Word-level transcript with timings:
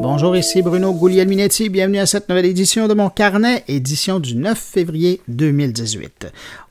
Bonjour, 0.00 0.36
ici 0.36 0.62
Bruno 0.62 0.92
Guglielminetti. 0.94 1.70
Bienvenue 1.70 1.98
à 1.98 2.06
cette 2.06 2.28
nouvelle 2.28 2.46
édition 2.46 2.86
de 2.86 2.94
mon 2.94 3.10
carnet, 3.10 3.64
édition 3.66 4.20
du 4.20 4.36
9 4.36 4.56
février 4.56 5.20
2018. 5.26 6.28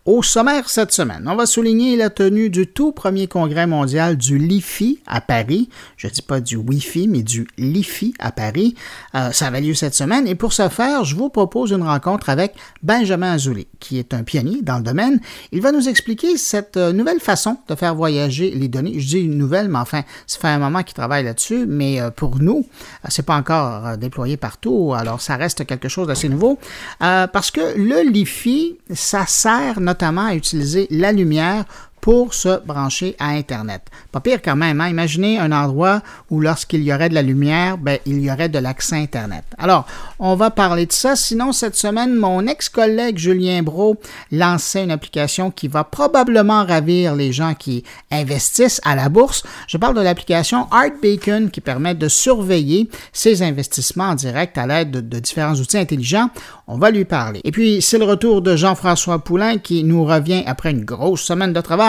Au 0.08 0.24
sommaire 0.24 0.70
cette 0.70 0.94
semaine, 0.94 1.28
on 1.28 1.36
va 1.36 1.46
souligner 1.46 1.98
la 1.98 2.10
tenue 2.10 2.50
du 2.50 2.66
tout 2.66 2.94
premier 2.94 3.28
congrès 3.28 3.68
mondial 3.68 4.16
du 4.16 4.38
LIFI 4.38 5.02
à 5.06 5.20
Paris. 5.20 5.68
Je 5.98 6.08
ne 6.08 6.14
dis 6.14 6.22
pas 6.22 6.40
du 6.40 6.56
Wi-Fi, 6.56 7.10
mais 7.10 7.24
du 7.24 7.46
LIFI 7.58 8.14
à 8.18 8.32
Paris. 8.32 8.74
Euh, 9.16 9.34
ça 9.34 9.50
va 9.50 9.60
lieu 9.60 9.74
cette 9.74 9.96
semaine 9.96 10.26
et 10.26 10.36
pour 10.36 10.54
ce 10.54 10.70
faire, 10.70 11.04
je 11.04 11.14
vous 11.14 11.28
propose 11.28 11.72
une 11.72 11.84
rencontre 11.84 12.30
avec 12.30 12.56
Benjamin 12.84 13.34
Azoulay, 13.34 13.68
qui 13.82 14.00
est 14.00 14.14
un 14.14 14.24
pionnier 14.24 14.62
dans 14.62 14.78
le 14.78 14.84
domaine. 14.84 15.20
Il 15.52 15.62
va 15.62 15.74
nous 15.74 15.90
expliquer 15.90 16.38
cette 16.38 16.78
euh, 16.78 16.94
nouvelle 16.94 17.20
façon 17.20 17.58
de 17.68 17.76
faire 17.76 17.94
voyager 17.94 18.52
les 18.52 18.70
données. 18.70 19.02
Je 19.02 19.08
dis 19.08 19.20
une 19.20 19.38
nouvelle, 19.38 19.68
mais 19.68 19.80
enfin, 19.80 20.04
ça 20.26 20.40
fait 20.40 20.48
un 20.48 20.60
moment 20.60 20.84
qu'il 20.84 20.96
travaille 20.96 21.26
là-dessus, 21.26 21.66
mais 21.68 22.00
euh, 22.00 22.12
pour 22.12 22.40
nous, 22.40 22.66
c'est 23.10 23.26
pas 23.26 23.36
encore 23.36 23.98
déployé 23.98 24.38
partout, 24.38 24.94
alors 24.96 25.20
ça 25.20 25.36
reste 25.36 25.66
quelque 25.66 25.90
chose 25.90 26.08
d'assez 26.08 26.30
nouveau. 26.30 26.58
parce 27.00 27.52
que 27.52 27.78
le 27.78 28.10
LIFI, 28.10 28.78
ça 28.94 29.26
sert 29.26 29.82
notamment 29.82 29.97
notamment 29.98 30.28
à 30.28 30.36
utiliser 30.36 30.88
la 30.92 31.12
lumière 31.12 31.66
pour 32.02 32.34
se 32.34 32.64
brancher 32.66 33.16
à 33.20 33.30
Internet. 33.30 33.82
Pas 34.12 34.20
pire 34.20 34.42
quand 34.42 34.56
même, 34.56 34.80
hein? 34.82 34.88
imaginez 34.88 35.40
un 35.40 35.52
endroit 35.52 36.02
où 36.30 36.40
lorsqu'il 36.40 36.84
y 36.84 36.94
aurait 36.94 37.10
de 37.10 37.14
la 37.14 37.22
lumière, 37.22 37.78
ben, 37.78 38.00
il 38.06 38.22
y 38.22 38.32
aurait 38.32 38.50
de 38.50 38.60
l'accès 38.60 38.96
Internet. 38.96 39.44
Alors, 39.58 39.86
on 40.20 40.36
va 40.36 40.52
parler 40.52 40.86
de 40.86 40.92
ça. 40.92 41.16
Sinon, 41.16 41.52
cette 41.52 41.76
semaine, 41.76 42.16
mon 42.16 42.48
ex-collègue 42.48 43.18
Julien 43.18 43.62
Bro 43.64 43.98
lançait 44.32 44.84
une 44.84 44.92
application 44.92 45.52
qui 45.52 45.68
va 45.68 45.84
probablement 45.84 46.66
ravir 46.66 47.16
les 47.16 47.34
gens 47.34 47.54
qui 47.54 47.84
investissent 48.12 48.82
à 48.84 48.96
la 48.96 49.10
bourse. 49.10 49.44
Je 49.68 49.78
parle 49.78 49.96
de 49.96 50.02
l'application 50.02 50.68
Art 50.72 50.92
Bacon 51.02 51.50
qui 51.50 51.62
permet 51.62 51.96
de 51.96 52.08
surveiller 52.08 52.90
ses 53.12 53.42
investissements 53.42 54.10
en 54.10 54.16
direct 54.16 54.58
à 54.58 54.68
l'aide 54.68 54.92
de, 54.92 55.02
de 55.02 55.20
différents 55.20 55.56
outils 55.56 55.78
intelligents. 55.78 56.30
On 56.68 56.78
va 56.78 56.92
lui 56.92 57.06
parler. 57.06 57.42
Et 57.44 57.52
puis, 57.52 57.82
c'est 57.82 57.98
le 57.98 58.06
retour 58.06 58.42
de 58.42 58.56
Jean-François 58.56 59.20
Poulain 59.20 59.58
qui 59.58 59.84
nous 59.84 60.06
revient 60.06 60.44
après 60.46 60.72
une 60.72 60.86
grosse 60.86 61.22
semaine 61.22 61.54
de 61.54 61.62
travail 61.62 61.87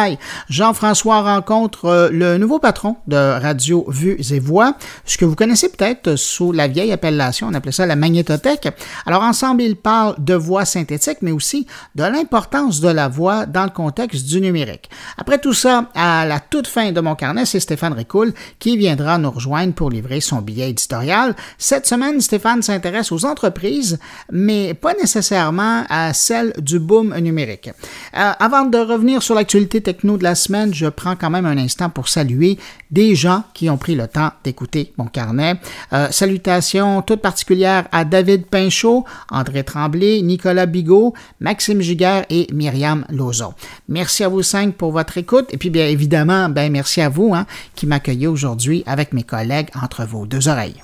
Jean-François 0.49 1.23
rencontre 1.23 1.87
euh, 1.87 2.09
le 2.11 2.39
nouveau 2.39 2.59
patron 2.59 2.97
de 3.07 3.17
Radio 3.17 3.85
Vues 3.89 4.19
et 4.31 4.41
Voix, 4.41 4.75
ce 5.05 5.17
que 5.17 5.25
vous 5.25 5.35
connaissez 5.35 5.69
peut-être 5.69 6.17
sous 6.17 6.53
la 6.53 6.69
vieille 6.69 6.93
appellation, 6.93 7.49
on 7.51 7.55
appelait 7.55 7.73
ça 7.73 7.87
la 7.87 7.97
magnétothèque. 7.97 8.69
Alors 9.07 9.23
ensemble, 9.23 9.63
ils 9.63 9.77
parlent 9.77 10.15
de 10.19 10.35
voix 10.35 10.65
synthétique, 10.65 11.19
mais 11.23 11.33
aussi 11.33 11.67
de 11.95 12.03
l'importance 12.03 12.81
de 12.81 12.89
la 12.89 13.09
voix 13.09 13.47
dans 13.47 13.65
le 13.65 13.71
contexte 13.71 14.27
du 14.27 14.41
numérique. 14.41 14.91
Après 15.17 15.39
tout 15.39 15.55
ça, 15.55 15.87
à 15.95 16.27
la 16.27 16.41
toute 16.41 16.67
fin 16.67 16.93
de 16.93 17.01
mon 17.01 17.15
carnet, 17.15 17.45
c'est 17.47 17.61
Stéphane 17.61 17.93
Ricoul 17.93 18.33
qui 18.59 18.77
viendra 18.77 19.19
nous 19.19 19.31
rejoindre 19.31 19.75
pour 19.75 19.91
livrer 19.91 20.21
son 20.21 20.41
billet 20.41 20.71
éditorial. 20.71 21.35
Cette 21.59 21.87
semaine, 21.87 22.21
Stéphane 22.21 22.63
s'intéresse 22.63 23.13
aux 23.13 23.25
entreprises, 23.25 23.99
mais 24.31 24.75
pas 24.75 24.95
nécessairement 24.95 25.85
à 25.89 26.13
celles 26.13 26.53
du 26.59 26.79
boom 26.79 27.17
numérique. 27.19 27.71
Euh, 28.17 28.33
avant 28.39 28.65
de 28.65 28.79
revenir 28.79 29.23
sur 29.23 29.35
l'actualité 29.35 29.81
techno 29.89 30.19
de 30.19 30.23
la 30.23 30.35
semaine, 30.35 30.75
je 30.75 30.85
prends 30.85 31.17
quand 31.17 31.31
même 31.31 31.47
un 31.47 31.57
instant 31.57 31.89
pour 31.89 32.11
saluer 32.11 32.59
des 32.91 33.15
gens 33.15 33.45
qui 33.55 33.71
ont 33.71 33.79
pris 33.79 33.95
le 33.95 34.07
temps 34.07 34.33
d'écouter 34.45 34.93
mon 34.99 35.07
carnet. 35.07 35.55
Euh, 35.95 36.09
salutations 36.11 37.01
toutes 37.01 37.23
particulières 37.23 37.87
à 37.91 38.05
David 38.05 38.45
Pinchot, 38.49 39.07
André 39.31 39.65
Tremblay, 39.65 40.21
Nicolas 40.21 40.67
Bigot, 40.67 41.15
Maxime 41.41 41.81
Giguère 41.81 42.27
et 42.29 42.49
Myriam 42.53 43.07
Lozon. 43.09 43.55
Merci 43.89 44.25
à 44.25 44.29
vous 44.29 44.43
cinq 44.43 44.75
pour 44.75 44.93
votre 44.93 45.17
écoute 45.17 45.47
et 45.53 45.57
puis 45.57 45.71
bien 45.71 45.87
évidemment, 45.87 46.51
ben 46.51 46.71
merci 46.71 47.01
à 47.01 47.09
vous 47.09 47.35
hein, 47.35 47.47
qui 47.75 47.87
m'accueillez 47.87 48.27
aujourd'hui 48.27 48.83
avec 48.85 49.15
mes 49.15 49.23
collègues 49.23 49.71
entre 49.83 50.05
vos 50.05 50.27
deux 50.27 50.49
oreilles. 50.49 50.77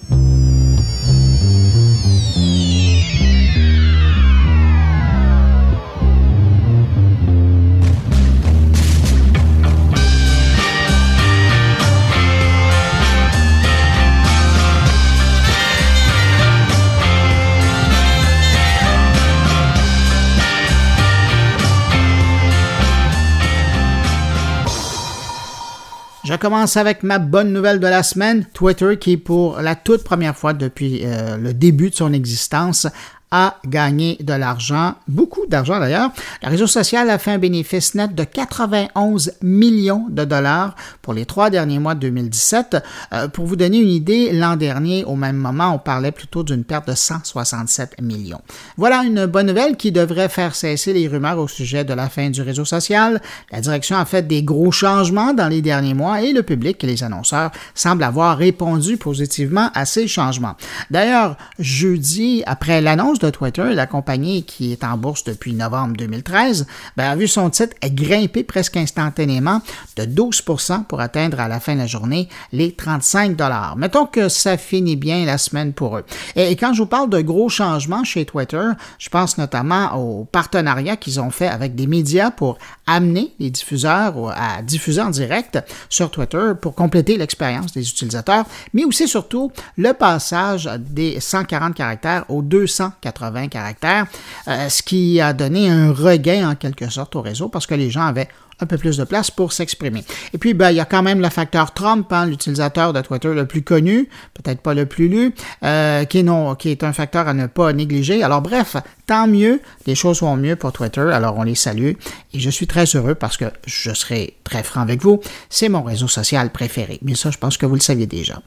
Je 26.34 26.38
commence 26.40 26.76
avec 26.76 27.04
ma 27.04 27.20
bonne 27.20 27.52
nouvelle 27.52 27.78
de 27.78 27.86
la 27.86 28.02
semaine, 28.02 28.44
Twitter 28.54 28.96
qui 28.98 29.16
pour 29.16 29.60
la 29.60 29.76
toute 29.76 30.02
première 30.02 30.36
fois 30.36 30.52
depuis 30.52 31.02
euh, 31.04 31.36
le 31.36 31.54
début 31.54 31.90
de 31.90 31.94
son 31.94 32.12
existence 32.12 32.88
a 33.36 33.56
gagné 33.66 34.16
de 34.20 34.32
l'argent, 34.32 34.94
beaucoup 35.08 35.44
d'argent 35.48 35.80
d'ailleurs. 35.80 36.10
Le 36.40 36.50
réseau 36.50 36.68
social 36.68 37.10
a 37.10 37.18
fait 37.18 37.32
un 37.32 37.38
bénéfice 37.38 37.96
net 37.96 38.14
de 38.14 38.22
91 38.22 39.32
millions 39.42 40.06
de 40.08 40.24
dollars 40.24 40.76
pour 41.02 41.14
les 41.14 41.26
trois 41.26 41.50
derniers 41.50 41.80
mois 41.80 41.96
de 41.96 42.00
2017. 42.00 42.76
Euh, 43.12 43.26
pour 43.26 43.46
vous 43.46 43.56
donner 43.56 43.78
une 43.78 43.88
idée, 43.88 44.30
l'an 44.32 44.54
dernier, 44.54 45.02
au 45.02 45.16
même 45.16 45.34
moment, 45.34 45.74
on 45.74 45.80
parlait 45.80 46.12
plutôt 46.12 46.44
d'une 46.44 46.62
perte 46.62 46.86
de 46.86 46.94
167 46.94 48.00
millions. 48.00 48.40
Voilà 48.76 49.02
une 49.02 49.26
bonne 49.26 49.48
nouvelle 49.48 49.76
qui 49.76 49.90
devrait 49.90 50.28
faire 50.28 50.54
cesser 50.54 50.92
les 50.92 51.08
rumeurs 51.08 51.38
au 51.38 51.48
sujet 51.48 51.84
de 51.84 51.92
la 51.92 52.08
fin 52.08 52.30
du 52.30 52.40
réseau 52.40 52.64
social. 52.64 53.20
La 53.50 53.60
direction 53.60 53.96
a 53.96 54.04
fait 54.04 54.24
des 54.24 54.44
gros 54.44 54.70
changements 54.70 55.34
dans 55.34 55.48
les 55.48 55.60
derniers 55.60 55.94
mois 55.94 56.22
et 56.22 56.32
le 56.32 56.44
public 56.44 56.84
et 56.84 56.86
les 56.86 57.02
annonceurs 57.02 57.50
semblent 57.74 58.04
avoir 58.04 58.38
répondu 58.38 58.96
positivement 58.96 59.70
à 59.74 59.86
ces 59.86 60.06
changements. 60.06 60.54
D'ailleurs, 60.92 61.36
jeudi, 61.58 62.44
après 62.46 62.80
l'annonce 62.80 63.18
Twitter, 63.30 63.74
la 63.74 63.86
compagnie 63.86 64.44
qui 64.44 64.72
est 64.72 64.84
en 64.84 64.96
bourse 64.96 65.24
depuis 65.24 65.52
novembre 65.52 65.96
2013, 65.96 66.66
ben, 66.96 67.10
a 67.10 67.16
vu 67.16 67.28
son 67.28 67.50
titre 67.50 67.74
grimper 67.84 68.44
presque 68.44 68.76
instantanément 68.76 69.60
de 69.96 70.04
12% 70.04 70.84
pour 70.84 71.00
atteindre 71.00 71.40
à 71.40 71.48
la 71.48 71.60
fin 71.60 71.74
de 71.74 71.80
la 71.80 71.86
journée 71.86 72.28
les 72.52 72.72
35 72.72 73.36
dollars. 73.36 73.76
Mettons 73.76 74.06
que 74.06 74.28
ça 74.28 74.56
finit 74.56 74.96
bien 74.96 75.24
la 75.24 75.38
semaine 75.38 75.72
pour 75.72 75.96
eux. 75.96 76.04
Et, 76.36 76.56
quand 76.56 76.72
je 76.72 76.82
vous 76.82 76.88
parle 76.88 77.10
de 77.10 77.20
gros 77.20 77.48
changements 77.48 78.04
chez 78.04 78.24
Twitter, 78.24 78.70
je 78.98 79.08
pense 79.08 79.38
notamment 79.38 79.94
aux 79.96 80.24
partenariats 80.24 80.96
qu'ils 80.96 81.20
ont 81.20 81.30
fait 81.30 81.48
avec 81.48 81.74
des 81.74 81.86
médias 81.86 82.30
pour 82.30 82.58
amener 82.86 83.34
les 83.38 83.50
diffuseurs 83.50 84.32
à 84.36 84.62
diffuser 84.62 85.00
en 85.00 85.10
direct 85.10 85.58
sur 85.88 86.10
Twitter 86.10 86.52
pour 86.60 86.74
compléter 86.74 87.16
l'expérience 87.16 87.72
des 87.72 87.88
utilisateurs, 87.88 88.44
mais 88.72 88.84
aussi 88.84 89.08
surtout 89.08 89.52
le 89.76 89.92
passage 89.92 90.68
des 90.78 91.20
140 91.20 91.74
caractères 91.74 92.24
aux 92.28 92.42
240 92.42 93.13
80 93.14 93.48
caractères, 93.48 94.06
euh, 94.48 94.68
ce 94.68 94.82
qui 94.82 95.20
a 95.20 95.32
donné 95.32 95.70
un 95.70 95.92
regain 95.92 96.50
en 96.50 96.54
quelque 96.54 96.90
sorte 96.90 97.16
au 97.16 97.22
réseau 97.22 97.48
parce 97.48 97.66
que 97.66 97.74
les 97.74 97.90
gens 97.90 98.06
avaient 98.06 98.28
un 98.60 98.66
peu 98.66 98.78
plus 98.78 98.96
de 98.96 99.04
place 99.04 99.30
pour 99.30 99.52
s'exprimer. 99.52 100.04
Et 100.32 100.38
puis, 100.38 100.54
ben, 100.54 100.70
il 100.70 100.76
y 100.76 100.80
a 100.80 100.84
quand 100.84 101.02
même 101.02 101.20
le 101.20 101.28
facteur 101.28 101.74
Trump, 101.74 102.12
hein, 102.12 102.26
l'utilisateur 102.26 102.92
de 102.92 103.00
Twitter 103.00 103.34
le 103.34 103.46
plus 103.46 103.62
connu, 103.62 104.08
peut-être 104.34 104.60
pas 104.60 104.74
le 104.74 104.86
plus 104.86 105.08
lu, 105.08 105.34
euh, 105.64 106.04
qui, 106.04 106.24
qui 106.58 106.70
est 106.70 106.84
un 106.84 106.92
facteur 106.92 107.28
à 107.28 107.34
ne 107.34 107.46
pas 107.46 107.72
négliger. 107.72 108.22
Alors 108.22 108.42
bref, 108.42 108.76
tant 109.06 109.26
mieux, 109.26 109.60
les 109.86 109.94
choses 109.94 110.20
vont 110.20 110.36
mieux 110.36 110.56
pour 110.56 110.72
Twitter, 110.72 111.00
alors 111.00 111.36
on 111.36 111.42
les 111.42 111.54
salue. 111.54 111.92
Et 112.32 112.40
je 112.40 112.50
suis 112.50 112.66
très 112.66 112.84
heureux 112.84 113.14
parce 113.14 113.36
que 113.36 113.46
je 113.66 113.92
serai 113.92 114.36
très 114.44 114.62
franc 114.62 114.82
avec 114.82 115.02
vous, 115.02 115.20
c'est 115.50 115.68
mon 115.68 115.82
réseau 115.82 116.08
social 116.08 116.50
préféré. 116.50 116.98
Mais 117.02 117.14
ça, 117.14 117.30
je 117.30 117.38
pense 117.38 117.56
que 117.56 117.66
vous 117.66 117.74
le 117.74 117.80
saviez 117.80 118.06
déjà. 118.06 118.40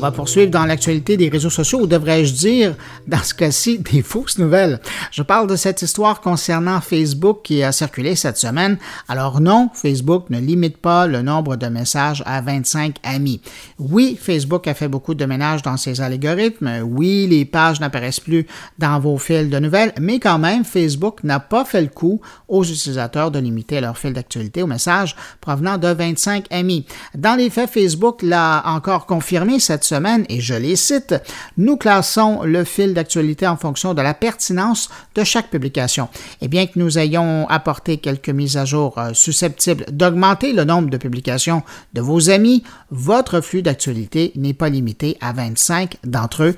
Va 0.00 0.10
poursuivre 0.10 0.50
dans 0.50 0.64
l'actualité 0.64 1.16
des 1.16 1.28
réseaux 1.28 1.50
sociaux, 1.50 1.82
ou 1.82 1.86
devrais-je 1.86 2.34
dire, 2.34 2.74
dans 3.06 3.22
ce 3.22 3.34
cas-ci, 3.34 3.78
des 3.92 4.02
fausses 4.02 4.38
nouvelles. 4.38 4.80
Je 5.12 5.22
parle 5.22 5.46
de 5.46 5.56
cette 5.56 5.82
histoire 5.82 6.20
concernant 6.20 6.80
Facebook 6.80 7.40
qui 7.44 7.62
a 7.62 7.72
circulé 7.72 8.16
cette 8.16 8.36
semaine. 8.36 8.78
Alors 9.08 9.40
non, 9.40 9.70
Facebook 9.74 10.30
ne 10.30 10.40
limite 10.40 10.78
pas 10.78 11.06
le 11.06 11.22
nombre 11.22 11.56
de 11.56 11.66
messages 11.66 12.22
à 12.26 12.40
25 12.40 12.96
amis. 13.02 13.40
Oui, 13.78 14.18
Facebook 14.20 14.66
a 14.66 14.74
fait 14.74 14.88
beaucoup 14.88 15.14
de 15.14 15.24
ménage 15.24 15.62
dans 15.62 15.76
ses 15.76 16.00
algorithmes. 16.00 16.80
Oui, 16.82 17.26
les 17.28 17.44
pages 17.44 17.80
n'apparaissent 17.80 18.20
plus 18.20 18.46
dans 18.78 18.98
vos 18.98 19.18
fils 19.18 19.48
de 19.48 19.58
nouvelles, 19.58 19.92
mais 20.00 20.18
quand 20.18 20.38
même, 20.38 20.64
Facebook 20.64 21.22
n'a 21.24 21.40
pas 21.40 21.64
fait 21.64 21.82
le 21.82 21.88
coup 21.88 22.20
aux 22.48 22.64
utilisateurs 22.64 23.30
de 23.30 23.38
limiter 23.38 23.80
leur 23.80 23.98
fil 23.98 24.12
d'actualité 24.12 24.62
aux 24.62 24.66
messages 24.66 25.14
provenant 25.40 25.78
de 25.78 25.88
25 25.88 26.46
amis. 26.50 26.86
Dans 27.14 27.36
les 27.36 27.50
faits, 27.50 27.70
Facebook 27.70 28.22
l'a 28.22 28.62
encore 28.66 29.06
confirmé 29.06 29.60
cette 29.60 29.84
semaine, 29.90 30.24
et 30.28 30.40
je 30.40 30.54
les 30.54 30.76
cite, 30.76 31.14
nous 31.56 31.76
classons 31.76 32.42
le 32.44 32.64
fil 32.64 32.94
d'actualité 32.94 33.46
en 33.46 33.56
fonction 33.56 33.94
de 33.94 34.02
la 34.02 34.14
pertinence 34.14 34.88
de 35.14 35.24
chaque 35.24 35.50
publication. 35.50 36.08
Et 36.40 36.48
bien 36.48 36.66
que 36.66 36.78
nous 36.78 36.98
ayons 36.98 37.48
apporté 37.48 37.98
quelques 37.98 38.30
mises 38.30 38.56
à 38.56 38.64
jour 38.64 38.96
euh, 38.98 39.10
susceptibles 39.12 39.84
d'augmenter 39.90 40.52
le 40.52 40.64
nombre 40.64 40.90
de 40.90 40.96
publications 40.96 41.62
de 41.92 42.00
vos 42.00 42.30
amis, 42.30 42.62
votre 42.90 43.40
flux 43.40 43.62
d'actualité 43.62 44.32
n'est 44.36 44.54
pas 44.54 44.68
limité 44.68 45.16
à 45.20 45.32
25 45.32 45.96
d'entre 46.04 46.44
eux. 46.44 46.56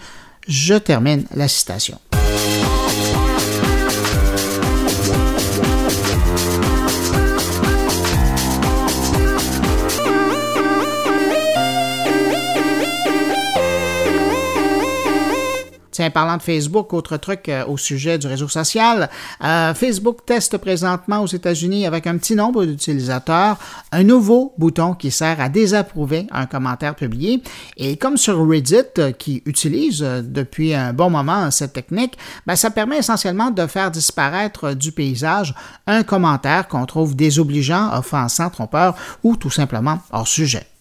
Je 0.49 0.75
termine 0.75 1.25
la 1.35 1.49
citation. 1.49 1.99
Tiens, 15.93 16.09
parlant 16.09 16.39
de 16.39 16.43
Facebook, 16.43 16.95
autre 16.95 17.19
truc 17.19 17.51
euh, 17.51 17.67
au 17.67 17.77
sujet 17.77 18.17
du 18.17 18.27
réseau 18.27 18.49
social, 18.49 19.11
euh, 19.45 19.75
Facebook 19.75 20.25
teste 20.25 20.57
présentement 20.57 21.21
aux 21.21 21.27
États-Unis 21.27 21.87
avec 21.87 22.07
un 22.07 22.17
petit 22.17 22.35
nombre 22.35 22.65
d'utilisateurs 22.65 23.59
un 23.93 24.03
nouveau 24.03 24.55
bouton 24.57 24.95
qui 24.95 25.11
sert 25.11 25.39
à 25.39 25.51
désapprouver 25.51 26.27
un 26.31 26.47
commentaire 26.47 26.95
publié. 26.95 27.43
Et 27.77 27.99
comme 27.99 28.17
sur 28.17 28.43
Reddit, 28.49 28.77
euh, 28.99 29.13
qui 29.13 29.43
utilise 29.45 30.01
depuis 30.01 30.73
un 30.73 30.95
bon 30.95 31.11
moment 31.11 31.51
cette 31.51 31.75
technique, 31.75 32.17
ben, 32.47 32.57
ça 32.57 32.71
permet 32.71 32.97
essentiellement 32.97 33.51
de 33.51 33.67
faire 33.67 33.91
disparaître 33.91 34.73
du 34.73 34.93
paysage 34.93 35.55
un 35.87 36.05
commentaire 36.05 36.69
qu'on 36.69 36.87
trouve 36.87 37.15
désobligeant, 37.15 37.95
offensant, 37.95 38.49
trompeur 38.49 38.95
ou 39.23 39.37
tout 39.37 39.51
simplement 39.51 39.99
hors 40.11 40.27
sujet. 40.27 40.72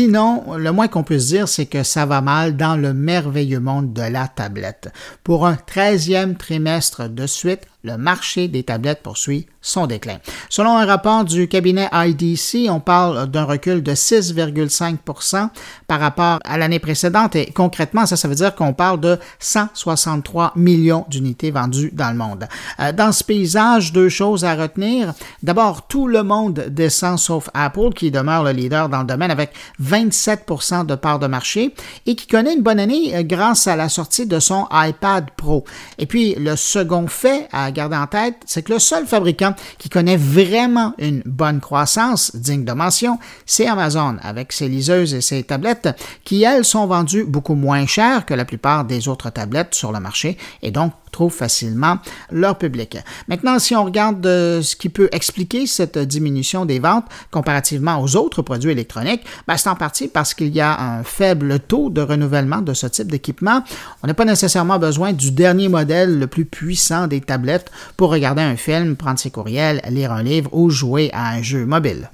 Sinon, 0.00 0.56
le 0.56 0.72
moins 0.72 0.88
qu'on 0.88 1.02
puisse 1.02 1.26
dire, 1.26 1.46
c'est 1.46 1.66
que 1.66 1.82
ça 1.82 2.06
va 2.06 2.22
mal 2.22 2.56
dans 2.56 2.74
le 2.74 2.94
merveilleux 2.94 3.60
monde 3.60 3.92
de 3.92 4.00
la 4.00 4.28
tablette. 4.28 4.90
Pour 5.24 5.46
un 5.46 5.56
treizième 5.56 6.36
trimestre 6.36 7.10
de 7.10 7.26
suite, 7.26 7.66
le 7.82 7.96
marché 7.96 8.48
des 8.48 8.62
tablettes 8.62 9.02
poursuit 9.02 9.46
son 9.62 9.86
déclin. 9.86 10.18
Selon 10.48 10.76
un 10.76 10.86
rapport 10.86 11.24
du 11.24 11.48
cabinet 11.48 11.88
IDC, 11.92 12.70
on 12.70 12.80
parle 12.80 13.26
d'un 13.26 13.44
recul 13.44 13.82
de 13.82 13.92
6,5% 13.92 15.48
par 15.86 16.00
rapport 16.00 16.40
à 16.44 16.58
l'année 16.58 16.78
précédente 16.78 17.36
et 17.36 17.46
concrètement, 17.52 18.06
ça, 18.06 18.16
ça 18.16 18.28
veut 18.28 18.34
dire 18.34 18.54
qu'on 18.54 18.72
parle 18.72 19.00
de 19.00 19.18
163 19.38 20.52
millions 20.56 21.04
d'unités 21.08 21.50
vendues 21.50 21.90
dans 21.92 22.10
le 22.10 22.16
monde. 22.16 22.48
Euh, 22.80 22.92
dans 22.92 23.12
ce 23.12 23.24
paysage, 23.24 23.92
deux 23.92 24.08
choses 24.08 24.44
à 24.44 24.54
retenir. 24.54 25.12
D'abord, 25.42 25.86
tout 25.86 26.06
le 26.06 26.22
monde 26.22 26.66
descend 26.68 27.18
sauf 27.18 27.50
Apple 27.54 27.90
qui 27.94 28.10
demeure 28.10 28.44
le 28.44 28.52
leader 28.52 28.88
dans 28.88 29.00
le 29.00 29.06
domaine 29.06 29.30
avec 29.30 29.52
27% 29.82 30.86
de 30.86 30.94
part 30.94 31.18
de 31.18 31.26
marché 31.26 31.74
et 32.06 32.14
qui 32.14 32.26
connaît 32.26 32.54
une 32.54 32.62
bonne 32.62 32.80
année 32.80 33.14
euh, 33.14 33.22
grâce 33.22 33.66
à 33.66 33.76
la 33.76 33.88
sortie 33.88 34.26
de 34.26 34.38
son 34.38 34.66
iPad 34.72 35.26
Pro. 35.36 35.64
Et 35.98 36.06
puis, 36.06 36.34
le 36.36 36.56
second 36.56 37.06
fait 37.06 37.48
à 37.52 37.69
garder 37.70 37.96
en 37.96 38.06
tête, 38.06 38.36
c'est 38.46 38.62
que 38.62 38.72
le 38.72 38.78
seul 38.78 39.06
fabricant 39.06 39.54
qui 39.78 39.88
connaît 39.88 40.16
vraiment 40.16 40.94
une 40.98 41.22
bonne 41.24 41.60
croissance 41.60 42.34
digne 42.34 42.64
de 42.64 42.72
mention, 42.72 43.18
c'est 43.46 43.66
Amazon, 43.66 44.16
avec 44.22 44.52
ses 44.52 44.68
liseuses 44.68 45.14
et 45.14 45.20
ses 45.20 45.42
tablettes 45.42 45.88
qui, 46.24 46.42
elles, 46.42 46.64
sont 46.64 46.86
vendues 46.86 47.24
beaucoup 47.24 47.54
moins 47.54 47.86
cher 47.86 48.26
que 48.26 48.34
la 48.34 48.44
plupart 48.44 48.84
des 48.84 49.08
autres 49.08 49.30
tablettes 49.30 49.74
sur 49.74 49.92
le 49.92 50.00
marché 50.00 50.36
et 50.62 50.70
donc 50.70 50.92
trouvent 51.10 51.34
facilement 51.34 51.98
leur 52.30 52.56
public. 52.56 52.98
Maintenant, 53.28 53.58
si 53.58 53.74
on 53.74 53.84
regarde 53.84 54.24
euh, 54.26 54.62
ce 54.62 54.76
qui 54.76 54.88
peut 54.88 55.08
expliquer 55.12 55.66
cette 55.66 55.98
diminution 55.98 56.64
des 56.64 56.78
ventes 56.78 57.06
comparativement 57.30 58.00
aux 58.00 58.16
autres 58.16 58.42
produits 58.42 58.70
électroniques, 58.70 59.22
ben, 59.46 59.56
c'est 59.56 59.68
en 59.68 59.74
partie 59.74 60.08
parce 60.08 60.34
qu'il 60.34 60.54
y 60.54 60.60
a 60.60 60.80
un 60.80 61.02
faible 61.02 61.60
taux 61.60 61.90
de 61.90 62.00
renouvellement 62.00 62.60
de 62.62 62.74
ce 62.74 62.86
type 62.86 63.10
d'équipement. 63.10 63.62
On 64.02 64.06
n'a 64.06 64.14
pas 64.14 64.24
nécessairement 64.24 64.78
besoin 64.78 65.12
du 65.12 65.32
dernier 65.32 65.68
modèle 65.68 66.18
le 66.18 66.26
plus 66.26 66.44
puissant 66.44 67.06
des 67.06 67.20
tablettes 67.20 67.59
pour 67.96 68.10
regarder 68.10 68.42
un 68.42 68.56
film, 68.56 68.96
prendre 68.96 69.18
ses 69.18 69.30
courriels, 69.30 69.80
lire 69.88 70.12
un 70.12 70.22
livre 70.22 70.50
ou 70.52 70.70
jouer 70.70 71.10
à 71.12 71.30
un 71.30 71.42
jeu 71.42 71.66
mobile. 71.66 72.10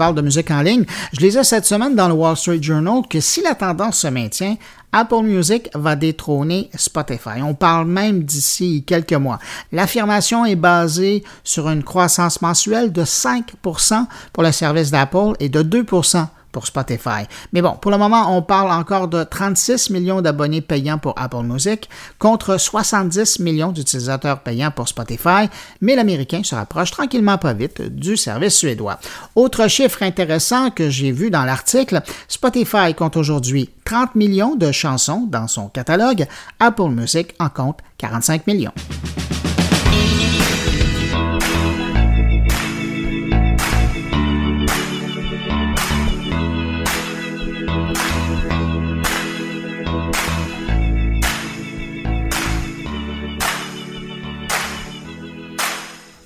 Parle 0.00 0.14
de 0.14 0.22
musique 0.22 0.50
en 0.50 0.62
ligne. 0.62 0.86
Je 1.12 1.20
lisais 1.20 1.44
cette 1.44 1.66
semaine 1.66 1.94
dans 1.94 2.08
le 2.08 2.14
Wall 2.14 2.34
Street 2.34 2.62
Journal 2.62 3.02
que 3.06 3.20
si 3.20 3.42
la 3.42 3.54
tendance 3.54 3.98
se 3.98 4.06
maintient, 4.06 4.56
Apple 4.92 5.24
Music 5.24 5.68
va 5.74 5.94
détrôner 5.94 6.70
Spotify. 6.74 7.42
On 7.42 7.52
parle 7.52 7.86
même 7.86 8.24
d'ici 8.24 8.82
quelques 8.86 9.12
mois. 9.12 9.38
L'affirmation 9.72 10.46
est 10.46 10.56
basée 10.56 11.22
sur 11.44 11.68
une 11.68 11.84
croissance 11.84 12.40
mensuelle 12.40 12.92
de 12.92 13.04
5% 13.04 14.06
pour 14.32 14.42
le 14.42 14.52
service 14.52 14.90
d'Apple 14.90 15.34
et 15.38 15.50
de 15.50 15.60
2 15.60 15.84
pour 16.52 16.66
Spotify. 16.66 17.26
Mais 17.52 17.62
bon, 17.62 17.72
pour 17.72 17.90
le 17.90 17.98
moment, 17.98 18.36
on 18.36 18.42
parle 18.42 18.70
encore 18.70 19.08
de 19.08 19.24
36 19.24 19.90
millions 19.90 20.20
d'abonnés 20.20 20.60
payants 20.60 20.98
pour 20.98 21.14
Apple 21.16 21.42
Music 21.42 21.88
contre 22.18 22.58
70 22.58 23.40
millions 23.40 23.72
d'utilisateurs 23.72 24.40
payants 24.40 24.70
pour 24.70 24.88
Spotify, 24.88 25.48
mais 25.80 25.96
l'Américain 25.96 26.42
se 26.42 26.54
rapproche 26.54 26.90
tranquillement 26.90 27.38
pas 27.38 27.52
vite 27.52 27.82
du 27.82 28.16
service 28.16 28.56
suédois. 28.56 28.98
Autre 29.34 29.68
chiffre 29.68 30.02
intéressant 30.02 30.70
que 30.70 30.90
j'ai 30.90 31.12
vu 31.12 31.30
dans 31.30 31.44
l'article, 31.44 32.02
Spotify 32.28 32.94
compte 32.96 33.16
aujourd'hui 33.16 33.70
30 33.84 34.14
millions 34.14 34.56
de 34.56 34.72
chansons 34.72 35.26
dans 35.28 35.48
son 35.48 35.68
catalogue, 35.68 36.26
Apple 36.58 36.90
Music 36.90 37.34
en 37.38 37.48
compte 37.48 37.78
45 37.98 38.46
millions. 38.46 38.72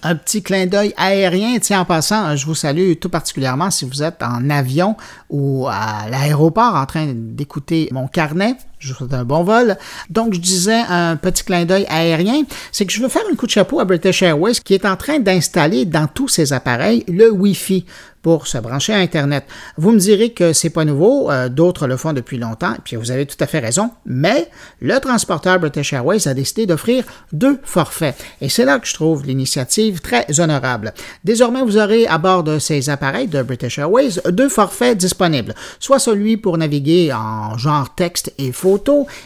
Un 0.05 0.15
petit 0.15 0.43
clin 0.43 0.67
d'œil 0.67 0.95
aérien. 0.97 1.59
Tiens, 1.59 1.81
en 1.81 1.85
passant, 1.85 2.37
je 2.37 2.47
vous 2.47 2.55
salue 2.55 2.93
tout 3.01 3.09
particulièrement 3.09 3.71
si 3.71 3.85
vous 3.85 4.03
êtes 4.03 4.23
en 4.23 4.51
avion 4.51 4.97
ou 5.31 5.67
à 5.69 6.09
l'aéroport 6.09 6.75
en 6.75 6.87
train 6.87 7.13
d'écouter 7.15 7.89
mon 7.91 8.07
carnet. 8.07 8.55
Je 8.85 8.93
vous 8.93 8.99
souhaite 8.99 9.15
un 9.15 9.25
bon 9.25 9.45
vol. 9.45 9.79
Donc, 10.11 10.35
je 10.35 10.41
disais 10.41 10.83
un 10.91 11.17
petit 11.17 11.43
clin 11.43 11.65
d'œil 11.65 11.87
aérien, 11.89 12.43
c'est 12.71 12.85
que 12.85 12.93
je 12.93 13.01
veux 13.01 13.09
faire 13.09 13.23
un 13.33 13.35
coup 13.35 13.47
de 13.47 13.51
chapeau 13.51 13.81
à 13.81 13.87
British 13.87 14.23
Airways 14.23 14.57
qui 14.63 14.75
est 14.75 14.85
en 14.85 14.97
train 14.97 15.21
d'installer 15.21 15.87
dans 15.87 16.07
tous 16.07 16.29
ses 16.29 16.53
appareils 16.53 17.03
le 17.09 17.31
Wi-Fi 17.31 17.87
pour 18.25 18.47
se 18.47 18.57
brancher 18.57 18.95
à 18.95 18.97
Internet. 18.97 19.45
Vous 19.77 19.93
me 19.93 19.99
direz 19.99 20.31
que 20.31 20.55
c'est 20.55 20.71
pas 20.71 20.87
nouveau, 20.87 21.31
euh, 21.31 21.51
d'autres 21.51 21.87
le 21.87 21.99
font 21.99 22.15
depuis 22.15 22.39
longtemps, 22.39 22.73
et 22.73 22.81
puis 22.83 22.97
vous 22.97 23.11
avez 23.11 23.27
tout 23.27 23.37
à 23.39 23.47
fait 23.47 23.59
raison, 23.59 23.91
mais 24.07 24.49
le 24.81 24.99
transporteur 24.99 25.61
British 25.61 25.93
Airways 25.93 26.27
a 26.27 26.33
décidé 26.33 26.65
d'offrir 26.65 27.05
deux 27.33 27.61
forfaits. 27.65 28.17
Et 28.41 28.49
c'est 28.49 28.65
là 28.65 28.79
que 28.79 28.89
je 28.89 28.95
trouve 28.95 29.27
l'initiative 29.27 30.01
très 30.01 30.41
honorable. 30.41 30.95
Désormais, 31.23 31.61
vous 31.61 31.77
aurez 31.77 32.07
à 32.07 32.17
bord 32.17 32.45
de 32.45 32.59
ces 32.59 32.89
appareils 32.89 33.29
de 33.29 33.43
British 33.43 33.79
Airways 33.79 34.19
deux 34.31 34.49
forfaits 34.49 34.97
disponibles, 34.97 35.55
soit 35.79 35.99
celui 35.99 36.39
pour 36.39 36.57
naviguer 36.57 37.13
en 37.13 37.59
genre 37.59 37.95
texte 37.95 38.33
et 38.39 38.53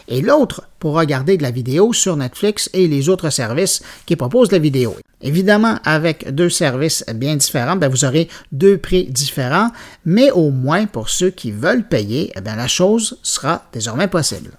et 0.08 0.20
l'autre 0.20 0.62
pour 0.78 0.94
regarder 0.94 1.36
de 1.36 1.42
la 1.42 1.50
vidéo 1.50 1.92
sur 1.92 2.16
Netflix 2.16 2.70
et 2.72 2.88
les 2.88 3.08
autres 3.08 3.30
services 3.30 3.82
qui 4.06 4.16
proposent 4.16 4.52
la 4.52 4.58
vidéo. 4.58 4.96
Évidemment, 5.20 5.78
avec 5.84 6.32
deux 6.32 6.50
services 6.50 7.04
bien 7.14 7.36
différents, 7.36 7.76
ben, 7.76 7.88
vous 7.88 8.04
aurez 8.04 8.28
deux 8.52 8.78
prix 8.78 9.06
différents, 9.06 9.70
mais 10.04 10.30
au 10.30 10.50
moins 10.50 10.86
pour 10.86 11.08
ceux 11.08 11.30
qui 11.30 11.50
veulent 11.50 11.88
payer, 11.88 12.32
eh 12.36 12.40
la 12.40 12.68
chose 12.68 13.18
sera 13.22 13.64
désormais 13.72 14.08
possible. 14.08 14.52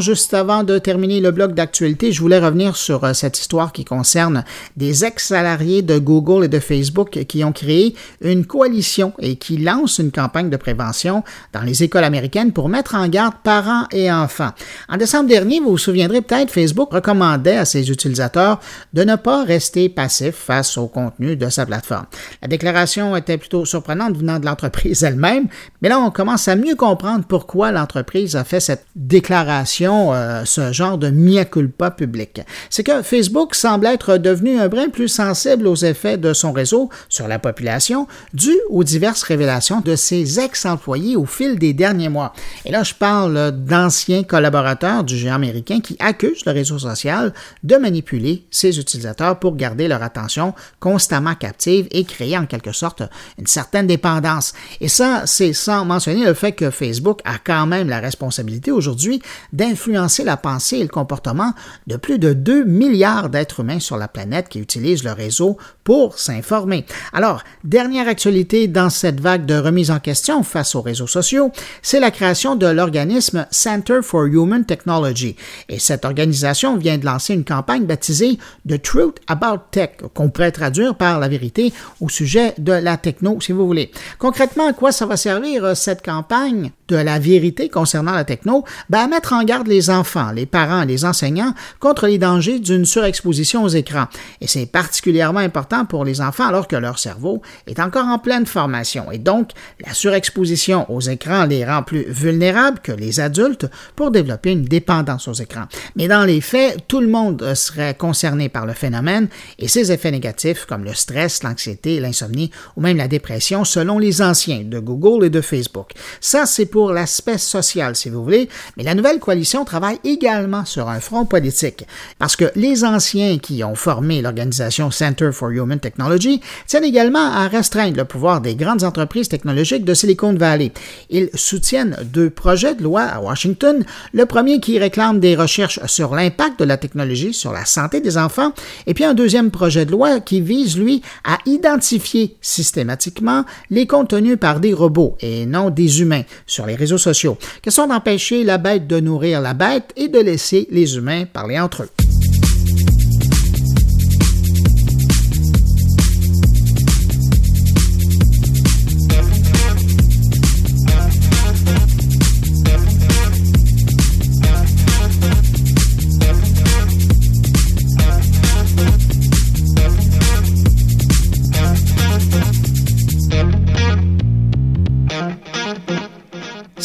Juste 0.00 0.34
avant 0.34 0.64
de 0.64 0.78
terminer 0.78 1.20
le 1.20 1.30
bloc 1.30 1.54
d'actualité, 1.54 2.12
je 2.12 2.20
voulais 2.20 2.38
revenir 2.38 2.76
sur 2.76 3.04
euh, 3.04 3.12
cette 3.12 3.38
histoire 3.38 3.72
qui 3.72 3.84
concerne 3.84 4.44
des 4.76 5.04
ex-salariés 5.04 5.82
de 5.82 5.98
Google 5.98 6.44
et 6.44 6.48
de 6.48 6.58
Facebook 6.58 7.10
qui 7.26 7.44
ont 7.44 7.52
créé 7.52 7.94
une 8.20 8.44
coalition 8.44 9.12
et 9.18 9.36
qui 9.36 9.56
lancent 9.58 9.98
une 9.98 10.12
campagne 10.12 10.50
de 10.50 10.56
prévention 10.56 11.22
dans 11.52 11.62
les 11.62 11.82
écoles 11.82 12.04
américaines 12.04 12.52
pour 12.52 12.68
mettre 12.68 12.94
en 12.94 13.08
garde 13.08 13.34
parents 13.42 13.86
et 13.92 14.10
enfants. 14.10 14.50
En 14.88 14.96
décembre 14.96 15.28
dernier, 15.28 15.60
vous 15.60 15.70
vous 15.70 15.78
souviendrez 15.78 16.22
peut-être, 16.22 16.50
Facebook 16.50 16.92
recommandait 16.92 17.56
à 17.56 17.64
ses 17.64 17.90
utilisateurs 17.90 18.60
de 18.92 19.04
ne 19.04 19.16
pas 19.16 19.44
rester 19.44 19.88
passifs 19.88 20.36
face 20.36 20.78
au 20.78 20.86
contenu 20.86 21.36
de 21.36 21.48
sa 21.48 21.66
plateforme. 21.66 22.06
La 22.42 22.48
déclaration 22.48 23.16
était 23.16 23.38
plutôt 23.38 23.64
surprenante 23.64 24.16
venant 24.16 24.38
de 24.38 24.46
l'entreprise 24.46 25.02
elle-même, 25.02 25.48
mais 25.82 25.88
là, 25.88 25.98
on 25.98 26.10
commence 26.10 26.48
à 26.48 26.56
mieux 26.56 26.74
comprendre 26.74 27.24
pourquoi 27.26 27.72
l'entreprise 27.72 28.36
a 28.36 28.44
fait 28.44 28.60
cette 28.60 28.86
déclaration 28.96 29.89
euh, 29.90 30.44
ce 30.44 30.72
genre 30.72 30.98
de 30.98 31.10
mia 31.10 31.44
culpa 31.44 31.90
public. 31.90 32.42
C'est 32.68 32.82
que 32.82 33.02
Facebook 33.02 33.54
semble 33.54 33.86
être 33.86 34.16
devenu 34.16 34.58
un 34.58 34.68
brin 34.68 34.88
plus 34.88 35.08
sensible 35.08 35.66
aux 35.66 35.76
effets 35.76 36.16
de 36.16 36.32
son 36.32 36.52
réseau 36.52 36.90
sur 37.08 37.28
la 37.28 37.38
population 37.38 38.06
dû 38.32 38.56
aux 38.68 38.84
diverses 38.84 39.22
révélations 39.22 39.80
de 39.80 39.96
ses 39.96 40.40
ex-employés 40.40 41.16
au 41.16 41.26
fil 41.26 41.58
des 41.58 41.72
derniers 41.72 42.08
mois. 42.08 42.32
Et 42.64 42.70
là, 42.70 42.82
je 42.82 42.94
parle 42.94 43.50
d'anciens 43.52 44.22
collaborateurs 44.22 45.04
du 45.04 45.16
géant 45.16 45.34
américain 45.34 45.80
qui 45.80 45.96
accusent 45.98 46.44
le 46.46 46.52
réseau 46.52 46.78
social 46.78 47.32
de 47.62 47.76
manipuler 47.76 48.44
ses 48.50 48.78
utilisateurs 48.78 49.38
pour 49.38 49.56
garder 49.56 49.88
leur 49.88 50.02
attention 50.02 50.54
constamment 50.78 51.34
captive 51.34 51.88
et 51.90 52.04
créer 52.04 52.36
en 52.36 52.46
quelque 52.46 52.72
sorte 52.72 53.02
une 53.38 53.46
certaine 53.46 53.86
dépendance. 53.86 54.52
Et 54.80 54.88
ça, 54.88 55.22
c'est 55.26 55.52
sans 55.52 55.84
mentionner 55.84 56.24
le 56.24 56.34
fait 56.34 56.52
que 56.52 56.70
Facebook 56.70 57.20
a 57.24 57.38
quand 57.42 57.66
même 57.66 57.88
la 57.88 58.00
responsabilité 58.00 58.70
aujourd'hui 58.70 59.20
d'influencer 59.52 59.79
la 59.88 60.36
pensée 60.36 60.76
et 60.76 60.82
le 60.82 60.88
comportement 60.88 61.52
de 61.86 61.96
plus 61.96 62.18
de 62.18 62.32
2 62.32 62.64
milliards 62.64 63.30
d'êtres 63.30 63.60
humains 63.60 63.80
sur 63.80 63.96
la 63.96 64.08
planète 64.08 64.48
qui 64.48 64.58
utilisent 64.58 65.04
le 65.04 65.12
réseau 65.12 65.56
pour 65.84 66.18
s'informer. 66.18 66.84
Alors, 67.12 67.42
dernière 67.64 68.08
actualité 68.08 68.68
dans 68.68 68.90
cette 68.90 69.20
vague 69.20 69.46
de 69.46 69.56
remise 69.56 69.90
en 69.90 69.98
question 69.98 70.42
face 70.42 70.74
aux 70.74 70.82
réseaux 70.82 71.06
sociaux, 71.06 71.50
c'est 71.82 72.00
la 72.00 72.10
création 72.10 72.56
de 72.56 72.66
l'organisme 72.66 73.46
Center 73.50 74.00
for 74.02 74.26
Human 74.26 74.64
Technology. 74.64 75.36
Et 75.68 75.78
cette 75.78 76.04
organisation 76.04 76.76
vient 76.76 76.98
de 76.98 77.06
lancer 77.06 77.34
une 77.34 77.44
campagne 77.44 77.84
baptisée 77.84 78.38
The 78.68 78.80
Truth 78.80 79.16
About 79.26 79.64
Tech, 79.70 79.90
qu'on 80.14 80.30
pourrait 80.30 80.52
traduire 80.52 80.94
par 80.94 81.18
la 81.18 81.28
vérité 81.28 81.72
au 82.00 82.08
sujet 82.08 82.54
de 82.58 82.72
la 82.72 82.96
techno, 82.96 83.40
si 83.40 83.52
vous 83.52 83.66
voulez. 83.66 83.90
Concrètement, 84.18 84.68
à 84.68 84.72
quoi 84.72 84.92
ça 84.92 85.06
va 85.06 85.16
servir 85.16 85.64
euh, 85.64 85.74
cette 85.74 86.04
campagne 86.04 86.70
de 86.88 86.96
la 86.96 87.18
vérité 87.18 87.68
concernant 87.68 88.12
la 88.12 88.24
techno? 88.24 88.64
Ben, 88.88 89.00
à 89.00 89.06
mettre 89.06 89.32
en 89.32 89.42
garde 89.44 89.68
les 89.70 89.88
enfants, 89.88 90.32
les 90.32 90.46
parents, 90.46 90.84
les 90.84 91.04
enseignants 91.04 91.54
contre 91.78 92.06
les 92.06 92.18
dangers 92.18 92.58
d'une 92.58 92.84
surexposition 92.84 93.64
aux 93.64 93.68
écrans. 93.68 94.06
Et 94.40 94.46
c'est 94.46 94.66
particulièrement 94.66 95.40
important 95.40 95.86
pour 95.86 96.04
les 96.04 96.20
enfants 96.20 96.48
alors 96.48 96.68
que 96.68 96.76
leur 96.76 96.98
cerveau 96.98 97.40
est 97.66 97.80
encore 97.80 98.06
en 98.06 98.18
pleine 98.18 98.46
formation. 98.46 99.10
Et 99.10 99.18
donc, 99.18 99.50
la 99.86 99.94
surexposition 99.94 100.90
aux 100.92 101.00
écrans 101.00 101.46
les 101.46 101.64
rend 101.64 101.82
plus 101.82 102.04
vulnérables 102.08 102.80
que 102.80 102.92
les 102.92 103.20
adultes 103.20 103.66
pour 103.96 104.10
développer 104.10 104.50
une 104.50 104.64
dépendance 104.64 105.28
aux 105.28 105.34
écrans. 105.34 105.66
Mais 105.96 106.08
dans 106.08 106.24
les 106.24 106.40
faits, 106.40 106.86
tout 106.88 107.00
le 107.00 107.08
monde 107.08 107.54
serait 107.54 107.94
concerné 107.94 108.48
par 108.48 108.66
le 108.66 108.72
phénomène 108.72 109.28
et 109.58 109.68
ses 109.68 109.92
effets 109.92 110.10
négatifs 110.10 110.66
comme 110.66 110.84
le 110.84 110.94
stress, 110.94 111.42
l'anxiété, 111.42 112.00
l'insomnie 112.00 112.50
ou 112.76 112.80
même 112.80 112.96
la 112.96 113.08
dépression 113.08 113.64
selon 113.64 113.98
les 113.98 114.20
anciens 114.20 114.62
de 114.64 114.78
Google 114.78 115.24
et 115.24 115.30
de 115.30 115.40
Facebook. 115.40 115.92
Ça, 116.20 116.46
c'est 116.46 116.66
pour 116.66 116.92
l'aspect 116.92 117.38
social, 117.38 117.96
si 117.96 118.10
vous 118.10 118.22
voulez, 118.24 118.48
mais 118.76 118.82
la 118.82 118.94
nouvelle 118.94 119.20
coalition 119.20 119.59
travaille 119.64 119.98
également 120.04 120.64
sur 120.64 120.88
un 120.88 121.00
front 121.00 121.24
politique 121.24 121.84
parce 122.18 122.36
que 122.36 122.50
les 122.56 122.84
anciens 122.84 123.38
qui 123.38 123.62
ont 123.64 123.74
formé 123.74 124.22
l'organisation 124.22 124.90
Center 124.90 125.30
for 125.32 125.50
Human 125.50 125.78
Technology 125.78 126.40
tiennent 126.66 126.84
également 126.84 127.32
à 127.32 127.48
restreindre 127.48 127.96
le 127.96 128.04
pouvoir 128.04 128.40
des 128.40 128.54
grandes 128.54 128.84
entreprises 128.84 129.28
technologiques 129.28 129.84
de 129.84 129.94
Silicon 129.94 130.34
Valley. 130.34 130.72
Ils 131.10 131.30
soutiennent 131.34 131.96
deux 132.04 132.30
projets 132.30 132.74
de 132.74 132.82
loi 132.82 133.02
à 133.02 133.20
Washington, 133.20 133.84
le 134.12 134.26
premier 134.26 134.60
qui 134.60 134.78
réclame 134.78 135.20
des 135.20 135.36
recherches 135.36 135.80
sur 135.86 136.14
l'impact 136.14 136.60
de 136.60 136.64
la 136.64 136.76
technologie 136.76 137.32
sur 137.32 137.52
la 137.52 137.64
santé 137.64 138.00
des 138.00 138.18
enfants, 138.18 138.52
et 138.86 138.94
puis 138.94 139.04
un 139.04 139.14
deuxième 139.14 139.50
projet 139.50 139.84
de 139.84 139.92
loi 139.92 140.20
qui 140.20 140.40
vise, 140.40 140.78
lui, 140.78 141.02
à 141.24 141.38
identifier 141.46 142.36
systématiquement 142.40 143.44
les 143.70 143.86
contenus 143.86 144.38
par 144.38 144.60
des 144.60 144.74
robots 144.74 145.16
et 145.20 145.46
non 145.46 145.70
des 145.70 146.00
humains 146.00 146.22
sur 146.46 146.66
les 146.66 146.74
réseaux 146.74 146.98
sociaux. 146.98 147.36
Question 147.62 147.86
d'empêcher 147.86 148.44
la 148.44 148.58
bête 148.58 148.86
de 148.86 149.00
nourrir 149.00 149.39
la 149.40 149.54
bête 149.54 149.92
et 149.96 150.08
de 150.08 150.18
laisser 150.18 150.66
les 150.70 150.96
humains 150.96 151.24
parler 151.24 151.58
entre 151.58 151.82
eux. 151.82 151.99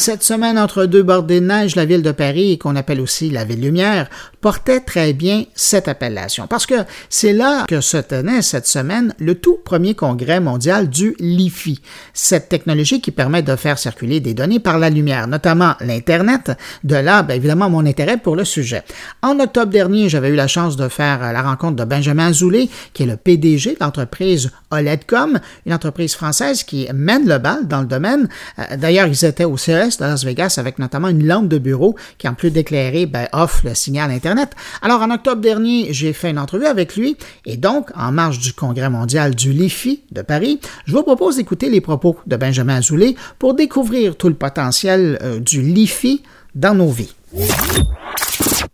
Cette 0.06 0.22
semaine, 0.22 0.60
entre 0.60 0.86
deux 0.86 1.02
bordées 1.02 1.42
de 1.42 1.48
neige, 1.48 1.76
la 1.76 1.86
ville 1.86 2.04
de 2.04 2.12
Paris, 2.12 2.60
qu'on 2.60 2.76
appelle 2.76 3.02
aussi 3.02 3.32
la 3.32 3.44
ville 3.44 3.62
lumière, 3.62 4.08
portait 4.40 4.82
très 4.82 5.14
bien 5.14 5.46
cette 5.56 5.88
appellation. 5.88 6.46
Parce 6.46 6.68
que 6.68 6.76
c'est 7.10 7.34
là 7.34 7.66
que 7.68 7.82
se 7.82 7.98
tenait 7.98 8.44
cette 8.44 8.68
semaine 8.68 9.16
le 9.18 9.34
tout 9.34 9.58
premier 9.66 9.96
congrès 9.96 10.40
mondial 10.40 10.92
du 10.92 11.16
LiFi, 11.18 11.82
cette 12.14 12.50
technologie 12.50 13.02
qui 13.02 13.10
permet 13.10 13.42
de 13.42 13.56
faire 13.56 13.80
circuler 13.80 14.20
des 14.20 14.36
données 14.36 14.60
par 14.60 14.78
la 14.78 14.92
lumière, 14.92 15.26
notamment 15.28 15.74
l'Internet. 15.82 16.52
De 16.84 16.98
là, 16.98 17.24
bien 17.24 17.38
évidemment, 17.38 17.72
mon 17.72 17.84
intérêt 17.84 18.18
pour 18.18 18.36
le 18.36 18.46
sujet. 18.46 18.84
En 19.24 19.40
octobre 19.40 19.72
dernier, 19.72 20.08
j'avais 20.08 20.30
eu 20.30 20.36
la 20.36 20.46
chance 20.48 20.76
de 20.76 20.88
faire 20.88 21.34
la 21.34 21.42
rencontre 21.42 21.78
de 21.78 21.84
Benjamin 21.84 22.28
Azoulay, 22.28 22.70
qui 22.94 23.02
est 23.02 23.08
le 23.08 23.18
PDG 23.18 23.72
de 23.72 23.78
l'entreprise 23.82 24.52
OLEDcom, 24.70 25.40
une 25.66 25.74
entreprise 25.74 26.14
française 26.14 26.64
qui 26.64 26.88
mène 26.94 27.28
le 27.28 27.40
bal 27.40 27.68
dans 27.68 27.82
le 27.82 27.88
domaine. 27.88 28.30
Euh, 28.60 28.78
d'ailleurs, 28.78 29.08
ils 29.08 29.26
étaient 29.26 29.46
au 29.46 29.58
CES 29.58 29.95
de 29.98 30.04
Las 30.04 30.24
Vegas 30.24 30.56
avec 30.58 30.80
notamment 30.80 31.10
une 31.10 31.26
lampe 31.26 31.48
de 31.48 31.58
bureau 31.58 31.96
qui, 32.18 32.28
en 32.28 32.34
plus 32.34 32.52
d'éclairer, 32.52 33.06
ben, 33.06 33.28
offre 33.34 33.62
le 33.66 33.76
signal 33.76 34.12
Internet. 34.12 34.52
Alors, 34.82 35.02
en 35.02 35.12
octobre 35.12 35.42
dernier, 35.42 35.92
j'ai 35.92 36.14
fait 36.14 36.30
une 36.30 36.40
entrevue 36.40 36.66
avec 36.66 36.96
lui 36.96 37.18
et 37.46 37.58
donc, 37.58 37.90
en 37.96 38.12
marge 38.12 38.40
du 38.40 38.54
Congrès 38.54 38.90
mondial 38.90 39.36
du 39.36 39.52
LIFI 39.52 40.02
de 40.12 40.22
Paris, 40.22 40.60
je 40.86 40.94
vous 40.94 41.04
propose 41.04 41.38
d'écouter 41.38 41.70
les 41.70 41.82
propos 41.82 42.18
de 42.26 42.36
Benjamin 42.36 42.78
Azoulay 42.78 43.16
pour 43.40 43.54
découvrir 43.54 44.16
tout 44.16 44.30
le 44.30 44.36
potentiel 44.36 45.20
euh, 45.22 45.40
du 45.40 45.62
LIFI 45.62 46.24
dans 46.54 46.76
nos 46.76 46.90
vies. 46.90 47.14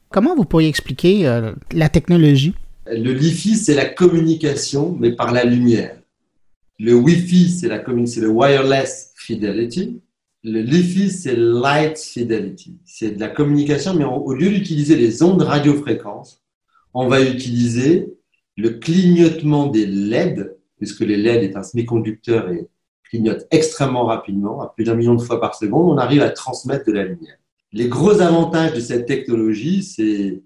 Comment 0.09 0.35
vous 0.35 0.45
pourriez 0.45 0.69
expliquer 0.69 1.27
euh, 1.27 1.53
la 1.71 1.89
technologie? 1.89 2.53
Le 2.87 3.13
LiFi, 3.13 3.55
c'est 3.55 3.75
la 3.75 3.85
communication, 3.85 4.95
mais 4.99 5.11
par 5.11 5.31
la 5.31 5.45
lumière. 5.45 5.95
Le 6.83 6.95
Wi-Fi, 6.95 7.49
c'est 7.51 7.69
le 7.69 8.27
wireless 8.27 9.11
fidelity 9.15 10.01
le 10.43 10.62
LiFi, 10.62 11.10
c'est 11.10 11.36
Light 11.36 12.00
Fidelity. 12.00 12.77
C'est 12.83 13.12
de 13.12 13.19
la 13.19 13.29
communication, 13.29 13.93
mais 13.93 14.05
au 14.05 14.33
lieu 14.33 14.50
d'utiliser 14.50 14.95
les 14.95 15.21
ondes 15.24 15.41
radiofréquences, 15.41 16.41
on 16.93 17.07
va 17.07 17.21
utiliser 17.21 18.13
le 18.57 18.71
clignotement 18.71 19.67
des 19.67 19.86
LED, 19.86 20.57
puisque 20.77 21.01
les 21.01 21.17
LED 21.17 21.43
est 21.43 21.55
un 21.55 21.63
semi-conducteur 21.63 22.50
et 22.50 22.67
clignote 23.03 23.45
extrêmement 23.51 24.05
rapidement, 24.05 24.62
à 24.62 24.67
plus 24.67 24.83
d'un 24.83 24.95
million 24.95 25.15
de 25.15 25.21
fois 25.21 25.39
par 25.39 25.55
seconde, 25.55 25.89
on 25.89 25.98
arrive 25.98 26.21
à 26.21 26.29
transmettre 26.29 26.86
de 26.86 26.93
la 26.93 27.03
lumière. 27.03 27.38
Les 27.71 27.88
gros 27.88 28.19
avantages 28.19 28.74
de 28.74 28.79
cette 28.79 29.05
technologie, 29.05 29.83
c'est 29.83 30.41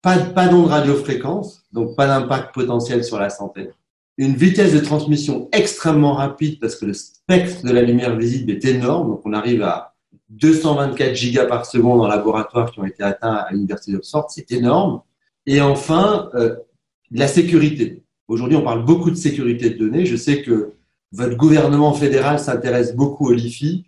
pas, 0.00 0.18
pas 0.18 0.48
d'ondes 0.48 0.68
radiofréquences, 0.68 1.64
donc 1.72 1.96
pas 1.96 2.06
d'impact 2.06 2.54
potentiel 2.54 3.04
sur 3.04 3.18
la 3.18 3.30
santé 3.30 3.70
une 4.16 4.34
vitesse 4.34 4.72
de 4.72 4.80
transmission 4.80 5.48
extrêmement 5.52 6.14
rapide 6.14 6.60
parce 6.60 6.76
que 6.76 6.86
le 6.86 6.92
spectre 6.92 7.64
de 7.64 7.72
la 7.72 7.82
lumière 7.82 8.16
visible 8.16 8.50
est 8.52 8.64
énorme. 8.64 9.08
Donc, 9.08 9.22
on 9.24 9.32
arrive 9.32 9.62
à 9.62 9.94
224 10.30 11.14
gigas 11.14 11.46
par 11.46 11.66
seconde 11.66 12.00
en 12.00 12.06
laboratoire 12.06 12.70
qui 12.70 12.80
ont 12.80 12.84
été 12.84 13.02
atteints 13.02 13.34
à 13.34 13.52
l'université 13.52 13.92
d'Oxford. 13.92 14.30
C'est 14.30 14.52
énorme. 14.52 15.02
Et 15.46 15.60
enfin, 15.60 16.30
euh, 16.34 16.56
la 17.10 17.28
sécurité. 17.28 18.02
Aujourd'hui, 18.28 18.56
on 18.56 18.62
parle 18.62 18.84
beaucoup 18.84 19.10
de 19.10 19.16
sécurité 19.16 19.70
de 19.70 19.78
données. 19.78 20.06
Je 20.06 20.16
sais 20.16 20.42
que 20.42 20.72
votre 21.12 21.36
gouvernement 21.36 21.92
fédéral 21.92 22.38
s'intéresse 22.38 22.96
beaucoup 22.96 23.28
au 23.28 23.32
LIFI, 23.32 23.84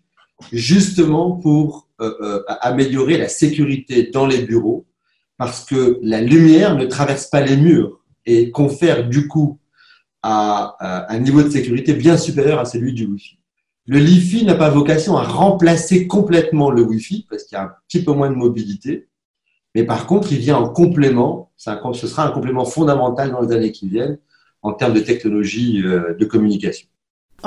justement 0.52 1.32
pour 1.32 1.88
euh, 2.00 2.14
euh, 2.20 2.42
améliorer 2.60 3.16
la 3.16 3.28
sécurité 3.28 4.10
dans 4.12 4.26
les 4.26 4.42
bureaux, 4.42 4.84
parce 5.38 5.64
que 5.64 5.98
la 6.02 6.20
lumière 6.20 6.76
ne 6.76 6.84
traverse 6.84 7.26
pas 7.26 7.40
les 7.40 7.56
murs 7.56 8.00
et 8.26 8.50
confère 8.50 9.08
du 9.08 9.28
coup 9.28 9.58
à 10.28 11.06
un 11.08 11.18
niveau 11.20 11.42
de 11.42 11.50
sécurité 11.50 11.94
bien 11.94 12.16
supérieur 12.16 12.58
à 12.58 12.64
celui 12.64 12.92
du 12.92 13.06
Wi-Fi. 13.06 13.38
Le 13.86 13.98
Li-Fi 13.98 14.44
n'a 14.44 14.56
pas 14.56 14.70
vocation 14.70 15.16
à 15.16 15.22
remplacer 15.22 16.08
complètement 16.08 16.70
le 16.70 16.82
Wi-Fi 16.82 17.26
parce 17.30 17.44
qu'il 17.44 17.56
y 17.56 17.60
a 17.60 17.64
un 17.64 17.72
petit 17.86 18.02
peu 18.02 18.12
moins 18.12 18.30
de 18.30 18.34
mobilité. 18.34 19.08
Mais 19.76 19.84
par 19.84 20.06
contre, 20.06 20.32
il 20.32 20.38
vient 20.38 20.56
en 20.56 20.68
complément. 20.68 21.52
ce 21.56 22.06
sera 22.08 22.26
un 22.26 22.32
complément 22.32 22.64
fondamental 22.64 23.30
dans 23.30 23.40
les 23.40 23.52
années 23.54 23.70
qui 23.70 23.88
viennent 23.88 24.18
en 24.62 24.72
termes 24.72 24.94
de 24.94 25.00
technologie 25.00 25.82
euh, 25.84 26.14
de 26.14 26.24
communication. 26.24 26.88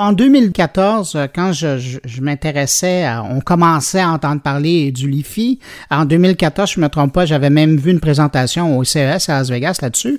En 0.00 0.14
2014, 0.14 1.14
euh, 1.14 1.26
quand 1.26 1.52
je, 1.52 2.22
m'intéressais, 2.22 3.06
on 3.30 3.40
commençait 3.40 4.00
à 4.00 4.08
entendre 4.08 4.40
parler 4.40 4.92
du 4.92 5.10
LiFi. 5.10 5.58
En 5.90 6.06
2014, 6.06 6.70
je 6.70 6.80
ne 6.80 6.84
me 6.86 6.88
trompe 6.88 7.12
pas, 7.12 7.26
j'avais 7.26 7.50
même 7.50 7.76
vu 7.76 7.90
une 7.90 8.00
présentation 8.00 8.78
au 8.78 8.82
CES 8.82 9.28
à 9.28 9.34
Las 9.34 9.50
Vegas 9.50 9.80
là-dessus. 9.82 10.18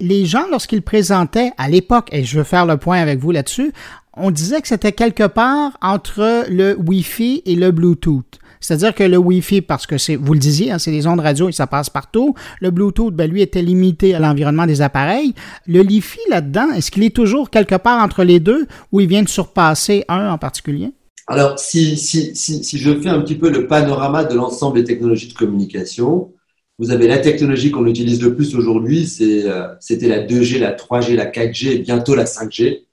Les 0.00 0.26
gens, 0.26 0.42
lorsqu'ils 0.50 0.82
présentaient 0.82 1.52
à 1.56 1.68
l'époque, 1.68 2.08
et 2.10 2.24
je 2.24 2.38
veux 2.38 2.42
faire 2.42 2.66
le 2.66 2.78
point 2.78 2.98
avec 2.98 3.20
vous 3.20 3.30
là-dessus, 3.30 3.72
on 4.16 4.32
disait 4.32 4.60
que 4.60 4.66
c'était 4.66 4.90
quelque 4.90 5.28
part 5.28 5.70
entre 5.82 6.44
le 6.50 6.76
Wi-Fi 6.76 7.42
et 7.46 7.54
le 7.54 7.70
Bluetooth. 7.70 8.40
C'est-à-dire 8.62 8.94
que 8.94 9.02
le 9.02 9.18
Wi-Fi, 9.18 9.60
parce 9.60 9.86
que 9.86 9.98
c'est, 9.98 10.16
vous 10.16 10.32
le 10.32 10.38
disiez, 10.38 10.70
hein, 10.70 10.78
c'est 10.78 10.90
des 10.90 11.06
ondes 11.06 11.20
radio 11.20 11.48
et 11.48 11.52
ça 11.52 11.66
passe 11.66 11.90
partout. 11.90 12.34
Le 12.60 12.70
Bluetooth, 12.70 13.12
ben, 13.14 13.30
lui, 13.30 13.42
était 13.42 13.60
limité 13.60 14.14
à 14.14 14.20
l'environnement 14.20 14.66
des 14.66 14.80
appareils. 14.80 15.34
Le 15.66 15.82
Li-Fi, 15.82 16.20
là-dedans, 16.30 16.70
est-ce 16.74 16.90
qu'il 16.90 17.02
est 17.02 17.14
toujours 17.14 17.50
quelque 17.50 17.74
part 17.74 18.02
entre 18.02 18.24
les 18.24 18.40
deux 18.40 18.66
ou 18.92 19.00
il 19.00 19.08
vient 19.08 19.22
de 19.22 19.28
surpasser 19.28 20.04
un 20.08 20.30
en 20.30 20.38
particulier? 20.38 20.92
Alors, 21.26 21.58
si, 21.58 21.96
si, 21.96 22.34
si, 22.34 22.64
si 22.64 22.78
je 22.78 23.00
fais 23.00 23.08
un 23.08 23.20
petit 23.20 23.36
peu 23.36 23.50
le 23.50 23.66
panorama 23.66 24.24
de 24.24 24.34
l'ensemble 24.34 24.78
des 24.78 24.84
technologies 24.84 25.28
de 25.28 25.34
communication, 25.34 26.32
vous 26.78 26.90
avez 26.90 27.06
la 27.06 27.18
technologie 27.18 27.70
qu'on 27.70 27.86
utilise 27.86 28.22
le 28.22 28.34
plus 28.34 28.56
aujourd'hui, 28.56 29.08
euh, 29.20 29.68
c'était 29.78 30.08
la 30.08 30.26
2G, 30.26 30.58
la 30.58 30.72
3G, 30.72 31.14
la 31.14 31.26
4G 31.26 31.68
et 31.68 31.78
bientôt 31.78 32.14
la 32.14 32.24
5G, 32.24 32.86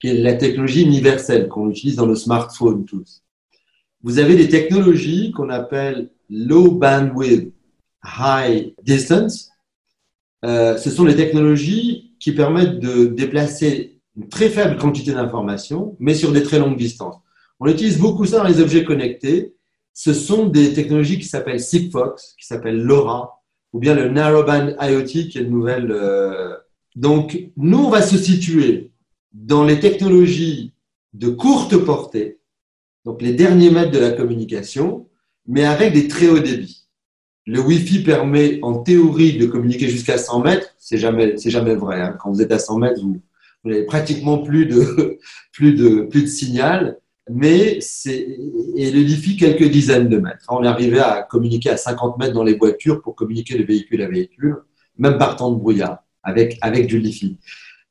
qui 0.00 0.08
est 0.08 0.14
la 0.14 0.34
technologie 0.34 0.82
universelle 0.82 1.48
qu'on 1.48 1.70
utilise 1.70 1.96
dans 1.96 2.06
nos 2.06 2.16
smartphones 2.16 2.84
tous. 2.84 3.22
Vous 4.02 4.18
avez 4.18 4.36
des 4.36 4.48
technologies 4.48 5.32
qu'on 5.32 5.50
appelle 5.50 6.10
low 6.30 6.72
bandwidth, 6.72 7.52
high 8.04 8.74
distance. 8.82 9.50
Euh, 10.44 10.76
ce 10.76 10.90
sont 10.90 11.04
les 11.04 11.16
technologies 11.16 12.14
qui 12.20 12.32
permettent 12.32 12.78
de 12.78 13.06
déplacer 13.06 13.98
une 14.16 14.28
très 14.28 14.48
faible 14.48 14.78
quantité 14.78 15.12
d'informations, 15.12 15.96
mais 15.98 16.14
sur 16.14 16.32
des 16.32 16.42
très 16.42 16.58
longues 16.58 16.76
distances. 16.76 17.16
On 17.60 17.66
utilise 17.66 17.98
beaucoup 17.98 18.24
ça 18.26 18.38
dans 18.38 18.48
les 18.48 18.60
objets 18.60 18.84
connectés. 18.84 19.54
Ce 19.92 20.12
sont 20.12 20.46
des 20.46 20.72
technologies 20.72 21.18
qui 21.18 21.26
s'appellent 21.26 21.60
Sigfox, 21.60 22.34
qui 22.38 22.46
s'appellent 22.46 22.82
LoRa, 22.82 23.42
ou 23.72 23.78
bien 23.78 23.94
le 23.94 24.08
Narrowband 24.08 24.74
IoT 24.80 25.04
qui 25.04 25.38
est 25.38 25.42
une 25.42 25.50
nouvelle. 25.50 25.90
Euh, 25.90 26.56
donc, 26.94 27.50
nous, 27.56 27.78
on 27.78 27.90
va 27.90 28.02
se 28.02 28.16
situer 28.16 28.92
dans 29.32 29.64
les 29.64 29.80
technologies 29.80 30.72
de 31.12 31.28
courte 31.28 31.76
portée, 31.76 32.38
donc 33.06 33.22
les 33.22 33.32
derniers 33.32 33.70
mètres 33.70 33.92
de 33.92 34.00
la 34.00 34.10
communication, 34.10 35.08
mais 35.46 35.64
avec 35.64 35.94
des 35.94 36.08
très 36.08 36.28
hauts 36.28 36.40
débits. 36.40 36.88
Le 37.46 37.60
Wi-Fi 37.60 38.02
permet 38.02 38.58
en 38.62 38.80
théorie 38.82 39.38
de 39.38 39.46
communiquer 39.46 39.88
jusqu'à 39.88 40.18
100 40.18 40.40
mètres. 40.40 40.74
C'est 40.76 40.98
jamais, 40.98 41.36
jamais 41.38 41.76
vrai. 41.76 42.00
Hein. 42.00 42.16
Quand 42.20 42.32
vous 42.32 42.42
êtes 42.42 42.50
à 42.50 42.58
100 42.58 42.78
mètres, 42.80 43.00
vous, 43.00 43.22
n'avez 43.64 43.84
pratiquement 43.84 44.38
plus 44.38 44.66
de, 44.66 45.18
plus 45.52 45.74
de, 45.74 46.02
plus 46.02 46.22
de 46.22 46.26
signal 46.26 46.98
mais 47.28 47.80
et 48.76 48.90
le 48.92 49.00
Wi-Fi 49.00 49.36
quelques 49.36 49.68
dizaines 49.68 50.08
de 50.08 50.18
mètres. 50.18 50.44
On 50.48 50.62
est 50.62 50.68
arrivé 50.68 51.00
à 51.00 51.22
communiquer 51.22 51.70
à 51.70 51.76
50 51.76 52.18
mètres 52.18 52.32
dans 52.32 52.44
les 52.44 52.54
voitures 52.54 53.02
pour 53.02 53.16
communiquer 53.16 53.58
de 53.58 53.64
véhicule 53.64 54.02
à 54.02 54.08
véhicule, 54.08 54.58
même 54.96 55.18
partant 55.18 55.50
de 55.50 55.56
brouillard 55.56 56.04
avec 56.22 56.56
avec 56.60 56.86
du 56.86 56.98
Wi-Fi. 56.98 57.36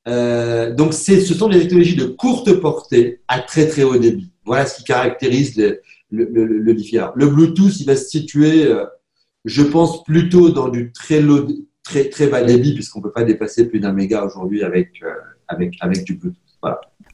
Euh, 0.07 0.73
donc 0.73 0.93
ce 0.93 1.19
sont 1.19 1.49
des 1.49 1.59
technologies 1.59 1.97
de 1.97 2.05
courte 2.05 2.53
portée 2.61 3.21
à 3.27 3.41
très 3.41 3.67
très 3.67 3.83
haut 3.83 3.97
débit. 3.97 4.31
Voilà 4.45 4.65
ce 4.65 4.77
qui 4.77 4.83
caractérise 4.83 5.57
le, 5.57 5.81
le, 6.11 6.45
le, 6.45 7.27
Bluetooth, 7.27 7.79
il 7.79 7.85
va 7.85 7.95
se 7.95 8.07
situer, 8.07 8.67
euh, 8.67 8.85
je 9.43 9.63
pense, 9.63 10.03
plutôt 10.03 10.49
dans 10.49 10.69
du 10.69 10.91
très, 10.91 11.21
bas 12.27 12.43
débit, 12.43 12.73
puisqu'on 12.73 12.99
ne 12.99 13.05
peut 13.05 13.11
pas 13.11 13.23
dépasser 13.23 13.67
plus 13.67 13.79
d'un 13.79 13.91
méga 13.91 14.23
aujourd'hui 14.23 14.63
avec, 14.63 15.01
euh, 15.03 15.13
avec, 15.47 15.75
avec 15.81 16.03
du 16.03 16.15
Bluetooth. 16.15 16.44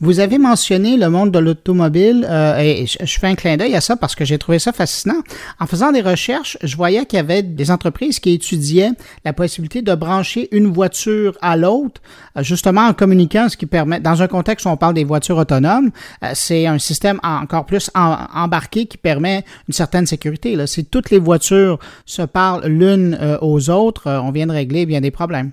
Vous 0.04 0.20
avez 0.20 0.40
mentionné 0.40 0.98
le 0.98 1.12
monde 1.12 1.30
de 1.30 1.38
l'automobile 1.38 2.26
euh, 2.28 2.58
et 2.58 2.88
je 2.88 3.20
fais 3.20 3.28
un 3.28 3.36
clin 3.36 3.56
d'œil 3.56 3.76
à 3.76 3.82
ça 3.82 3.96
parce 3.96 4.16
que 4.16 4.26
j'ai 4.26 4.40
trouvé 4.40 4.58
ça 4.58 4.72
fascinant. 4.74 5.22
En 5.60 5.68
faisant 5.68 5.92
des 5.92 6.02
recherches, 6.02 6.58
je 6.64 6.76
voyais 6.76 7.06
qu'il 7.06 7.18
y 7.18 7.20
avait 7.20 7.44
des 7.44 7.70
entreprises 7.70 8.20
qui 8.20 8.34
étudiaient 8.34 8.94
la 9.26 9.32
possibilité 9.32 9.84
de 9.84 9.94
brancher 9.94 10.48
une 10.54 10.74
voiture 10.74 11.38
à 11.44 11.56
l'autre, 11.56 12.02
euh, 12.36 12.42
justement 12.42 12.82
en 12.82 12.94
communiquant, 12.94 13.48
ce 13.48 13.56
qui 13.56 13.68
permet, 13.68 14.00
dans 14.00 14.24
un 14.24 14.28
contexte 14.28 14.66
où 14.66 14.70
on 14.70 14.78
parle 14.78 14.96
des 14.96 15.04
voitures 15.04 15.38
autonomes, 15.38 15.92
euh, 16.24 16.32
c'est 16.34 16.66
un 16.66 16.80
système 16.80 17.20
encore 17.22 17.68
plus 17.68 17.92
embarqué 17.94 18.88
qui 18.88 18.98
permet 18.98 19.46
une 19.68 19.76
certaine 19.76 20.08
sécurité. 20.08 20.56
Là. 20.56 20.66
Si 20.66 20.84
toutes 20.84 21.12
les 21.12 21.20
voitures 21.20 21.78
se 22.08 22.24
parlent 22.24 22.66
l'une 22.66 23.20
aux 23.42 23.70
autres, 23.70 24.10
on 24.10 24.32
vient 24.32 24.48
de 24.48 24.52
régler 24.52 24.88
bien 24.88 25.00
des 25.00 25.12
problèmes. 25.12 25.52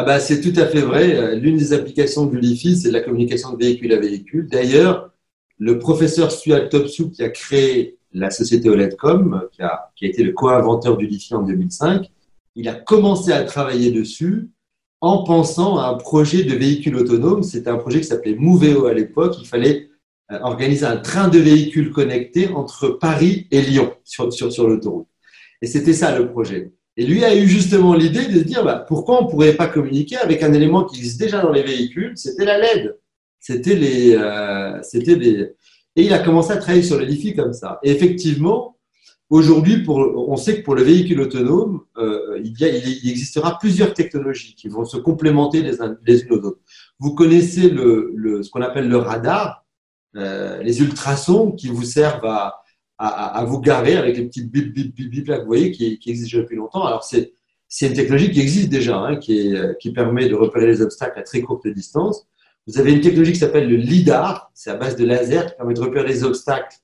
Ah 0.00 0.04
bah, 0.04 0.20
c'est 0.20 0.40
tout 0.40 0.52
à 0.60 0.66
fait 0.66 0.82
vrai. 0.82 1.16
Euh, 1.16 1.34
l'une 1.34 1.56
des 1.56 1.72
applications 1.72 2.24
du 2.26 2.38
LiFi, 2.38 2.76
c'est 2.76 2.92
la 2.92 3.00
communication 3.00 3.54
de 3.54 3.58
véhicule 3.58 3.92
à 3.92 3.98
véhicule. 3.98 4.46
D'ailleurs, 4.48 5.10
le 5.58 5.80
professeur 5.80 6.30
Stuart 6.30 6.68
Topsou, 6.68 7.10
qui 7.10 7.24
a 7.24 7.30
créé 7.30 7.98
la 8.12 8.30
société 8.30 8.70
OLEDcom, 8.70 9.48
qui 9.50 9.60
a, 9.60 9.90
qui 9.96 10.04
a 10.04 10.08
été 10.08 10.22
le 10.22 10.30
co-inventeur 10.30 10.98
du 10.98 11.08
LiFi 11.08 11.34
en 11.34 11.42
2005, 11.42 12.12
il 12.54 12.68
a 12.68 12.74
commencé 12.74 13.32
à 13.32 13.42
travailler 13.42 13.90
dessus 13.90 14.50
en 15.00 15.24
pensant 15.24 15.78
à 15.78 15.88
un 15.88 15.94
projet 15.94 16.44
de 16.44 16.54
véhicule 16.54 16.94
autonome. 16.94 17.42
C'était 17.42 17.70
un 17.70 17.78
projet 17.78 18.00
qui 18.00 18.06
s'appelait 18.06 18.36
Moveo 18.36 18.86
à 18.86 18.94
l'époque. 18.94 19.34
Il 19.40 19.48
fallait 19.48 19.88
euh, 20.30 20.38
organiser 20.42 20.86
un 20.86 20.98
train 20.98 21.26
de 21.26 21.40
véhicules 21.40 21.90
connectés 21.90 22.50
entre 22.50 22.86
Paris 22.86 23.48
et 23.50 23.62
Lyon 23.62 23.92
sur, 24.04 24.32
sur, 24.32 24.52
sur 24.52 24.68
l'autoroute. 24.68 25.08
Et 25.60 25.66
c'était 25.66 25.92
ça 25.92 26.16
le 26.16 26.30
projet. 26.30 26.70
Et 26.98 27.06
lui 27.06 27.24
a 27.24 27.34
eu 27.34 27.46
justement 27.46 27.94
l'idée 27.94 28.26
de 28.26 28.40
se 28.40 28.44
dire 28.44 28.64
bah, 28.64 28.84
pourquoi 28.86 29.20
on 29.20 29.26
ne 29.26 29.30
pourrait 29.30 29.52
pas 29.52 29.68
communiquer 29.68 30.16
avec 30.16 30.42
un 30.42 30.52
élément 30.52 30.84
qui 30.84 30.98
existe 30.98 31.20
déjà 31.20 31.40
dans 31.40 31.52
les 31.52 31.62
véhicules, 31.62 32.12
c'était 32.16 32.44
la 32.44 32.58
LED. 32.58 32.98
C'était 33.38 33.76
les, 33.76 34.16
euh, 34.16 34.82
c'était 34.82 35.14
des... 35.14 35.54
Et 35.94 36.02
il 36.02 36.12
a 36.12 36.18
commencé 36.18 36.50
à 36.50 36.56
travailler 36.56 36.82
sur 36.82 36.98
le 36.98 37.04
Li-Fi 37.04 37.36
comme 37.36 37.52
ça. 37.52 37.78
Et 37.84 37.92
effectivement, 37.92 38.78
aujourd'hui, 39.30 39.84
on 39.86 40.36
sait 40.36 40.58
que 40.58 40.64
pour 40.64 40.74
le 40.74 40.82
véhicule 40.82 41.20
autonome, 41.20 41.82
euh, 41.98 42.40
il, 42.42 42.58
y 42.58 43.10
existera 43.10 43.58
plusieurs 43.60 43.94
technologies 43.94 44.56
qui 44.56 44.66
vont 44.66 44.84
se 44.84 44.96
complémenter 44.96 45.62
les, 45.62 45.76
les 46.04 46.22
unes 46.22 46.32
aux 46.32 46.46
autres. 46.46 46.60
Vous 46.98 47.14
connaissez 47.14 47.70
le, 47.70 48.42
ce 48.42 48.50
qu'on 48.50 48.62
appelle 48.62 48.88
le 48.88 48.96
radar, 48.96 49.64
euh, 50.16 50.60
les 50.64 50.80
ultrasons 50.80 51.52
qui 51.52 51.68
vous 51.68 51.84
servent 51.84 52.26
à, 52.26 52.60
à, 52.98 53.44
vous 53.46 53.60
garer 53.60 53.96
avec 53.96 54.16
les 54.16 54.24
petites 54.24 54.50
bip, 54.50 54.74
bip, 54.74 54.94
bip, 54.94 55.10
bip 55.10 55.28
là, 55.28 55.38
vous 55.38 55.46
voyez, 55.46 55.70
qui, 55.70 55.98
qui 55.98 56.10
existent 56.10 56.38
depuis 56.38 56.56
longtemps. 56.56 56.84
Alors, 56.84 57.04
c'est, 57.04 57.32
une 57.82 57.92
technologie 57.92 58.30
qui 58.30 58.40
existe 58.40 58.70
déjà, 58.70 58.98
hein, 58.98 59.16
qui, 59.16 59.92
permet 59.94 60.28
de 60.28 60.34
repérer 60.34 60.66
les 60.66 60.82
obstacles 60.82 61.18
à 61.18 61.22
très 61.22 61.40
courte 61.40 61.66
distance. 61.68 62.26
Vous 62.66 62.78
avez 62.78 62.92
une 62.92 63.00
technologie 63.00 63.32
qui 63.32 63.38
s'appelle 63.38 63.68
le 63.68 63.76
LIDAR, 63.76 64.50
c'est 64.52 64.70
à 64.70 64.74
base 64.74 64.96
de 64.96 65.04
laser 65.04 65.46
qui 65.46 65.56
permet 65.56 65.74
de 65.74 65.80
repérer 65.80 66.08
les 66.08 66.24
obstacles 66.24 66.76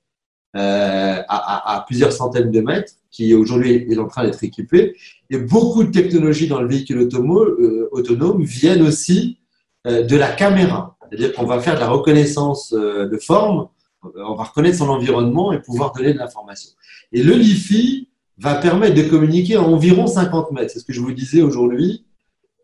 euh, 0.56 1.20
à, 1.28 1.84
plusieurs 1.86 2.12
centaines 2.12 2.52
de 2.52 2.60
mètres, 2.60 2.92
qui 3.10 3.34
aujourd'hui 3.34 3.86
est 3.90 3.98
en 3.98 4.06
train 4.06 4.24
d'être 4.24 4.42
équipé. 4.44 4.94
Et 5.30 5.38
beaucoup 5.38 5.82
de 5.82 5.90
technologies 5.90 6.46
dans 6.46 6.62
le 6.62 6.68
véhicule 6.68 7.08
euh, 7.12 7.88
autonome 7.90 8.44
viennent 8.44 8.82
aussi 8.82 9.38
euh, 9.86 10.04
de 10.04 10.16
la 10.16 10.30
caméra. 10.30 10.96
C'est-à-dire 11.10 11.32
qu'on 11.32 11.46
va 11.46 11.58
faire 11.58 11.74
de 11.74 11.80
la 11.80 11.88
reconnaissance 11.88 12.72
de 12.72 13.18
forme 13.18 13.68
on 14.16 14.34
va 14.34 14.44
reconnaître 14.44 14.78
son 14.78 14.88
environnement 14.88 15.52
et 15.52 15.60
pouvoir 15.60 15.92
donner 15.92 16.12
de 16.12 16.18
l'information. 16.18 16.70
Et 17.12 17.22
le 17.22 17.34
LiFi 17.34 18.08
va 18.38 18.56
permettre 18.56 18.94
de 18.94 19.08
communiquer 19.08 19.56
à 19.56 19.62
environ 19.62 20.06
50 20.06 20.52
mètres. 20.52 20.70
C'est 20.72 20.80
ce 20.80 20.84
que 20.84 20.92
je 20.92 21.00
vous 21.00 21.12
disais 21.12 21.42
aujourd'hui. 21.42 22.04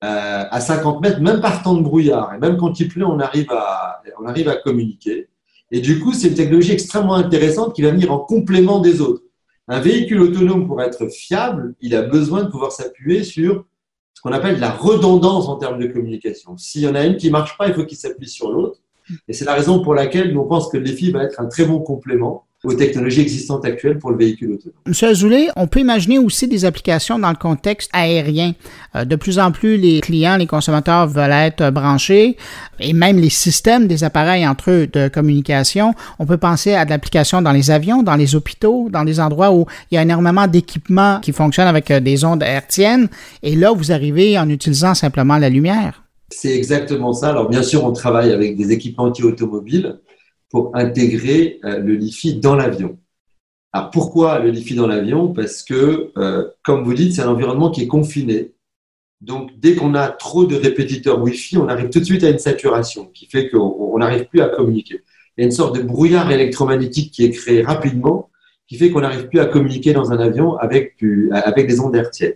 Euh, 0.02 0.44
à 0.50 0.60
50 0.60 1.02
mètres, 1.02 1.20
même 1.20 1.42
par 1.42 1.62
temps 1.62 1.74
de 1.74 1.82
brouillard, 1.82 2.32
et 2.32 2.38
même 2.38 2.56
quand 2.56 2.80
il 2.80 2.88
pleut, 2.88 3.04
on 3.04 3.20
arrive 3.20 3.50
à, 3.50 4.00
on 4.18 4.24
arrive 4.24 4.48
à 4.48 4.56
communiquer. 4.56 5.28
Et 5.70 5.80
du 5.80 6.00
coup, 6.00 6.14
c'est 6.14 6.28
une 6.28 6.34
technologie 6.34 6.72
extrêmement 6.72 7.16
intéressante 7.16 7.74
qui 7.74 7.82
va 7.82 7.90
venir 7.90 8.10
en 8.10 8.18
complément 8.18 8.80
des 8.80 9.02
autres. 9.02 9.22
Un 9.68 9.78
véhicule 9.78 10.22
autonome, 10.22 10.66
pour 10.66 10.80
être 10.80 11.08
fiable, 11.08 11.74
il 11.82 11.94
a 11.94 12.00
besoin 12.00 12.44
de 12.44 12.48
pouvoir 12.48 12.72
s'appuyer 12.72 13.24
sur 13.24 13.66
ce 14.14 14.22
qu'on 14.22 14.32
appelle 14.32 14.58
la 14.58 14.70
redondance 14.70 15.48
en 15.48 15.56
termes 15.56 15.78
de 15.78 15.86
communication. 15.86 16.56
S'il 16.56 16.80
y 16.80 16.88
en 16.88 16.94
a 16.94 17.04
une 17.04 17.16
qui 17.16 17.30
marche 17.30 17.58
pas, 17.58 17.68
il 17.68 17.74
faut 17.74 17.84
qu'il 17.84 17.98
s'appuie 17.98 18.28
sur 18.28 18.50
l'autre. 18.50 18.80
Et 19.28 19.32
c'est 19.32 19.44
la 19.44 19.54
raison 19.54 19.82
pour 19.82 19.94
laquelle 19.94 20.32
nous 20.32 20.44
pense 20.44 20.68
que 20.68 20.76
le 20.76 20.84
défi 20.84 21.10
va 21.10 21.24
être 21.24 21.40
un 21.40 21.46
très 21.46 21.64
bon 21.64 21.80
complément 21.80 22.44
aux 22.62 22.74
technologies 22.74 23.22
existantes 23.22 23.64
actuelles 23.64 23.98
pour 23.98 24.10
le 24.10 24.18
véhicule 24.18 24.52
autonome. 24.52 24.74
Monsieur 24.86 25.08
Azoulay, 25.08 25.48
on 25.56 25.66
peut 25.66 25.80
imaginer 25.80 26.18
aussi 26.18 26.46
des 26.46 26.66
applications 26.66 27.18
dans 27.18 27.30
le 27.30 27.36
contexte 27.36 27.88
aérien. 27.94 28.52
Euh, 28.94 29.06
de 29.06 29.16
plus 29.16 29.38
en 29.38 29.50
plus, 29.50 29.78
les 29.78 30.00
clients, 30.00 30.36
les 30.36 30.46
consommateurs 30.46 31.06
veulent 31.06 31.32
être 31.32 31.70
branchés 31.70 32.36
et 32.78 32.92
même 32.92 33.18
les 33.18 33.30
systèmes 33.30 33.86
des 33.86 34.04
appareils 34.04 34.46
entre 34.46 34.70
eux 34.70 34.86
de 34.86 35.08
communication. 35.08 35.94
On 36.18 36.26
peut 36.26 36.36
penser 36.36 36.74
à 36.74 36.84
de 36.84 36.90
l'application 36.90 37.40
dans 37.40 37.52
les 37.52 37.70
avions, 37.70 38.02
dans 38.02 38.16
les 38.16 38.34
hôpitaux, 38.34 38.88
dans 38.90 39.04
les 39.04 39.20
endroits 39.20 39.52
où 39.52 39.64
il 39.90 39.94
y 39.94 39.98
a 39.98 40.02
énormément 40.02 40.46
d'équipements 40.46 41.20
qui 41.20 41.32
fonctionnent 41.32 41.68
avec 41.68 41.90
euh, 41.90 42.00
des 42.00 42.24
ondes 42.24 42.42
hertziennes. 42.42 43.08
Et 43.42 43.56
là, 43.56 43.72
vous 43.72 43.90
arrivez 43.90 44.38
en 44.38 44.48
utilisant 44.50 44.94
simplement 44.94 45.38
la 45.38 45.48
lumière. 45.48 46.02
C'est 46.30 46.56
exactement 46.56 47.12
ça. 47.12 47.30
Alors, 47.30 47.48
bien 47.48 47.62
sûr, 47.62 47.84
on 47.84 47.92
travaille 47.92 48.32
avec 48.32 48.56
des 48.56 48.72
équipementiers 48.72 49.24
automobiles 49.24 50.00
pour 50.48 50.74
intégrer 50.74 51.58
euh, 51.64 51.78
le 51.78 51.94
LiFi 51.94 52.36
dans 52.36 52.54
l'avion. 52.56 52.98
Alors, 53.72 53.90
pourquoi 53.90 54.38
le 54.38 54.50
LiFi 54.50 54.74
dans 54.74 54.86
l'avion? 54.86 55.32
Parce 55.32 55.62
que, 55.62 56.12
euh, 56.16 56.48
comme 56.64 56.84
vous 56.84 56.94
dites, 56.94 57.14
c'est 57.14 57.22
un 57.22 57.28
environnement 57.28 57.70
qui 57.70 57.82
est 57.82 57.88
confiné. 57.88 58.52
Donc, 59.20 59.50
dès 59.58 59.74
qu'on 59.74 59.94
a 59.94 60.08
trop 60.08 60.46
de 60.46 60.56
répétiteurs 60.56 61.20
Wi-Fi, 61.20 61.58
on 61.58 61.68
arrive 61.68 61.90
tout 61.90 62.00
de 62.00 62.04
suite 62.04 62.24
à 62.24 62.30
une 62.30 62.38
saturation 62.38 63.06
qui 63.06 63.26
fait 63.26 63.50
qu'on 63.50 63.98
n'arrive 63.98 64.26
plus 64.26 64.40
à 64.40 64.48
communiquer. 64.48 65.02
Il 65.36 65.42
y 65.42 65.44
a 65.44 65.46
une 65.46 65.52
sorte 65.52 65.76
de 65.76 65.82
brouillard 65.82 66.30
électromagnétique 66.30 67.12
qui 67.12 67.24
est 67.24 67.30
créé 67.30 67.62
rapidement, 67.62 68.30
qui 68.66 68.76
fait 68.76 68.90
qu'on 68.90 69.02
n'arrive 69.02 69.28
plus 69.28 69.40
à 69.40 69.46
communiquer 69.46 69.92
dans 69.92 70.10
un 70.10 70.18
avion 70.18 70.56
avec, 70.56 70.96
avec 71.32 71.66
des 71.66 71.80
ondes 71.80 71.94
hertziennes. 71.94 72.34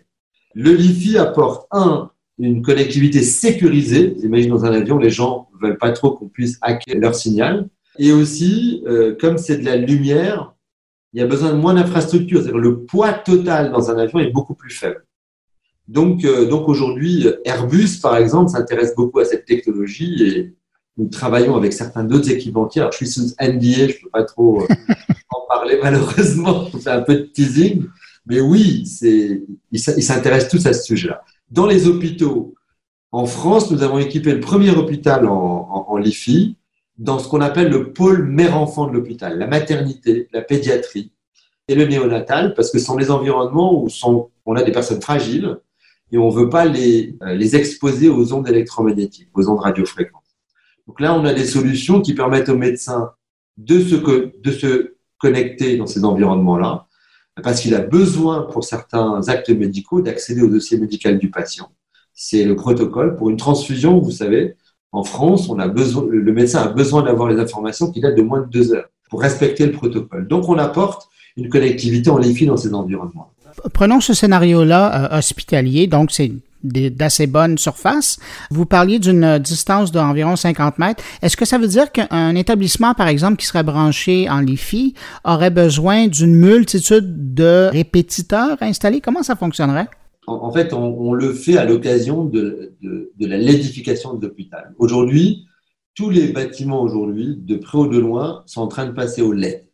Le 0.54 0.72
LiFi 0.72 1.16
apporte, 1.16 1.66
un, 1.70 2.10
une 2.38 2.62
connectivité 2.62 3.22
sécurisée. 3.22 4.16
Imaginez 4.22 4.50
dans 4.50 4.64
un 4.64 4.72
avion, 4.72 4.98
les 4.98 5.10
gens 5.10 5.48
veulent 5.60 5.78
pas 5.78 5.92
trop 5.92 6.12
qu'on 6.12 6.28
puisse 6.28 6.58
hacker 6.62 6.96
leur 6.98 7.14
signal. 7.14 7.68
Et 7.98 8.12
aussi, 8.12 8.82
euh, 8.86 9.14
comme 9.18 9.38
c'est 9.38 9.58
de 9.58 9.64
la 9.64 9.76
lumière, 9.76 10.54
il 11.12 11.20
y 11.20 11.22
a 11.22 11.26
besoin 11.26 11.52
de 11.52 11.58
moins 11.58 11.74
d'infrastructures. 11.74 12.40
C'est-à-dire 12.42 12.58
le 12.58 12.80
poids 12.80 13.12
total 13.12 13.70
dans 13.70 13.90
un 13.90 13.98
avion 13.98 14.18
est 14.18 14.30
beaucoup 14.30 14.54
plus 14.54 14.70
faible. 14.70 15.04
Donc, 15.86 16.24
euh, 16.24 16.46
donc 16.46 16.68
aujourd'hui, 16.68 17.26
Airbus, 17.44 18.00
par 18.02 18.16
exemple, 18.16 18.50
s'intéresse 18.50 18.94
beaucoup 18.96 19.20
à 19.20 19.24
cette 19.24 19.44
technologie 19.44 20.22
et 20.24 20.54
nous 20.96 21.08
travaillons 21.08 21.56
avec 21.56 21.72
certains 21.72 22.04
d'autres 22.04 22.30
équipementiers. 22.30 22.80
Alors, 22.80 22.92
je 22.92 22.98
suis 22.98 23.06
sous 23.06 23.34
NDA, 23.40 23.88
je 23.88 24.00
peux 24.02 24.10
pas 24.10 24.24
trop 24.24 24.62
euh, 24.62 24.66
en 25.30 25.46
parler 25.48 25.78
malheureusement, 25.82 26.68
je 26.72 26.78
fais 26.78 26.90
un 26.90 27.02
peu 27.02 27.14
de 27.14 27.22
teasing. 27.22 27.84
Mais 28.26 28.40
oui, 28.40 28.84
ils 29.70 29.78
s'intéressent 29.78 30.50
tous 30.50 30.66
à 30.66 30.72
ce 30.72 30.82
sujet-là. 30.84 31.22
Dans 31.50 31.66
les 31.66 31.86
hôpitaux, 31.86 32.54
en 33.12 33.26
France, 33.26 33.70
nous 33.70 33.82
avons 33.82 33.98
équipé 33.98 34.32
le 34.32 34.40
premier 34.40 34.70
hôpital 34.70 35.26
en, 35.26 35.86
en, 35.88 35.96
LIFI 35.96 36.56
dans 36.98 37.18
ce 37.18 37.28
qu'on 37.28 37.40
appelle 37.40 37.70
le 37.70 37.92
pôle 37.92 38.24
mère-enfant 38.24 38.86
de 38.86 38.92
l'hôpital, 38.92 39.38
la 39.38 39.46
maternité, 39.46 40.28
la 40.32 40.42
pédiatrie 40.42 41.12
et 41.68 41.74
le 41.74 41.86
néonatal, 41.86 42.54
parce 42.54 42.70
que 42.70 42.78
ce 42.78 42.84
sont 42.84 42.96
les 42.96 43.10
environnements 43.10 43.80
où 43.80 43.88
sont, 43.88 44.30
on 44.46 44.56
a 44.56 44.62
des 44.62 44.72
personnes 44.72 45.00
fragiles 45.00 45.58
et 46.12 46.18
on 46.18 46.30
ne 46.30 46.34
veut 46.34 46.48
pas 46.48 46.64
les, 46.64 47.16
euh, 47.22 47.34
les 47.34 47.56
exposer 47.56 48.08
aux 48.08 48.32
ondes 48.32 48.48
électromagnétiques, 48.48 49.30
aux 49.34 49.48
ondes 49.48 49.60
radiofréquentes. 49.60 50.22
Donc 50.86 51.00
là, 51.00 51.14
on 51.14 51.24
a 51.24 51.32
des 51.32 51.46
solutions 51.46 52.00
qui 52.00 52.14
permettent 52.14 52.48
aux 52.48 52.58
médecins 52.58 53.12
de 53.56 53.80
se 53.80 54.94
connecter 55.18 55.76
dans 55.76 55.86
ces 55.86 56.04
environnements-là, 56.04 56.83
parce 57.42 57.60
qu'il 57.60 57.74
a 57.74 57.80
besoin, 57.80 58.42
pour 58.42 58.64
certains 58.64 59.20
actes 59.28 59.50
médicaux, 59.50 60.00
d'accéder 60.00 60.42
au 60.42 60.48
dossier 60.48 60.78
médical 60.78 61.18
du 61.18 61.30
patient. 61.30 61.70
C'est 62.12 62.44
le 62.44 62.54
protocole. 62.54 63.16
Pour 63.16 63.30
une 63.30 63.36
transfusion, 63.36 63.98
vous 63.98 64.12
savez, 64.12 64.54
en 64.92 65.02
France, 65.02 65.50
le 65.50 66.32
médecin 66.32 66.62
a 66.62 66.68
besoin 66.68 67.02
d'avoir 67.02 67.28
les 67.28 67.40
informations 67.40 67.90
qui 67.90 68.00
datent 68.00 68.16
de 68.16 68.22
moins 68.22 68.42
de 68.42 68.46
deux 68.46 68.72
heures 68.72 68.88
pour 69.10 69.20
respecter 69.20 69.66
le 69.66 69.72
protocole. 69.72 70.28
Donc, 70.28 70.48
on 70.48 70.58
apporte 70.58 71.08
une 71.36 71.48
connectivité 71.48 72.10
en 72.10 72.18
LiFi 72.18 72.46
dans 72.46 72.56
ces 72.56 72.72
environnements. 72.72 73.32
Prenons 73.72 74.00
ce 74.00 74.14
scénario-là 74.14 75.12
euh, 75.12 75.18
hospitalier, 75.18 75.86
donc 75.86 76.10
c'est 76.10 76.32
d'assez 76.64 77.26
bonne 77.26 77.58
surface. 77.58 78.18
Vous 78.50 78.66
parliez 78.66 78.98
d'une 78.98 79.38
distance 79.38 79.92
d'environ 79.92 80.36
50 80.36 80.78
mètres. 80.78 81.04
Est-ce 81.22 81.36
que 81.36 81.44
ça 81.44 81.58
veut 81.58 81.68
dire 81.68 81.92
qu'un 81.92 82.34
établissement, 82.34 82.94
par 82.94 83.08
exemple, 83.08 83.36
qui 83.36 83.46
serait 83.46 83.62
branché 83.62 84.28
en 84.28 84.40
LiFi 84.40 84.94
aurait 85.24 85.50
besoin 85.50 86.08
d'une 86.08 86.34
multitude 86.34 87.34
de 87.34 87.68
répétiteurs 87.70 88.56
installés? 88.60 89.00
Comment 89.00 89.22
ça 89.22 89.36
fonctionnerait? 89.36 89.88
En, 90.26 90.50
fait, 90.50 90.72
on, 90.72 91.12
le 91.12 91.34
fait 91.34 91.58
à 91.58 91.66
l'occasion 91.66 92.24
de, 92.24 92.74
de, 92.80 93.26
la 93.26 93.36
lédification 93.36 94.14
de 94.14 94.26
l'hôpital. 94.26 94.74
Aujourd'hui, 94.78 95.44
tous 95.94 96.08
les 96.08 96.28
bâtiments 96.32 96.80
aujourd'hui, 96.80 97.36
de 97.36 97.56
près 97.56 97.76
ou 97.76 97.88
de 97.88 97.98
loin, 97.98 98.42
sont 98.46 98.62
en 98.62 98.68
train 98.68 98.86
de 98.86 98.92
passer 98.92 99.20
au 99.20 99.32
LED 99.32 99.68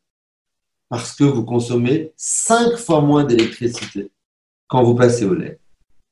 parce 0.91 1.15
que 1.15 1.23
vous 1.25 1.45
consommez 1.45 2.13
cinq 2.17 2.77
fois 2.77 3.01
moins 3.01 3.25
d'électricité 3.25 4.11
quand 4.67 4.83
vous 4.83 4.97
passez 4.97 5.25
au 5.25 5.35
LED. 5.35 5.60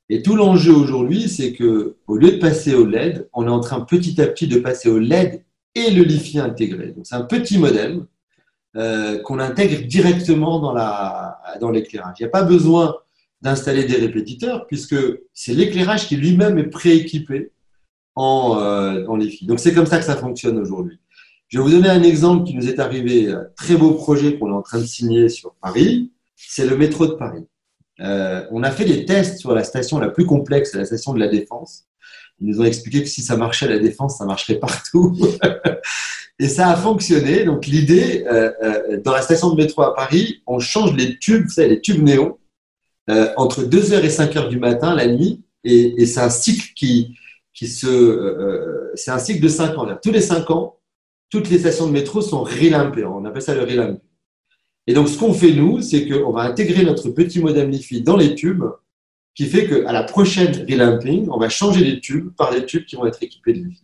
Et 0.09 0.23
tout 0.23 0.35
l'enjeu 0.35 0.73
aujourd'hui, 0.73 1.29
c'est 1.29 1.53
que 1.53 1.97
au 2.07 2.17
lieu 2.17 2.31
de 2.31 2.37
passer 2.37 2.73
au 2.73 2.85
LED, 2.85 3.29
on 3.33 3.45
est 3.45 3.51
en 3.51 3.59
train 3.59 3.81
petit 3.81 4.19
à 4.19 4.27
petit 4.27 4.47
de 4.47 4.59
passer 4.59 4.89
au 4.89 4.97
LED 4.97 5.43
et 5.75 5.91
le 5.91 6.03
LiFi 6.03 6.39
intégré. 6.39 6.87
Donc 6.93 7.05
c'est 7.05 7.15
un 7.15 7.23
petit 7.23 7.59
modem 7.59 8.07
euh, 8.75 9.19
qu'on 9.19 9.39
intègre 9.39 9.85
directement 9.87 10.59
dans 10.59 10.73
la 10.73 11.39
dans 11.61 11.69
l'éclairage. 11.69 12.15
Il 12.19 12.23
n'y 12.23 12.27
a 12.27 12.31
pas 12.31 12.43
besoin 12.43 12.95
d'installer 13.41 13.85
des 13.85 13.97
répétiteurs 13.97 14.65
puisque 14.67 14.95
c'est 15.33 15.53
l'éclairage 15.53 16.07
qui 16.07 16.15
lui-même 16.17 16.57
est 16.57 16.69
prééquipé 16.69 17.51
en, 18.15 18.57
euh, 18.59 19.05
en 19.07 19.15
LiFi. 19.15 19.45
Donc 19.45 19.59
c'est 19.59 19.73
comme 19.73 19.85
ça 19.85 19.99
que 19.99 20.05
ça 20.05 20.17
fonctionne 20.17 20.57
aujourd'hui. 20.57 20.99
Je 21.49 21.57
vais 21.57 21.63
vous 21.63 21.71
donner 21.71 21.89
un 21.89 22.03
exemple 22.03 22.45
qui 22.45 22.55
nous 22.55 22.67
est 22.67 22.79
arrivé, 22.79 23.31
un 23.31 23.45
très 23.55 23.75
beau 23.75 23.91
projet 23.91 24.37
qu'on 24.37 24.49
est 24.49 24.55
en 24.55 24.61
train 24.61 24.79
de 24.79 24.85
signer 24.85 25.29
sur 25.29 25.55
Paris. 25.55 26.11
C'est 26.35 26.65
le 26.65 26.77
métro 26.77 27.07
de 27.07 27.13
Paris. 27.13 27.45
Euh, 28.01 28.45
on 28.51 28.63
a 28.63 28.71
fait 28.71 28.85
des 28.85 29.05
tests 29.05 29.39
sur 29.39 29.53
la 29.53 29.63
station 29.63 29.99
la 29.99 30.09
plus 30.09 30.25
complexe, 30.25 30.73
la 30.73 30.85
station 30.85 31.13
de 31.13 31.19
la 31.19 31.27
Défense. 31.27 31.85
Ils 32.39 32.47
nous 32.47 32.61
ont 32.61 32.65
expliqué 32.65 33.03
que 33.03 33.09
si 33.09 33.21
ça 33.21 33.35
marchait 33.35 33.65
à 33.65 33.69
la 33.69 33.79
Défense, 33.79 34.17
ça 34.17 34.25
marcherait 34.25 34.59
partout. 34.59 35.17
et 36.39 36.47
ça 36.47 36.69
a 36.69 36.75
fonctionné. 36.75 37.43
Donc 37.43 37.65
l'idée, 37.65 38.25
euh, 38.31 38.51
euh, 38.63 38.97
dans 39.03 39.13
la 39.13 39.21
station 39.21 39.51
de 39.51 39.57
métro 39.57 39.81
à 39.81 39.93
Paris, 39.93 40.41
on 40.47 40.59
change 40.59 40.95
les 40.95 41.17
tubes, 41.19 41.45
vous 41.45 41.51
savez, 41.51 41.69
les 41.69 41.81
tubes 41.81 42.01
néons, 42.01 42.37
entre 43.37 43.63
2h 43.63 44.03
et 44.03 44.07
5h 44.07 44.49
du 44.49 44.59
matin, 44.59 44.93
la 44.93 45.07
nuit. 45.07 45.43
Et, 45.63 46.05
c'est 46.05 46.19
un 46.19 46.29
cycle 46.29 46.73
qui, 46.75 47.17
qui 47.55 47.67
se... 47.67 48.91
c'est 48.93 49.09
un 49.09 49.17
cycle 49.17 49.41
de 49.41 49.47
5 49.47 49.77
ans. 49.79 49.87
Tous 50.01 50.11
les 50.11 50.21
5 50.21 50.49
ans, 50.51 50.77
toutes 51.31 51.49
les 51.49 51.57
stations 51.57 51.87
de 51.87 51.91
métro 51.91 52.21
sont 52.21 52.43
relampées. 52.43 53.05
On 53.05 53.25
appelle 53.25 53.41
ça 53.41 53.55
le 53.55 53.61
relamping. 53.61 54.08
Et 54.89 54.93
donc, 54.93 55.07
ce 55.07 55.19
qu'on 55.19 55.33
fait, 55.33 55.51
nous, 55.51 55.83
c'est 55.83 56.09
qu'on 56.09 56.31
va 56.31 56.41
intégrer 56.41 56.83
notre 56.83 57.09
petit 57.11 57.39
modem 57.39 57.69
LiFi 57.69 58.01
dans 58.01 58.17
les 58.17 58.33
tubes, 58.33 58.63
qui 59.35 59.45
fait 59.45 59.67
qu'à 59.67 59.91
la 59.91 60.01
prochaine 60.01 60.65
relamping, 60.67 61.27
on 61.29 61.37
va 61.37 61.47
changer 61.47 61.85
les 61.85 61.99
tubes 61.99 62.31
par 62.35 62.51
des 62.51 62.65
tubes 62.65 62.85
qui 62.85 62.95
vont 62.95 63.05
être 63.05 63.21
équipés 63.21 63.53
de 63.53 63.59
LiFi. 63.59 63.83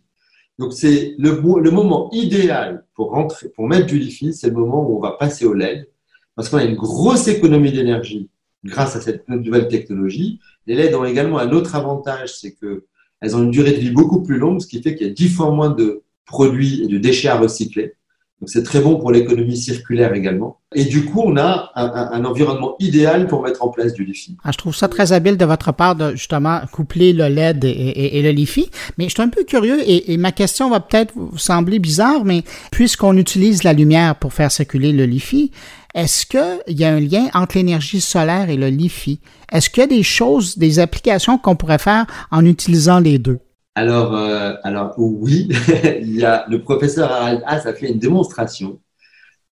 Donc, 0.58 0.72
c'est 0.72 1.14
le, 1.16 1.30
moment 1.70 2.10
idéal 2.10 2.84
pour, 2.96 3.12
rentrer, 3.12 3.50
pour 3.50 3.68
mettre 3.68 3.86
du 3.86 4.00
LiFi, 4.00 4.34
c'est 4.34 4.48
le 4.48 4.54
moment 4.54 4.84
où 4.84 4.96
on 4.96 5.00
va 5.00 5.12
passer 5.12 5.44
au 5.44 5.54
LED, 5.54 5.88
parce 6.34 6.48
qu'on 6.48 6.56
a 6.56 6.64
une 6.64 6.74
grosse 6.74 7.28
économie 7.28 7.70
d'énergie 7.70 8.28
grâce 8.64 8.96
à 8.96 9.00
cette 9.00 9.28
nouvelle 9.28 9.68
technologie. 9.68 10.40
Les 10.66 10.74
LED 10.74 10.92
ont 10.96 11.04
également 11.04 11.38
un 11.38 11.52
autre 11.52 11.76
avantage, 11.76 12.34
c'est 12.36 12.56
qu'elles 12.56 13.36
ont 13.36 13.44
une 13.44 13.52
durée 13.52 13.74
de 13.74 13.78
vie 13.78 13.92
beaucoup 13.92 14.24
plus 14.24 14.38
longue, 14.38 14.60
ce 14.60 14.66
qui 14.66 14.82
fait 14.82 14.96
qu'il 14.96 15.06
y 15.06 15.10
a 15.10 15.12
dix 15.12 15.28
fois 15.28 15.52
moins 15.52 15.70
de 15.70 16.02
produits 16.24 16.82
et 16.82 16.88
de 16.88 16.98
déchets 16.98 17.28
à 17.28 17.38
recycler. 17.38 17.94
Donc 18.40 18.50
c'est 18.50 18.62
très 18.62 18.80
bon 18.80 18.96
pour 18.96 19.12
l'économie 19.12 19.56
circulaire 19.56 20.12
également. 20.12 20.58
Et 20.74 20.84
du 20.84 21.06
coup, 21.06 21.22
on 21.24 21.38
a 21.38 21.70
un, 21.74 22.24
environnement 22.26 22.76
idéal 22.80 23.28
pour 23.28 23.42
mettre 23.42 23.64
en 23.64 23.68
place 23.68 23.94
du 23.94 24.04
LiFi. 24.04 24.36
Ah, 24.44 24.50
je 24.52 24.58
trouve 24.58 24.76
ça 24.76 24.88
très 24.88 25.12
habile 25.12 25.38
de 25.38 25.44
votre 25.46 25.72
part 25.72 25.94
de 25.94 26.10
justement 26.10 26.60
coupler 26.70 27.14
le 27.14 27.28
LED 27.28 27.64
et, 27.64 28.20
le 28.22 28.30
LiFi. 28.30 28.70
Mais 28.98 29.04
je 29.04 29.14
suis 29.14 29.22
un 29.22 29.30
peu 29.30 29.44
curieux 29.44 29.80
et, 29.88 30.12
et 30.12 30.16
ma 30.18 30.32
question 30.32 30.68
va 30.68 30.80
peut-être 30.80 31.14
vous 31.16 31.38
sembler 31.38 31.78
bizarre, 31.78 32.26
mais 32.26 32.42
puisqu'on 32.70 33.16
utilise 33.16 33.64
la 33.64 33.72
lumière 33.72 34.16
pour 34.16 34.34
faire 34.34 34.52
circuler 34.52 34.92
le 34.92 35.06
LiFi, 35.06 35.50
est-ce 35.94 36.26
qu'il 36.26 36.78
y 36.78 36.84
a 36.84 36.92
un 36.92 37.00
lien 37.00 37.30
entre 37.32 37.56
l'énergie 37.56 38.02
solaire 38.02 38.50
et 38.50 38.56
le 38.56 38.68
LiFi? 38.68 39.18
Est-ce 39.50 39.70
qu'il 39.70 39.80
y 39.80 39.84
a 39.84 39.86
des 39.86 40.02
choses, 40.02 40.58
des 40.58 40.78
applications 40.78 41.38
qu'on 41.38 41.56
pourrait 41.56 41.78
faire 41.78 42.04
en 42.30 42.44
utilisant 42.44 43.00
les 43.00 43.18
deux? 43.18 43.38
Alors, 43.76 44.16
euh, 44.16 44.54
alors 44.62 44.94
oui, 44.96 45.48
il 46.00 46.16
y 46.16 46.24
a 46.24 46.46
le 46.48 46.62
professeur 46.62 47.12
Harald 47.12 47.42
Haas 47.46 47.66
a 47.66 47.74
fait 47.74 47.90
une 47.90 47.98
démonstration. 47.98 48.80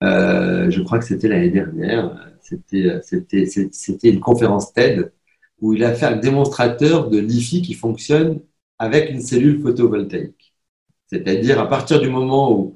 Euh, 0.03 0.71
je 0.71 0.81
crois 0.81 0.97
que 0.99 1.05
c'était 1.05 1.27
l'année 1.27 1.51
dernière. 1.51 2.17
C'était, 2.41 2.99
c'était, 3.03 4.09
une 4.09 4.19
conférence 4.19 4.73
TED 4.73 5.13
où 5.61 5.73
il 5.73 5.83
a 5.83 5.93
fait 5.93 6.07
un 6.07 6.15
démonstrateur 6.17 7.09
de 7.11 7.19
LiFi 7.19 7.61
qui 7.61 7.75
fonctionne 7.75 8.41
avec 8.79 9.11
une 9.11 9.21
cellule 9.21 9.61
photovoltaïque. 9.61 10.53
C'est-à-dire 11.07 11.59
à 11.59 11.69
partir 11.69 11.99
du 12.01 12.09
moment 12.09 12.51
où, 12.57 12.75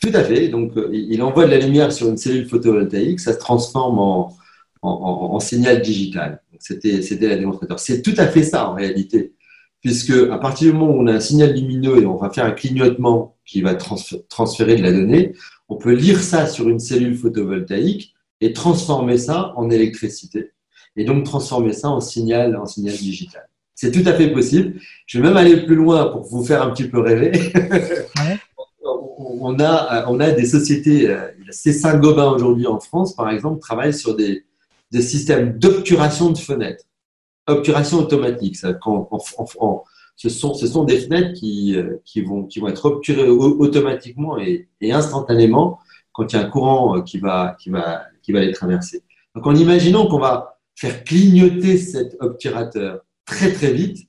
tout 0.00 0.10
à 0.14 0.24
fait, 0.24 0.48
donc 0.48 0.72
il 0.92 1.22
envoie 1.22 1.46
de 1.46 1.50
la 1.50 1.58
lumière 1.58 1.92
sur 1.92 2.08
une 2.08 2.16
cellule 2.16 2.48
photovoltaïque, 2.48 3.20
ça 3.20 3.34
se 3.34 3.38
transforme 3.38 3.98
en, 3.98 4.36
en, 4.82 5.40
signal 5.40 5.82
digital. 5.82 6.42
C'était, 6.60 7.02
c'était 7.02 7.28
la 7.28 7.36
démonstrateur. 7.36 7.78
C'est 7.78 8.02
tout 8.02 8.14
à 8.16 8.26
fait 8.26 8.42
ça 8.44 8.70
en 8.70 8.74
réalité 8.74 9.34
puisque 9.82 10.12
à 10.30 10.38
partir 10.38 10.72
du 10.72 10.78
moment 10.78 10.94
où 10.94 11.02
on 11.02 11.06
a 11.08 11.12
un 11.12 11.20
signal 11.20 11.52
lumineux 11.52 12.00
et 12.00 12.06
on 12.06 12.16
va 12.16 12.30
faire 12.30 12.46
un 12.46 12.52
clignotement 12.52 13.36
qui 13.44 13.60
va 13.60 13.74
transférer 13.74 14.76
de 14.76 14.82
la 14.82 14.92
donnée, 14.92 15.34
on 15.68 15.76
peut 15.76 15.92
lire 15.92 16.22
ça 16.22 16.46
sur 16.46 16.68
une 16.68 16.78
cellule 16.78 17.16
photovoltaïque 17.16 18.14
et 18.40 18.52
transformer 18.52 19.18
ça 19.18 19.52
en 19.56 19.70
électricité, 19.70 20.52
et 20.96 21.04
donc 21.04 21.24
transformer 21.24 21.72
ça 21.72 21.88
en 21.88 22.00
signal, 22.00 22.56
en 22.56 22.66
signal 22.66 22.94
digital. 22.94 23.48
C'est 23.74 23.90
tout 23.90 24.08
à 24.08 24.12
fait 24.12 24.30
possible. 24.32 24.80
Je 25.06 25.18
vais 25.18 25.26
même 25.26 25.36
aller 25.36 25.64
plus 25.64 25.74
loin 25.74 26.06
pour 26.06 26.22
vous 26.22 26.44
faire 26.44 26.62
un 26.62 26.70
petit 26.70 26.88
peu 26.88 27.00
rêver. 27.00 27.32
on, 28.84 29.58
a, 29.58 30.06
on 30.08 30.20
a 30.20 30.30
des 30.30 30.46
sociétés, 30.46 31.08
euh, 31.08 31.28
c'est 31.50 31.72
Saint-Gobain 31.72 32.30
aujourd'hui 32.30 32.66
en 32.66 32.78
France, 32.78 33.16
par 33.16 33.30
exemple, 33.30 33.60
travaille 33.60 33.94
sur 33.94 34.14
des, 34.14 34.44
des 34.92 35.02
systèmes 35.02 35.58
d'obturation 35.58 36.30
de 36.30 36.38
fenêtres 36.38 36.84
obturation 37.46 37.98
automatique. 37.98 38.56
Ça, 38.56 38.78
ce, 40.16 40.28
sont, 40.28 40.54
ce 40.54 40.66
sont 40.66 40.84
des 40.84 41.00
fenêtres 41.00 41.32
qui, 41.34 41.76
euh, 41.76 42.02
vont, 42.26 42.48
être 42.68 42.84
obturées 42.86 43.28
automatiquement 43.28 44.38
et, 44.38 44.68
instantanément 44.82 45.80
quand 46.12 46.32
il 46.32 46.36
y 46.36 46.38
a 46.38 46.42
un 46.42 46.50
courant 46.50 46.98
euh, 46.98 47.02
qui 47.02 47.18
va, 47.18 47.56
qui 47.58 47.70
va, 47.70 48.04
qui 48.22 48.32
va 48.32 48.40
les 48.40 48.52
traverser. 48.52 49.02
Donc 49.34 49.46
en 49.46 49.54
imaginant 49.54 50.06
qu'on 50.06 50.18
va 50.18 50.58
faire 50.74 51.04
clignoter 51.04 51.78
cet 51.78 52.16
obturateur 52.20 53.00
très 53.24 53.52
très 53.52 53.72
vite, 53.72 54.08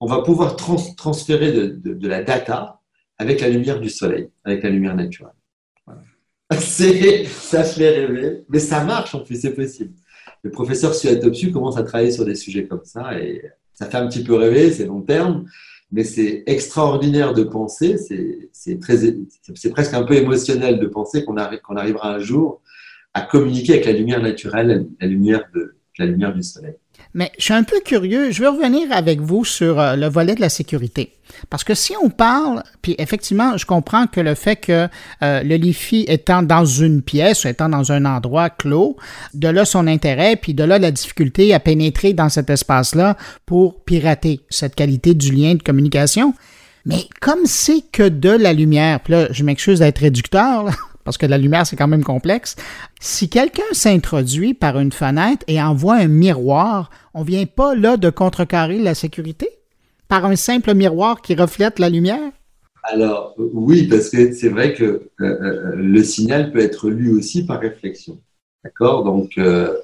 on 0.00 0.06
va 0.06 0.22
pouvoir 0.22 0.56
transférer 0.56 1.52
de, 1.52 2.08
la 2.08 2.22
data 2.22 2.80
avec 3.18 3.40
la 3.40 3.48
lumière 3.48 3.80
du 3.80 3.90
soleil, 3.90 4.30
avec 4.44 4.62
la 4.62 4.70
lumière 4.70 4.96
naturelle. 4.96 5.34
Voilà. 5.84 6.02
Ça 6.58 7.64
fait 7.64 7.90
rêver, 7.90 8.44
mais 8.48 8.58
ça 8.58 8.82
marche 8.82 9.14
en 9.14 9.20
plus, 9.20 9.40
c'est 9.40 9.54
possible 9.54 9.92
le 10.42 10.50
professeur 10.50 10.94
Suatopsu 10.94 11.52
commence 11.52 11.76
à 11.76 11.82
travailler 11.82 12.10
sur 12.10 12.24
des 12.24 12.34
sujets 12.34 12.66
comme 12.66 12.84
ça 12.84 13.18
et 13.18 13.42
ça 13.74 13.86
fait 13.86 13.96
un 13.96 14.06
petit 14.08 14.22
peu 14.22 14.34
rêver, 14.34 14.70
c'est 14.70 14.86
long 14.86 15.00
terme, 15.00 15.46
mais 15.92 16.04
c'est 16.04 16.44
extraordinaire 16.46 17.34
de 17.34 17.42
penser, 17.42 17.96
c'est 18.52 19.70
presque 19.70 19.94
un 19.94 20.02
peu 20.02 20.14
émotionnel 20.14 20.78
de 20.78 20.86
penser 20.86 21.24
qu'on 21.24 21.36
arrivera 21.36 22.14
un 22.14 22.18
jour 22.18 22.60
à 23.14 23.22
communiquer 23.22 23.74
avec 23.74 23.86
la 23.86 23.92
lumière 23.92 24.22
naturelle, 24.22 24.86
la 25.00 25.06
lumière, 25.06 25.44
de, 25.54 25.74
la 25.98 26.06
lumière 26.06 26.32
du 26.32 26.42
soleil. 26.42 26.74
Mais 27.14 27.32
je 27.38 27.44
suis 27.44 27.54
un 27.54 27.64
peu 27.64 27.80
curieux. 27.84 28.30
Je 28.30 28.40
vais 28.40 28.48
revenir 28.48 28.92
avec 28.92 29.20
vous 29.20 29.44
sur 29.44 29.80
euh, 29.80 29.96
le 29.96 30.08
volet 30.08 30.34
de 30.34 30.40
la 30.40 30.48
sécurité. 30.48 31.12
Parce 31.48 31.64
que 31.64 31.74
si 31.74 31.94
on 32.02 32.10
parle, 32.10 32.62
puis 32.82 32.94
effectivement, 32.98 33.56
je 33.56 33.66
comprends 33.66 34.06
que 34.06 34.20
le 34.20 34.34
fait 34.34 34.56
que 34.56 34.88
euh, 35.22 35.42
le 35.42 35.56
LiFi 35.56 36.04
étant 36.08 36.42
dans 36.42 36.64
une 36.64 37.02
pièce, 37.02 37.44
étant 37.44 37.68
dans 37.68 37.92
un 37.92 38.04
endroit 38.04 38.50
clos, 38.50 38.96
de 39.34 39.48
là 39.48 39.64
son 39.64 39.86
intérêt, 39.86 40.36
puis 40.36 40.54
de 40.54 40.64
là 40.64 40.78
la 40.78 40.90
difficulté 40.90 41.54
à 41.54 41.60
pénétrer 41.60 42.12
dans 42.12 42.28
cet 42.28 42.50
espace-là 42.50 43.16
pour 43.46 43.84
pirater 43.84 44.40
cette 44.50 44.74
qualité 44.74 45.14
du 45.14 45.32
lien 45.32 45.54
de 45.54 45.62
communication. 45.62 46.34
Mais 46.86 47.04
comme 47.20 47.44
c'est 47.44 47.82
que 47.92 48.08
de 48.08 48.30
la 48.30 48.52
lumière, 48.52 49.00
puis 49.00 49.12
là, 49.12 49.28
je 49.30 49.44
m'excuse 49.44 49.80
d'être 49.80 49.98
réducteur, 49.98 50.64
là, 50.64 50.72
parce 51.10 51.18
que 51.18 51.26
la 51.26 51.38
lumière, 51.38 51.66
c'est 51.66 51.74
quand 51.74 51.88
même 51.88 52.04
complexe. 52.04 52.54
Si 53.00 53.28
quelqu'un 53.28 53.64
s'introduit 53.72 54.54
par 54.54 54.78
une 54.78 54.92
fenêtre 54.92 55.44
et 55.48 55.60
envoie 55.60 55.96
un 55.96 56.06
miroir, 56.06 56.88
on 57.14 57.24
vient 57.24 57.46
pas 57.46 57.74
là 57.74 57.96
de 57.96 58.10
contrecarrer 58.10 58.78
la 58.78 58.94
sécurité? 58.94 59.48
Par 60.06 60.24
un 60.24 60.36
simple 60.36 60.72
miroir 60.72 61.20
qui 61.20 61.34
reflète 61.34 61.80
la 61.80 61.88
lumière? 61.88 62.30
Alors, 62.84 63.34
oui, 63.38 63.88
parce 63.88 64.08
que 64.08 64.32
c'est 64.32 64.50
vrai 64.50 64.72
que 64.72 64.84
euh, 64.84 65.00
euh, 65.20 65.72
le 65.74 66.04
signal 66.04 66.52
peut 66.52 66.60
être 66.60 66.88
lu 66.88 67.10
aussi 67.10 67.44
par 67.44 67.58
réflexion. 67.58 68.20
D'accord? 68.62 69.02
Donc, 69.02 69.32
euh, 69.36 69.74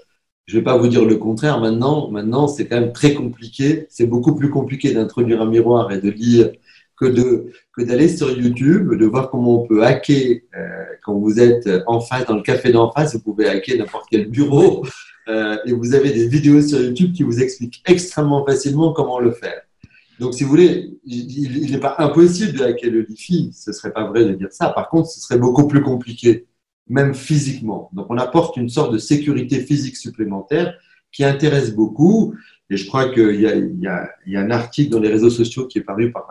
je 0.44 0.54
ne 0.54 0.60
vais 0.60 0.64
pas 0.64 0.76
vous 0.76 0.86
dire 0.86 1.04
le 1.04 1.16
contraire. 1.16 1.58
Maintenant, 1.58 2.08
maintenant 2.08 2.46
c'est 2.46 2.68
quand 2.68 2.78
même 2.78 2.92
très 2.92 3.14
compliqué. 3.14 3.86
C'est 3.90 4.06
beaucoup 4.06 4.36
plus 4.36 4.50
compliqué 4.50 4.94
d'introduire 4.94 5.42
un 5.42 5.46
miroir 5.46 5.90
et 5.90 6.00
de 6.00 6.08
lire 6.08 6.52
que 6.96 7.06
de 7.06 7.52
que 7.72 7.82
d'aller 7.82 8.08
sur 8.08 8.30
YouTube, 8.30 8.94
de 8.94 9.06
voir 9.06 9.30
comment 9.30 9.62
on 9.62 9.66
peut 9.66 9.84
hacker 9.84 10.40
euh, 10.56 10.84
quand 11.04 11.14
vous 11.14 11.38
êtes 11.38 11.68
en 11.86 12.00
face 12.00 12.26
dans 12.26 12.36
le 12.36 12.42
café 12.42 12.72
d'en 12.72 12.90
face, 12.90 13.14
vous 13.14 13.20
pouvez 13.20 13.48
hacker 13.48 13.78
n'importe 13.78 14.06
quel 14.10 14.28
bureau 14.28 14.84
euh, 15.28 15.56
et 15.66 15.72
vous 15.72 15.94
avez 15.94 16.10
des 16.12 16.26
vidéos 16.26 16.62
sur 16.62 16.80
YouTube 16.80 17.12
qui 17.12 17.22
vous 17.22 17.40
expliquent 17.40 17.82
extrêmement 17.86 18.44
facilement 18.44 18.92
comment 18.92 19.18
le 19.18 19.32
faire. 19.32 19.60
Donc, 20.18 20.32
si 20.32 20.44
vous 20.44 20.50
voulez, 20.50 20.98
il, 21.04 21.70
n'est 21.70 21.78
pas 21.78 21.96
impossible 21.98 22.58
de 22.58 22.64
hacker 22.64 22.90
le 22.90 23.06
Wi-Fi, 23.06 23.52
ce 23.52 23.72
serait 23.72 23.92
pas 23.92 24.06
vrai 24.06 24.24
de 24.24 24.32
dire 24.32 24.50
ça. 24.50 24.70
Par 24.70 24.88
contre, 24.88 25.10
ce 25.10 25.20
serait 25.20 25.38
beaucoup 25.38 25.68
plus 25.68 25.82
compliqué, 25.82 26.46
même 26.88 27.14
physiquement. 27.14 27.90
Donc, 27.92 28.06
on 28.08 28.16
apporte 28.16 28.56
une 28.56 28.70
sorte 28.70 28.94
de 28.94 28.98
sécurité 28.98 29.60
physique 29.60 29.96
supplémentaire 29.96 30.74
qui 31.12 31.22
intéresse 31.22 31.74
beaucoup. 31.74 32.34
Et 32.70 32.78
je 32.78 32.86
crois 32.86 33.10
qu'il 33.10 33.34
y 33.34 33.44
y, 33.44 34.32
y 34.32 34.36
a 34.36 34.40
un 34.40 34.50
article 34.50 34.90
dans 34.90 35.00
les 35.00 35.10
réseaux 35.10 35.28
sociaux 35.28 35.66
qui 35.66 35.78
est 35.78 35.82
paru 35.82 36.10
par 36.10 36.26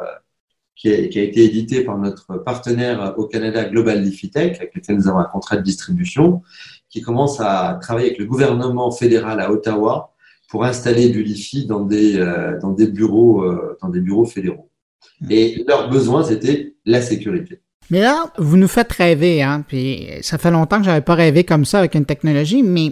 qui 0.76 0.90
a, 0.90 0.98
été 0.98 1.44
édité 1.44 1.84
par 1.84 1.98
notre 1.98 2.38
partenaire 2.38 3.14
au 3.18 3.28
Canada 3.28 3.64
Global 3.66 4.02
Lifitech, 4.02 4.58
avec 4.58 4.76
lequel 4.76 4.98
nous 4.98 5.08
avons 5.08 5.20
un 5.20 5.26
contrat 5.26 5.58
de 5.58 5.62
distribution, 5.62 6.42
qui 6.90 7.02
commence 7.02 7.40
à 7.40 7.80
travailler 7.82 8.08
avec 8.08 8.20
le 8.20 8.26
gouvernement 8.26 8.92
fédéral 8.92 9.40
à 9.40 9.52
Ottawa 9.52 10.14
pour 10.50 10.64
installer 10.64 11.10
du 11.10 11.24
LiFi 11.24 11.66
dans 11.66 11.82
des, 11.82 12.18
euh, 12.18 12.60
dans 12.60 12.72
des, 12.72 12.88
bureaux, 12.88 13.44
euh, 13.44 13.78
dans 13.82 13.90
des 13.90 14.00
bureaux 14.00 14.26
fédéraux. 14.26 14.70
Et 15.30 15.64
leur 15.68 15.90
besoin, 15.90 16.24
c'était 16.24 16.76
la 16.86 17.02
sécurité. 17.02 17.62
Mais 17.90 18.02
là, 18.02 18.32
vous 18.38 18.58
nous 18.58 18.68
faites 18.68 18.92
rêver, 18.92 19.44
hein, 19.44 19.64
puis 19.68 20.08
ça 20.22 20.38
fait 20.38 20.52
longtemps 20.52 20.80
que 20.80 20.86
j'avais 20.86 21.02
pas 21.02 21.16
rêvé 21.16 21.44
comme 21.44 21.66
ça 21.66 21.80
avec 21.80 21.96
une 21.96 22.06
technologie, 22.06 22.64
mais 22.64 22.92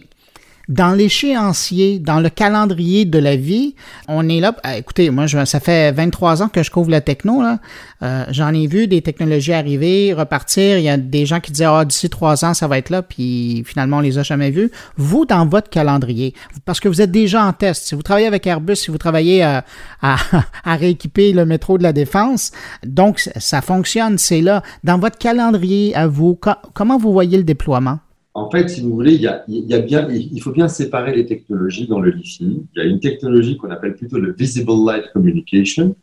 dans 0.69 0.93
l'échéancier, 0.93 1.99
dans 1.99 2.21
le 2.21 2.29
calendrier 2.29 3.03
de 3.03 3.19
la 3.19 3.35
vie, 3.35 3.75
on 4.07 4.29
est 4.29 4.39
là. 4.39 4.55
Ah, 4.63 4.77
écoutez, 4.77 5.09
moi, 5.09 5.25
je, 5.25 5.43
ça 5.43 5.59
fait 5.59 5.91
23 5.91 6.41
ans 6.41 6.47
que 6.47 6.63
je 6.63 6.71
couvre 6.71 6.89
la 6.89 7.01
techno. 7.01 7.41
Là. 7.41 7.59
Euh, 8.01 8.25
j'en 8.29 8.53
ai 8.53 8.67
vu 8.67 8.87
des 8.87 9.01
technologies 9.01 9.53
arriver, 9.53 10.13
repartir. 10.13 10.77
Il 10.77 10.83
y 10.83 10.89
a 10.89 10.97
des 10.97 11.25
gens 11.25 11.41
qui 11.41 11.51
disaient 11.51 11.65
ah 11.65 11.83
d'ici 11.83 12.09
trois 12.09 12.45
ans 12.45 12.53
ça 12.53 12.67
va 12.67 12.77
être 12.77 12.89
là, 12.89 13.01
puis 13.01 13.63
finalement 13.65 13.97
on 13.97 14.01
les 14.01 14.17
a 14.17 14.23
jamais 14.23 14.51
vus. 14.51 14.71
Vous, 14.95 15.25
dans 15.25 15.45
votre 15.45 15.69
calendrier, 15.69 16.33
parce 16.65 16.79
que 16.79 16.87
vous 16.87 17.01
êtes 17.01 17.11
déjà 17.11 17.43
en 17.43 17.51
test. 17.53 17.87
Si 17.87 17.95
vous 17.95 18.01
travaillez 18.01 18.27
avec 18.27 18.47
Airbus, 18.47 18.75
si 18.75 18.91
vous 18.91 18.97
travaillez 18.97 19.43
euh, 19.43 19.59
à, 20.01 20.17
à, 20.63 20.75
rééquiper 20.75 21.33
le 21.33 21.45
métro 21.45 21.77
de 21.77 21.83
la 21.83 21.93
défense, 21.93 22.51
donc 22.85 23.19
ça 23.19 23.61
fonctionne, 23.61 24.17
c'est 24.17 24.41
là. 24.41 24.63
Dans 24.83 24.97
votre 24.97 25.17
calendrier 25.17 25.95
à 25.95 26.07
vous, 26.07 26.39
comment 26.73 26.97
vous 26.97 27.11
voyez 27.11 27.37
le 27.37 27.43
déploiement? 27.43 27.99
En 28.35 28.49
fait, 28.49 28.67
si 28.67 28.81
vous 28.81 28.91
voulez, 28.91 29.13
il, 29.13 29.21
y 29.21 29.27
a, 29.27 29.79
bien, 29.79 30.09
il 30.09 30.41
faut 30.41 30.51
bien 30.51 30.67
séparer 30.67 31.15
les 31.15 31.25
technologies 31.25 31.87
dans 31.87 31.99
le 31.99 32.09
LiFi. 32.09 32.65
Il 32.73 32.77
y 32.77 32.81
a 32.81 32.85
une 32.85 32.99
technologie 32.99 33.57
qu'on 33.57 33.69
appelle 33.69 33.95
plutôt 33.95 34.17
le 34.17 34.33
Visible 34.33 34.71
Light 34.85 35.11
Communication, 35.13 35.95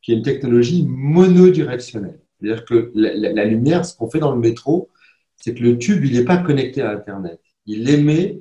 qui 0.00 0.12
est 0.12 0.16
une 0.16 0.22
technologie 0.22 0.86
monodirectionnelle. 0.88 2.20
C'est-à-dire 2.40 2.64
que 2.64 2.90
la, 2.94 3.44
lumière, 3.44 3.84
ce 3.84 3.96
qu'on 3.96 4.08
fait 4.08 4.18
dans 4.18 4.34
le 4.34 4.40
métro, 4.40 4.90
c'est 5.36 5.54
que 5.54 5.62
le 5.62 5.76
tube, 5.76 6.04
il 6.04 6.14
n'est 6.14 6.24
pas 6.24 6.38
connecté 6.38 6.80
à 6.80 6.90
Internet. 6.90 7.40
Il 7.66 7.88
émet 7.88 8.40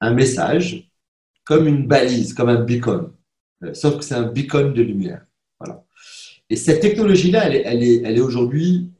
un 0.00 0.14
message 0.14 0.90
comme 1.44 1.66
une 1.66 1.86
balise, 1.86 2.32
comme 2.32 2.48
un 2.48 2.62
beacon. 2.62 3.12
Euh, 3.64 3.74
sauf 3.74 3.98
que 3.98 4.04
c'est 4.04 4.14
un 4.14 4.30
beacon 4.30 4.72
de 4.72 4.82
lumière. 4.82 5.26
Voilà. 5.58 5.84
Et 6.48 6.56
cette 6.56 6.80
technologie-là, 6.80 7.48
elle 7.48 7.82
est, 7.82 8.20
aujourd'hui, 8.20 8.90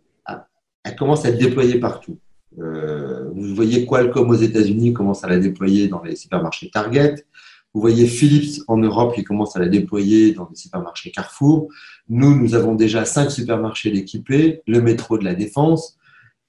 elle 0.85 0.97
commence 0.97 1.25
à 1.25 1.29
être 1.29 1.39
déployée 1.39 1.79
partout. 1.79 2.19
Euh, 2.59 3.13
vous 3.49 3.55
voyez 3.55 3.87
Qualcomm 3.87 4.31
aux 4.31 4.35
États-Unis 4.35 4.93
commence 4.93 5.23
à 5.25 5.29
la 5.29 5.39
déployer 5.39 5.89
dans 5.89 6.03
les 6.03 6.17
supermarchés 6.17 6.71
Target. 6.71 7.27
Vous 7.75 7.81
voyez 7.81 8.07
Philips 8.07 8.63
en 8.69 8.79
Europe 8.79 9.15
qui 9.15 9.25
commence 9.25 9.57
à 9.57 9.59
la 9.59 9.69
déployer 9.69 10.33
dans 10.33 10.49
les 10.49 10.57
supermarchés 10.57 11.11
Carrefour. 11.11 11.69
Nous, 12.09 12.35
nous 12.35 12.55
avons 12.55 12.75
déjà 12.75 13.05
cinq 13.05 13.31
supermarchés 13.31 13.95
équipés, 13.95 14.63
le 14.67 14.81
métro 14.81 15.19
de 15.19 15.25
la 15.25 15.35
Défense, 15.35 15.97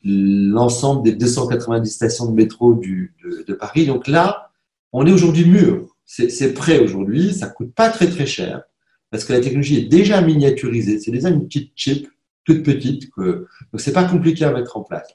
l'ensemble 0.04 1.04
des 1.04 1.14
290 1.14 1.90
stations 1.90 2.28
de 2.28 2.36
métro 2.36 2.76
de, 2.76 3.54
Paris. 3.54 3.88
Donc 3.88 4.08
là, 4.08 4.52
on 4.94 5.06
est 5.06 5.12
aujourd'hui 5.12 5.46
mûr. 5.46 5.98
C'est 6.06 6.54
prêt 6.54 6.80
aujourd'hui. 6.80 7.34
Ça 7.34 7.48
coûte 7.48 7.74
pas 7.74 7.90
très 7.90 8.08
très 8.08 8.28
cher 8.28 8.62
parce 9.10 9.26
que 9.26 9.34
la 9.34 9.42
technologie 9.42 9.80
est 9.80 9.90
déjà 9.90 10.22
miniaturisée. 10.22 11.00
C'est 11.00 11.12
déjà 11.12 11.30
une 11.30 11.46
petite 11.46 11.72
chip 11.76 12.08
toute 12.44 12.64
petite. 12.64 13.10
Que, 13.10 13.48
donc 13.74 13.82
c'est 13.82 13.94
pas 13.94 14.04
compliqué 14.04 14.46
à 14.46 14.52
mettre 14.52 14.78
en 14.78 14.84
place 14.84 15.08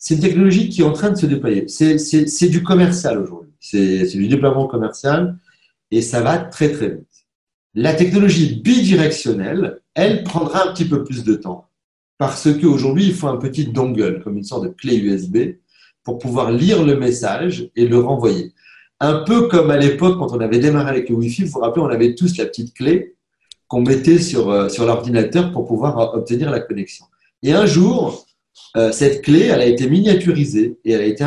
c'est 0.00 0.14
une 0.14 0.20
technologie 0.20 0.70
qui 0.70 0.80
est 0.80 0.84
en 0.84 0.92
train 0.92 1.10
de 1.10 1.16
se 1.16 1.26
déployer. 1.26 1.68
C'est 1.68 2.48
du 2.48 2.62
commercial 2.62 3.18
aujourd'hui. 3.18 3.52
C'est 3.60 4.06
du 4.14 4.28
déploiement 4.28 4.66
commercial 4.66 5.38
et 5.90 6.00
ça 6.00 6.22
va 6.22 6.38
très 6.38 6.72
très 6.72 6.88
vite. 6.88 7.26
La 7.74 7.92
technologie 7.92 8.60
bidirectionnelle, 8.64 9.82
elle 9.94 10.24
prendra 10.24 10.66
un 10.66 10.72
petit 10.72 10.86
peu 10.86 11.04
plus 11.04 11.22
de 11.22 11.34
temps 11.34 11.68
parce 12.16 12.48
qu'aujourd'hui, 12.58 13.08
il 13.08 13.14
faut 13.14 13.28
un 13.28 13.36
petit 13.36 13.66
dongle, 13.66 14.22
comme 14.24 14.38
une 14.38 14.42
sorte 14.44 14.64
de 14.64 14.68
clé 14.68 14.96
USB, 14.96 15.56
pour 16.02 16.18
pouvoir 16.18 16.50
lire 16.50 16.82
le 16.82 16.96
message 16.98 17.70
et 17.76 17.86
le 17.86 17.98
renvoyer. 17.98 18.54
Un 19.00 19.16
peu 19.24 19.48
comme 19.48 19.70
à 19.70 19.76
l'époque, 19.76 20.18
quand 20.18 20.32
on 20.32 20.40
avait 20.40 20.58
démarré 20.58 20.90
avec 20.90 21.10
le 21.10 21.16
Wi-Fi, 21.16 21.44
vous 21.44 21.52
vous 21.52 21.60
rappelez, 21.60 21.82
on 21.82 21.90
avait 21.90 22.14
tous 22.14 22.38
la 22.38 22.46
petite 22.46 22.72
clé 22.74 23.16
qu'on 23.68 23.82
mettait 23.82 24.18
sur, 24.18 24.50
euh, 24.50 24.70
sur 24.70 24.86
l'ordinateur 24.86 25.52
pour 25.52 25.66
pouvoir 25.66 26.14
obtenir 26.14 26.50
la 26.50 26.60
connexion. 26.60 27.04
Et 27.42 27.52
un 27.52 27.66
jour, 27.66 28.26
euh, 28.76 28.92
cette 28.92 29.22
clé, 29.22 29.46
elle 29.46 29.60
a 29.60 29.66
été 29.66 29.88
miniaturisée 29.88 30.78
et 30.84 30.92
elle 30.92 31.00
a 31.00 31.04
été 31.04 31.24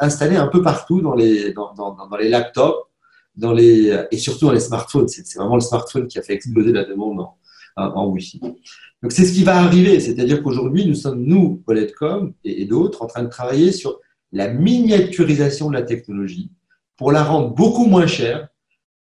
installée 0.00 0.36
un 0.36 0.48
peu 0.48 0.62
partout 0.62 1.00
dans 1.00 1.14
les, 1.14 1.52
dans, 1.52 1.72
les 2.18 2.28
laptops 2.28 2.88
dans 3.36 3.52
les, 3.52 4.06
et 4.10 4.18
surtout 4.18 4.46
dans 4.46 4.52
les 4.52 4.60
smartphones. 4.60 5.08
C'est 5.08 5.38
vraiment 5.38 5.54
le 5.54 5.62
smartphone 5.62 6.06
qui 6.06 6.18
a 6.18 6.22
fait 6.22 6.34
exploser 6.34 6.72
la 6.72 6.84
demande 6.84 7.26
en, 7.76 8.06
Wi-Fi. 8.08 8.40
Donc 8.40 9.10
c'est 9.10 9.24
ce 9.24 9.32
qui 9.32 9.42
va 9.42 9.56
arriver, 9.56 9.98
c'est-à-dire 10.00 10.42
qu'aujourd'hui, 10.42 10.86
nous 10.86 10.94
sommes, 10.94 11.22
nous, 11.22 11.62
Poletcom 11.66 12.34
et, 12.44 12.64
d'autres, 12.66 13.02
en 13.02 13.06
train 13.06 13.22
de 13.22 13.28
travailler 13.28 13.72
sur 13.72 13.98
la 14.32 14.48
miniaturisation 14.48 15.68
de 15.68 15.74
la 15.74 15.82
technologie 15.82 16.50
pour 16.96 17.12
la 17.12 17.24
rendre 17.24 17.50
beaucoup 17.54 17.86
moins 17.86 18.06
chère. 18.06 18.48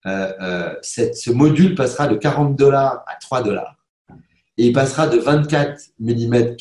Euh, 0.07 0.31
euh, 0.41 0.73
ce 0.81 1.29
module 1.29 1.75
passera 1.75 2.07
de 2.07 2.15
40 2.15 2.55
dollars 2.55 3.03
à 3.05 3.15
3 3.21 3.43
dollars 3.43 3.75
et 4.57 4.67
il 4.67 4.73
passera 4.73 5.07
de 5.07 5.17
24 5.17 5.79
mm 5.99 6.55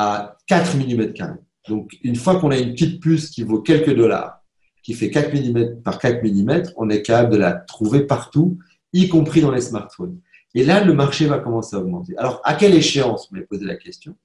à 0.00 0.38
4 0.46 0.76
mm. 0.76 1.36
Donc, 1.68 1.92
une 2.02 2.16
fois 2.16 2.40
qu'on 2.40 2.50
a 2.50 2.56
une 2.56 2.72
petite 2.72 3.00
puce 3.02 3.28
qui 3.28 3.42
vaut 3.42 3.60
quelques 3.60 3.94
dollars, 3.94 4.40
qui 4.82 4.94
fait 4.94 5.10
4 5.10 5.34
mm 5.34 5.82
par 5.82 5.98
4 5.98 6.24
mm, 6.24 6.72
on 6.76 6.88
est 6.88 7.02
capable 7.02 7.34
de 7.34 7.36
la 7.36 7.52
trouver 7.52 8.06
partout, 8.06 8.58
y 8.94 9.08
compris 9.08 9.42
dans 9.42 9.50
les 9.50 9.60
smartphones. 9.60 10.18
Et 10.54 10.64
là, 10.64 10.82
le 10.82 10.94
marché 10.94 11.26
va 11.26 11.38
commencer 11.38 11.76
à 11.76 11.80
augmenter. 11.80 12.16
Alors, 12.16 12.40
à 12.44 12.54
quelle 12.54 12.74
échéance 12.74 13.28
Vous 13.28 13.36
m'avez 13.36 13.46
posé 13.46 13.66
la 13.66 13.76
question? 13.76 14.16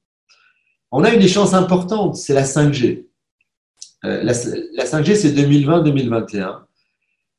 On 0.91 1.03
a 1.03 1.13
une 1.13 1.21
échéance 1.21 1.53
importante, 1.53 2.15
c'est 2.15 2.33
la 2.33 2.45
5G. 2.45 3.05
Euh, 4.05 4.23
la, 4.23 4.33
5G, 4.33 5.15
c'est 5.15 5.33
2020-2021. 5.33 6.61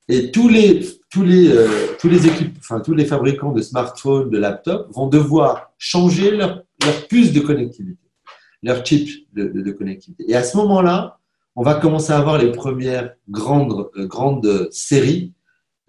Et 0.09 0.31
tous 0.31 0.49
les, 0.49 0.87
tous 1.11 1.22
les, 1.22 1.49
euh, 1.49 1.68
tous 1.99 2.11
les 2.11 2.27
équipes, 2.27 2.57
enfin, 2.59 2.81
tous 2.81 2.94
les 2.94 3.07
fabricants 3.07 3.53
de 3.53 3.62
smartphones, 3.62 4.29
de 4.29 4.38
laptops 4.38 4.94
vont 4.94 5.07
devoir 5.09 5.72
changer 5.79 6.33
leur, 6.33 6.62
leur 6.85 7.09
puce 7.09 7.33
de 7.33 7.40
connectivité 7.40 8.06
leur 8.62 8.85
chip 8.85 9.09
de, 9.35 9.71
connectivité. 9.73 10.25
Et 10.29 10.35
à 10.35 10.42
ce 10.42 10.57
moment-là, 10.57 11.19
on 11.55 11.62
va 11.62 11.75
commencer 11.75 12.12
à 12.12 12.19
avoir 12.19 12.38
les 12.38 12.53
premières 12.53 13.14
grandes, 13.31 13.88
euh, 13.97 14.07
grandes 14.07 14.69
séries 14.71 15.33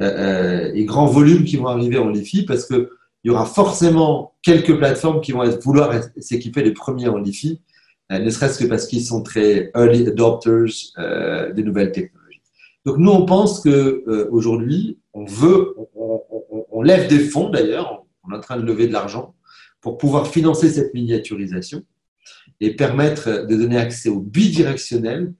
euh, 0.01 0.05
euh, 0.05 0.71
et 0.73 0.85
grands 0.85 1.07
volumes 1.07 1.43
qui 1.43 1.57
vont 1.57 1.67
arriver 1.67 1.97
en 1.97 2.09
LiFi 2.09 2.45
parce 2.45 2.65
qu'il 2.65 2.87
y 3.25 3.29
aura 3.29 3.45
forcément 3.45 4.35
quelques 4.41 4.77
plateformes 4.77 5.21
qui 5.21 5.33
vont 5.33 5.43
vouloir 5.61 5.93
s'équiper 6.19 6.63
les 6.63 6.71
premiers 6.71 7.09
en 7.09 7.17
LiFi 7.17 7.61
ne 8.09 8.29
serait-ce 8.29 8.57
que 8.63 8.69
parce 8.69 8.87
qu'ils 8.87 9.03
sont 9.03 9.21
très 9.21 9.69
early 9.75 10.07
adopters 10.07 10.93
des 11.53 11.61
nouvelles 11.61 11.91
technologies. 11.91 12.39
Donc 12.85 12.99
nous, 12.99 13.11
on 13.11 13.25
pense 13.25 13.59
que 13.59 14.29
aujourd'hui, 14.31 14.97
on 15.11 15.25
veut, 15.25 15.75
on, 16.71 16.81
lève 16.81 17.09
des 17.09 17.19
fonds 17.19 17.49
d'ailleurs, 17.49 18.05
on 18.23 18.31
est 18.31 18.37
en 18.37 18.39
train 18.39 18.55
de 18.55 18.65
lever 18.65 18.87
de 18.87 18.93
l'argent 18.93 19.35
pour 19.81 19.97
pouvoir 19.97 20.27
financer 20.27 20.69
cette 20.69 20.93
miniaturisation 20.93 21.83
et 22.59 22.75
permettre 22.75 23.45
de 23.47 23.55
donner 23.55 23.77
accès 23.77 24.09
au 24.09 24.19
bidirectionnel 24.19 25.33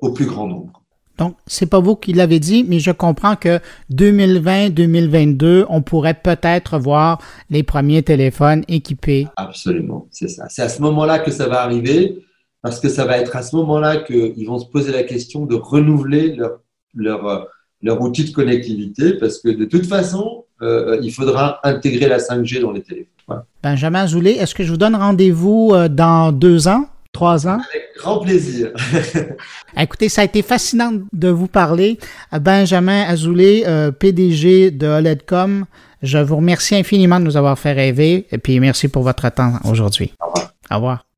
au 0.00 0.12
plus 0.12 0.26
grand 0.26 0.46
nombre. 0.46 0.82
Donc, 1.18 1.36
c'est 1.46 1.66
pas 1.66 1.78
vous 1.78 1.94
qui 1.94 2.12
l'avez 2.12 2.40
dit, 2.40 2.64
mais 2.66 2.78
je 2.78 2.90
comprends 2.90 3.36
que 3.36 3.60
2020-2022, 3.92 5.66
on 5.68 5.82
pourrait 5.82 6.20
peut-être 6.20 6.78
voir 6.78 7.20
les 7.50 7.62
premiers 7.62 8.02
téléphones 8.02 8.64
équipés. 8.66 9.28
Absolument, 9.36 10.08
c'est 10.10 10.28
ça. 10.28 10.46
C'est 10.48 10.62
à 10.62 10.68
ce 10.68 10.80
moment-là 10.82 11.18
que 11.18 11.30
ça 11.30 11.48
va 11.48 11.62
arriver, 11.62 12.24
parce 12.62 12.80
que 12.80 12.88
ça 12.88 13.04
va 13.04 13.18
être 13.18 13.36
à 13.36 13.42
ce 13.42 13.54
moment-là 13.56 13.98
qu'ils 13.98 14.46
vont 14.46 14.58
se 14.58 14.66
poser 14.66 14.92
la 14.92 15.02
question 15.02 15.44
de 15.44 15.54
renouveler 15.54 16.34
leur, 16.34 16.60
leur, 16.94 17.48
leur 17.82 18.00
outil 18.00 18.24
de 18.24 18.30
connectivité, 18.30 19.14
parce 19.14 19.38
que 19.38 19.50
de 19.50 19.66
toute 19.66 19.86
façon, 19.86 20.46
euh, 20.62 20.98
il 21.02 21.12
faudra 21.12 21.60
intégrer 21.62 22.08
la 22.08 22.18
5G 22.18 22.60
dans 22.60 22.72
les 22.72 22.82
téléphones. 22.82 23.08
Benjamin 23.62 24.02
Azoulay, 24.02 24.32
est-ce 24.32 24.54
que 24.54 24.64
je 24.64 24.70
vous 24.70 24.76
donne 24.76 24.96
rendez-vous 24.96 25.70
euh, 25.72 25.88
dans 25.88 26.32
deux 26.32 26.68
ans, 26.68 26.86
trois 27.12 27.46
ans? 27.46 27.58
Avec 27.70 27.82
grand 27.98 28.18
plaisir. 28.18 28.70
Écoutez, 29.76 30.08
ça 30.08 30.22
a 30.22 30.24
été 30.24 30.42
fascinant 30.42 30.92
de 31.12 31.28
vous 31.28 31.46
parler. 31.46 31.98
Benjamin 32.32 33.02
Azoulay, 33.02 33.64
euh, 33.66 33.90
PDG 33.92 34.70
de 34.70 34.86
OLEDCOM, 34.86 35.66
je 36.02 36.18
vous 36.18 36.36
remercie 36.36 36.74
infiniment 36.74 37.20
de 37.20 37.24
nous 37.24 37.36
avoir 37.36 37.58
fait 37.58 37.72
rêver 37.72 38.26
et 38.32 38.38
puis 38.38 38.58
merci 38.58 38.88
pour 38.88 39.02
votre 39.02 39.28
temps 39.30 39.54
aujourd'hui. 39.64 40.12
Au 40.20 40.26
revoir. 40.26 40.52
Au 40.70 40.74
revoir. 40.76 41.11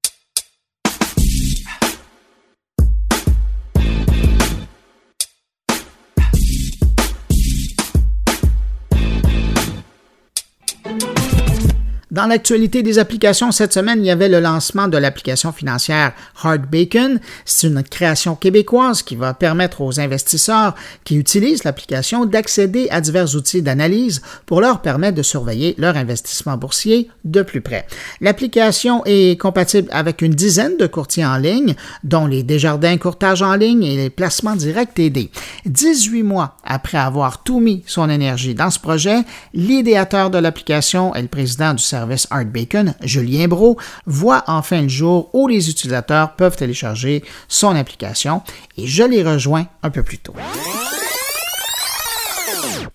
Dans 12.15 12.27
l'actualité 12.27 12.85
des 12.85 13.01
applications 13.01 13.51
cette 13.51 13.73
semaine, 13.73 13.99
il 13.99 14.07
y 14.07 14.11
avait 14.13 14.29
le 14.29 14.39
lancement 14.39 14.87
de 14.87 14.97
l'application 14.97 15.51
financière 15.51 16.13
Hard 16.41 16.65
Bacon. 16.71 17.19
C'est 17.45 17.67
une 17.67 17.83
création 17.83 18.37
québécoise 18.37 19.03
qui 19.03 19.17
va 19.17 19.35
permettre 19.35 19.81
aux 19.81 19.99
investisseurs 19.99 20.77
qui 21.03 21.17
utilisent 21.17 21.65
l'application 21.65 22.25
d'accéder 22.25 22.87
à 22.93 23.01
divers 23.01 23.35
outils 23.35 23.63
d'analyse 23.63 24.23
pour 24.47 24.61
leur 24.61 24.81
permettre 24.81 25.17
de 25.17 25.25
surveiller 25.25 25.75
leur 25.77 25.97
investissement 25.97 26.57
boursier 26.57 27.11
de 27.25 27.43
plus 27.43 27.63
près. 27.63 27.85
L'application 28.21 29.03
est 29.07 29.41
compatible 29.41 29.89
avec 29.91 30.23
une 30.23 30.35
dizaine 30.35 30.77
de 30.77 30.87
courtiers 30.87 31.27
en 31.27 31.39
ligne, 31.39 31.75
dont 32.05 32.29
les 32.29 32.45
Desjardins 32.45 32.97
Courtage 32.97 33.43
en 33.43 33.57
ligne 33.57 33.83
et 33.83 33.97
les 33.97 34.11
placements 34.11 34.55
directs 34.55 34.95
TD. 34.95 35.33
18 35.67 36.23
mois 36.23 36.59
après 36.63 36.99
avoir 36.99 37.43
tout 37.43 37.59
mis 37.59 37.83
son 37.89 38.09
énergie 38.09 38.55
dans 38.55 38.71
ce 38.71 38.79
projet, 38.79 39.17
l'idéateur 39.53 40.31
de 40.31 40.39
l'application 40.39 41.13
est 41.17 41.23
le 41.23 41.27
président 41.27 41.75
du 41.75 41.83
service 41.83 42.04
Art 42.31 42.45
Bacon, 42.47 42.95
Julien 43.03 43.49
Bro, 43.49 43.79
voit 44.07 44.45
enfin 44.47 44.83
le 44.83 44.89
jour 44.89 45.31
où 45.33 45.49
les 45.49 45.71
utilisateurs 45.71 46.35
peuvent 46.37 46.57
télécharger 46.57 47.25
son 47.49 47.75
application 47.77 48.43
et 48.77 48.87
je 48.87 49.03
les 49.03 49.23
rejoins 49.23 49.67
un 49.83 49.91
peu 49.91 50.03
plus 50.03 50.19
tôt. 50.19 50.35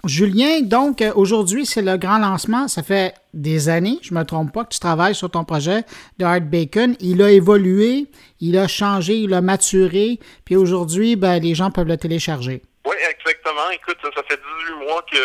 Julien, 0.05 0.61
donc 0.61 1.03
aujourd'hui, 1.15 1.65
c'est 1.65 1.81
le 1.81 1.97
grand 1.97 2.19
lancement. 2.19 2.69
Ça 2.69 2.83
fait 2.83 3.13
des 3.33 3.67
années, 3.67 3.99
je 4.01 4.13
ne 4.13 4.19
me 4.19 4.23
trompe 4.23 4.53
pas, 4.53 4.63
que 4.63 4.69
tu 4.69 4.79
travailles 4.79 5.13
sur 5.13 5.29
ton 5.29 5.43
projet 5.43 5.83
de 6.17 6.25
Art 6.25 6.41
Bacon. 6.41 6.95
Il 7.01 7.21
a 7.21 7.31
évolué, 7.31 8.07
il 8.39 8.57
a 8.57 8.67
changé, 8.67 9.15
il 9.15 9.33
a 9.33 9.41
maturé, 9.41 10.19
puis 10.45 10.55
aujourd'hui, 10.55 11.15
ben, 11.17 11.39
les 11.39 11.53
gens 11.53 11.69
peuvent 11.69 11.87
le 11.87 11.97
télécharger. 11.97 12.61
Oui, 12.85 12.95
exactement. 13.09 13.69
Écoute, 13.73 13.97
ça 14.01 14.23
fait 14.27 14.39
18 14.79 14.85
mois 14.87 15.03
que 15.11 15.17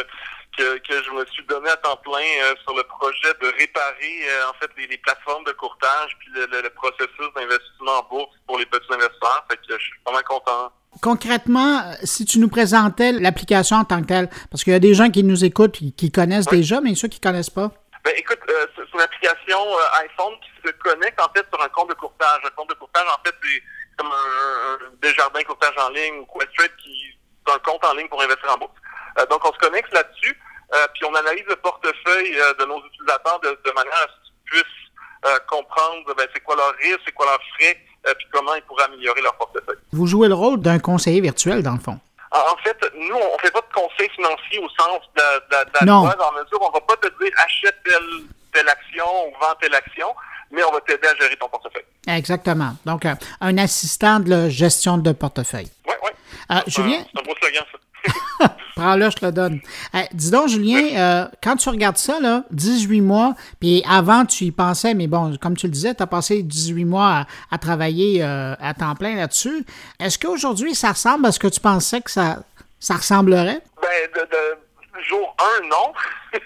que, 0.57 0.79
que, 0.79 1.03
je 1.03 1.11
me 1.11 1.25
suis 1.27 1.45
donné 1.47 1.71
à 1.71 1.77
temps 1.77 1.97
plein 1.97 2.27
euh, 2.43 2.55
sur 2.65 2.75
le 2.77 2.83
projet 2.85 3.33
de 3.41 3.47
réparer 3.59 4.29
euh, 4.29 4.51
en 4.51 4.55
fait 4.55 4.71
les, 4.77 4.99
plateformes 4.99 5.45
de 5.45 5.53
courtage 5.53 6.17
puis 6.19 6.29
le, 6.35 6.47
le, 6.47 6.71
processus 6.71 7.33
d'investissement 7.35 7.99
en 7.99 8.03
bourse 8.09 8.35
pour 8.47 8.59
les 8.59 8.67
petits 8.67 8.93
investisseurs. 8.93 9.47
Fait 9.51 9.57
que 9.57 9.63
je 9.69 9.79
suis 9.79 9.93
vraiment 10.05 10.23
content. 10.27 10.73
Concrètement, 11.03 11.83
si 12.05 12.25
tu 12.25 12.39
nous 12.39 12.49
présentais 12.49 13.13
l'application 13.13 13.79
en 13.79 13.85
tant 13.85 14.01
que 14.01 14.07
telle, 14.07 14.29
parce 14.51 14.63
qu'il 14.63 14.73
y 14.73 14.77
a 14.77 14.81
des 14.81 14.95
gens 14.95 15.11
qui 15.11 15.25
nous 15.25 15.45
écoutent 15.45 15.73
qui, 15.73 15.93
qui 15.93 16.13
connaissent 16.13 16.47
déjà, 16.47 16.81
mais 16.81 16.95
ceux 16.95 17.09
qui 17.09 17.21
connaissent 17.21 17.51
pas. 17.51 17.71
Ben 18.05 18.15
écoute, 18.17 18.39
euh, 18.49 18.67
c'est 18.77 18.93
une 18.93 19.01
application 19.01 19.59
iPhone 20.03 20.35
qui 20.41 20.69
se 20.69 20.73
connecte 20.75 21.21
en 21.21 21.33
fait 21.35 21.47
sur 21.53 21.63
un 21.63 21.69
compte 21.69 21.89
de 21.89 21.95
courtage. 21.95 22.43
Un 22.45 22.51
compte 22.51 22.69
de 22.69 22.75
courtage, 22.75 23.07
en 23.09 23.23
fait, 23.25 23.35
c'est 23.43 23.63
comme 23.97 24.13
un, 24.13 24.75
un 24.75 24.91
Desjardins 25.01 25.43
courtage 25.43 25.75
en 25.79 25.89
ligne 25.91 26.19
ou 26.19 26.39
Questrade 26.39 26.77
qui 26.83 26.91
est 26.91 27.51
un 27.51 27.59
compte 27.59 27.85
en 27.85 27.95
ligne 27.95 28.09
pour 28.09 28.23
investir 28.23 28.53
en 28.53 28.59
bourse. 28.59 28.73
Euh, 29.19 29.27
donc, 29.27 29.41
on 29.45 29.53
se 29.53 29.59
connecte 29.59 29.93
là-dessus, 29.93 30.39
euh, 30.75 30.87
puis 30.95 31.05
on 31.05 31.15
analyse 31.15 31.45
le 31.49 31.57
portefeuille 31.57 32.39
euh, 32.39 32.55
de 32.55 32.65
nos 32.65 32.85
utilisateurs 32.87 33.41
de, 33.41 33.73
manière 33.73 33.95
à 33.95 34.09
ce 34.09 34.31
qu'ils 34.31 34.45
puissent 34.45 34.65
comprendre 35.49 36.05
ben, 36.19 36.27
c'est 36.35 36.41
quoi 36.41 36.55
leur 36.55 36.75
risque, 36.83 37.01
c'est 37.07 37.13
quoi 37.13 37.25
leur 37.25 37.41
frais, 37.57 37.79
puis 38.19 38.27
comment 38.31 38.55
ils 38.57 38.63
pourraient 38.63 38.85
améliorer 38.85 39.23
leur 39.23 39.35
portefeuille. 39.37 39.79
Vous 39.93 40.07
jouez 40.07 40.29
le 40.29 40.35
rôle 40.35 40.61
d'un 40.61 40.79
conseiller 40.79 41.23
virtuel, 41.23 41.63
dans 41.63 41.73
le 41.73 41.79
fond. 41.81 41.99
En 42.31 42.57
fait, 42.59 42.77
nous, 42.95 43.17
on 43.17 43.39
fait 43.39 43.51
pas 43.51 43.63
de 43.63 43.73
conseil 43.73 44.11
financier 44.11 44.59
au 44.59 44.69
sens 44.69 45.01
de, 45.17 45.23
de, 45.23 45.65
de 45.65 45.71
la 45.81 45.87
loi, 45.87 46.15
dans 46.19 46.31
la 46.33 46.43
mesure 46.43 46.61
où 46.61 46.67
on 46.67 46.71
va 46.71 46.81
pas 46.83 46.97
te 46.97 47.09
dire 47.23 47.33
achète 47.39 47.77
telle, 47.85 48.25
telle 48.53 48.69
action 48.69 49.07
ou 49.29 49.33
vends 49.41 49.55
telle 49.59 49.75
action, 49.75 50.15
mais 50.51 50.63
on 50.65 50.73
va 50.73 50.81
t'aider 50.83 51.09
à 51.09 51.15
gérer 51.17 51.37
ton 51.37 51.49
portefeuille. 51.49 51.85
Exactement. 52.07 52.75
Donc, 52.85 53.07
un 53.41 53.59
assistant 53.59 54.21
de 54.21 54.51
gestion 54.51 54.99
de 54.99 55.13
portefeuille. 55.13 55.71
Oui, 55.87 55.95
oui. 56.03 56.57
Julien? 56.67 57.05
C'est 57.13 57.21
un 57.21 57.25
beau 57.25 57.35
slogan, 57.41 57.65
ça. 57.73 57.79
Prends-le, 58.77 59.09
je 59.09 59.17
te 59.17 59.27
le 59.27 59.33
donne. 59.33 59.61
dis 60.13 60.31
donc, 60.31 60.49
Julien, 60.49 60.83
euh, 60.97 61.29
quand 61.43 61.57
tu 61.57 61.69
regardes 61.69 61.97
ça, 61.97 62.19
là, 62.21 62.43
18 62.51 63.01
mois, 63.03 63.35
puis 63.61 63.85
avant, 63.89 64.25
tu 64.25 64.45
y 64.45 64.53
pensais, 64.53 64.95
mais 64.95 65.07
bon, 65.07 65.37
comme 65.41 65.57
tu 65.57 65.67
le 65.67 65.73
disais, 65.73 65.95
tu 65.95 66.03
as 66.03 66.07
passé 66.07 66.43
18 66.43 66.85
mois 66.85 67.27
à, 67.51 67.59
travailler 67.59 68.23
euh, 68.23 68.55
à 68.61 68.75
temps 68.75 68.95
plein 68.97 69.15
là-dessus. 69.15 69.65
Est-ce 70.01 70.19
qu'aujourd'hui, 70.19 70.75
ça 70.75 70.91
ressemble 70.91 71.27
à 71.27 71.33
ce 71.33 71.39
que 71.39 71.47
tu 71.47 71.61
pensais 71.61 72.01
que 72.01 72.11
ça, 72.11 72.39
ça 72.81 72.95
ressemblerait? 72.95 73.61
Ben, 73.81 74.11
de, 74.13 75.03
jour 75.09 75.37
1, 75.63 75.67
non. 75.69 75.93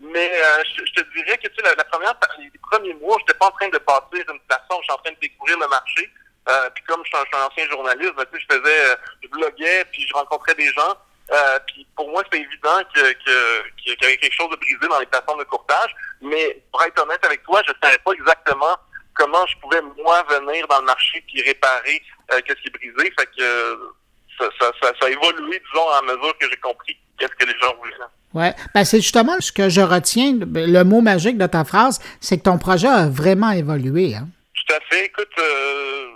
mais 0.00 0.30
euh, 0.30 0.62
je, 0.76 1.00
te 1.00 1.12
dirais 1.14 1.38
que, 1.38 1.48
tu 1.48 1.54
sais, 1.54 1.74
la, 1.76 1.84
première, 1.84 2.14
les 2.38 2.50
premiers 2.70 2.94
mois, 2.94 3.16
je 3.20 3.22
n'étais 3.22 3.38
pas 3.38 3.46
en 3.46 3.50
train 3.52 3.68
de 3.68 3.78
bâtir 3.78 4.32
une 4.32 4.40
plateforme, 4.40 4.80
je 4.82 4.84
suis 4.84 4.92
en 4.92 5.02
train 5.02 5.12
de 5.12 5.20
découvrir 5.20 5.58
le 5.58 5.68
marché. 5.68 6.10
Euh, 6.48 6.70
puis 6.74 6.84
comme 6.84 7.02
je 7.04 7.08
suis, 7.08 7.36
un, 7.36 7.46
ancien 7.46 7.68
journaliste, 7.68 8.14
ben, 8.16 8.24
je 8.32 8.56
faisais, 8.56 8.90
euh, 8.90 8.96
je 9.22 9.28
bloguais, 9.28 9.84
puis 9.92 10.06
je 10.06 10.14
rencontrais 10.14 10.54
des 10.54 10.72
gens. 10.72 10.96
Euh, 11.30 11.58
puis 11.66 11.86
pour 11.94 12.08
moi, 12.08 12.22
c'était 12.24 12.42
évident 12.42 12.80
que, 12.94 13.12
que, 13.12 13.70
qu'il 13.76 13.94
y 14.00 14.04
avait 14.04 14.16
quelque 14.16 14.34
chose 14.34 14.50
de 14.50 14.56
brisé 14.56 14.88
dans 14.88 14.98
les 14.98 15.06
plateformes 15.06 15.40
de 15.40 15.44
courtage. 15.44 15.94
Mais 16.22 16.62
pour 16.72 16.82
être 16.82 17.02
honnête 17.02 17.24
avec 17.24 17.42
toi, 17.42 17.60
je 17.66 17.72
ne 17.72 17.76
savais 17.82 17.98
pas 17.98 18.12
exactement 18.12 18.76
comment 19.14 19.46
je 19.46 19.56
pouvais, 19.60 19.82
moi, 20.02 20.24
venir 20.30 20.66
dans 20.68 20.78
le 20.78 20.86
marché 20.86 21.22
puis 21.26 21.42
réparer 21.42 22.00
euh, 22.32 22.40
qu'est-ce 22.46 22.60
qui 22.60 22.68
est 22.68 22.70
brisé. 22.70 23.12
Fait 23.18 23.28
que 23.36 23.90
ça, 24.38 24.46
ça, 24.58 24.72
ça, 24.80 25.06
a 25.06 25.10
évolué, 25.10 25.60
disons, 25.72 25.88
à 25.90 26.02
mesure 26.02 26.36
que 26.38 26.48
j'ai 26.48 26.56
compris 26.56 26.96
qu'est-ce 27.18 27.34
que 27.34 27.44
les 27.44 27.58
gens 27.58 27.74
voulaient. 27.76 27.94
Ouais, 28.34 28.54
ben 28.74 28.84
c'est 28.84 29.00
justement 29.00 29.36
ce 29.40 29.50
que 29.50 29.68
je 29.68 29.80
retiens, 29.80 30.38
le 30.38 30.82
mot 30.82 31.00
magique 31.00 31.38
de 31.38 31.46
ta 31.46 31.64
phrase, 31.64 31.98
c'est 32.20 32.38
que 32.38 32.42
ton 32.42 32.58
projet 32.58 32.86
a 32.86 33.08
vraiment 33.08 33.50
évolué. 33.50 34.14
Hein? 34.14 34.28
Tout 34.54 34.74
à 34.74 34.80
fait. 34.88 35.06
Écoute, 35.06 35.28
euh, 35.38 36.08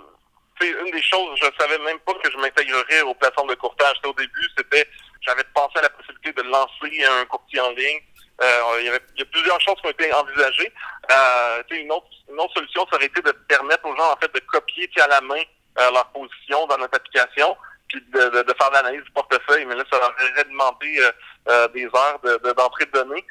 une 0.61 0.91
des 0.91 1.01
choses, 1.01 1.37
je 1.41 1.47
savais 1.59 1.77
même 1.79 1.99
pas 1.99 2.13
que 2.15 2.31
je 2.31 2.37
m'intégrerais 2.37 3.01
aux 3.01 3.13
plateformes 3.15 3.49
de 3.49 3.55
courtage. 3.55 3.97
Au 4.05 4.13
début, 4.13 4.47
c'était, 4.57 4.87
j'avais 5.21 5.43
pensé 5.53 5.79
à 5.79 5.81
la 5.83 5.89
possibilité 5.89 6.33
de 6.33 6.43
lancer 6.43 7.05
un 7.05 7.25
courtier 7.25 7.59
en 7.59 7.71
ligne. 7.71 7.99
Euh, 8.41 8.79
il, 8.79 8.85
y 8.85 8.89
avait, 8.89 9.01
il 9.15 9.19
y 9.19 9.23
a 9.23 9.25
plusieurs 9.25 9.59
choses 9.61 9.75
qui 9.81 9.87
ont 9.87 9.91
été 9.91 10.13
envisagées. 10.13 10.71
Euh, 11.11 11.63
une, 11.71 11.91
autre, 11.91 12.07
une 12.29 12.39
autre 12.39 12.53
solution, 12.53 12.85
ça 12.89 12.95
aurait 12.95 13.05
été 13.05 13.21
de 13.21 13.31
permettre 13.31 13.85
aux 13.85 13.95
gens, 13.95 14.11
en 14.11 14.17
fait, 14.17 14.33
de 14.33 14.39
copier 14.39 14.89
à 15.01 15.07
la 15.07 15.21
main 15.21 15.41
euh, 15.79 15.91
leur 15.91 16.05
position 16.11 16.67
dans 16.67 16.77
notre 16.77 16.97
application, 16.97 17.57
puis 17.87 17.99
de, 18.13 18.43
de, 18.43 18.53
faire 18.59 18.69
l'analyse 18.71 19.03
du 19.03 19.11
portefeuille. 19.11 19.65
Mais 19.65 19.75
là, 19.75 19.83
ça 19.91 19.97
leur 19.97 20.11
aurait 20.11 20.43
demandé 20.43 20.99
euh, 20.99 21.11
euh, 21.49 21.67
des 21.69 21.85
heures 21.85 22.19
d'entrée 22.55 22.85
de, 22.85 22.91
de, 22.91 23.03
données. 23.03 23.25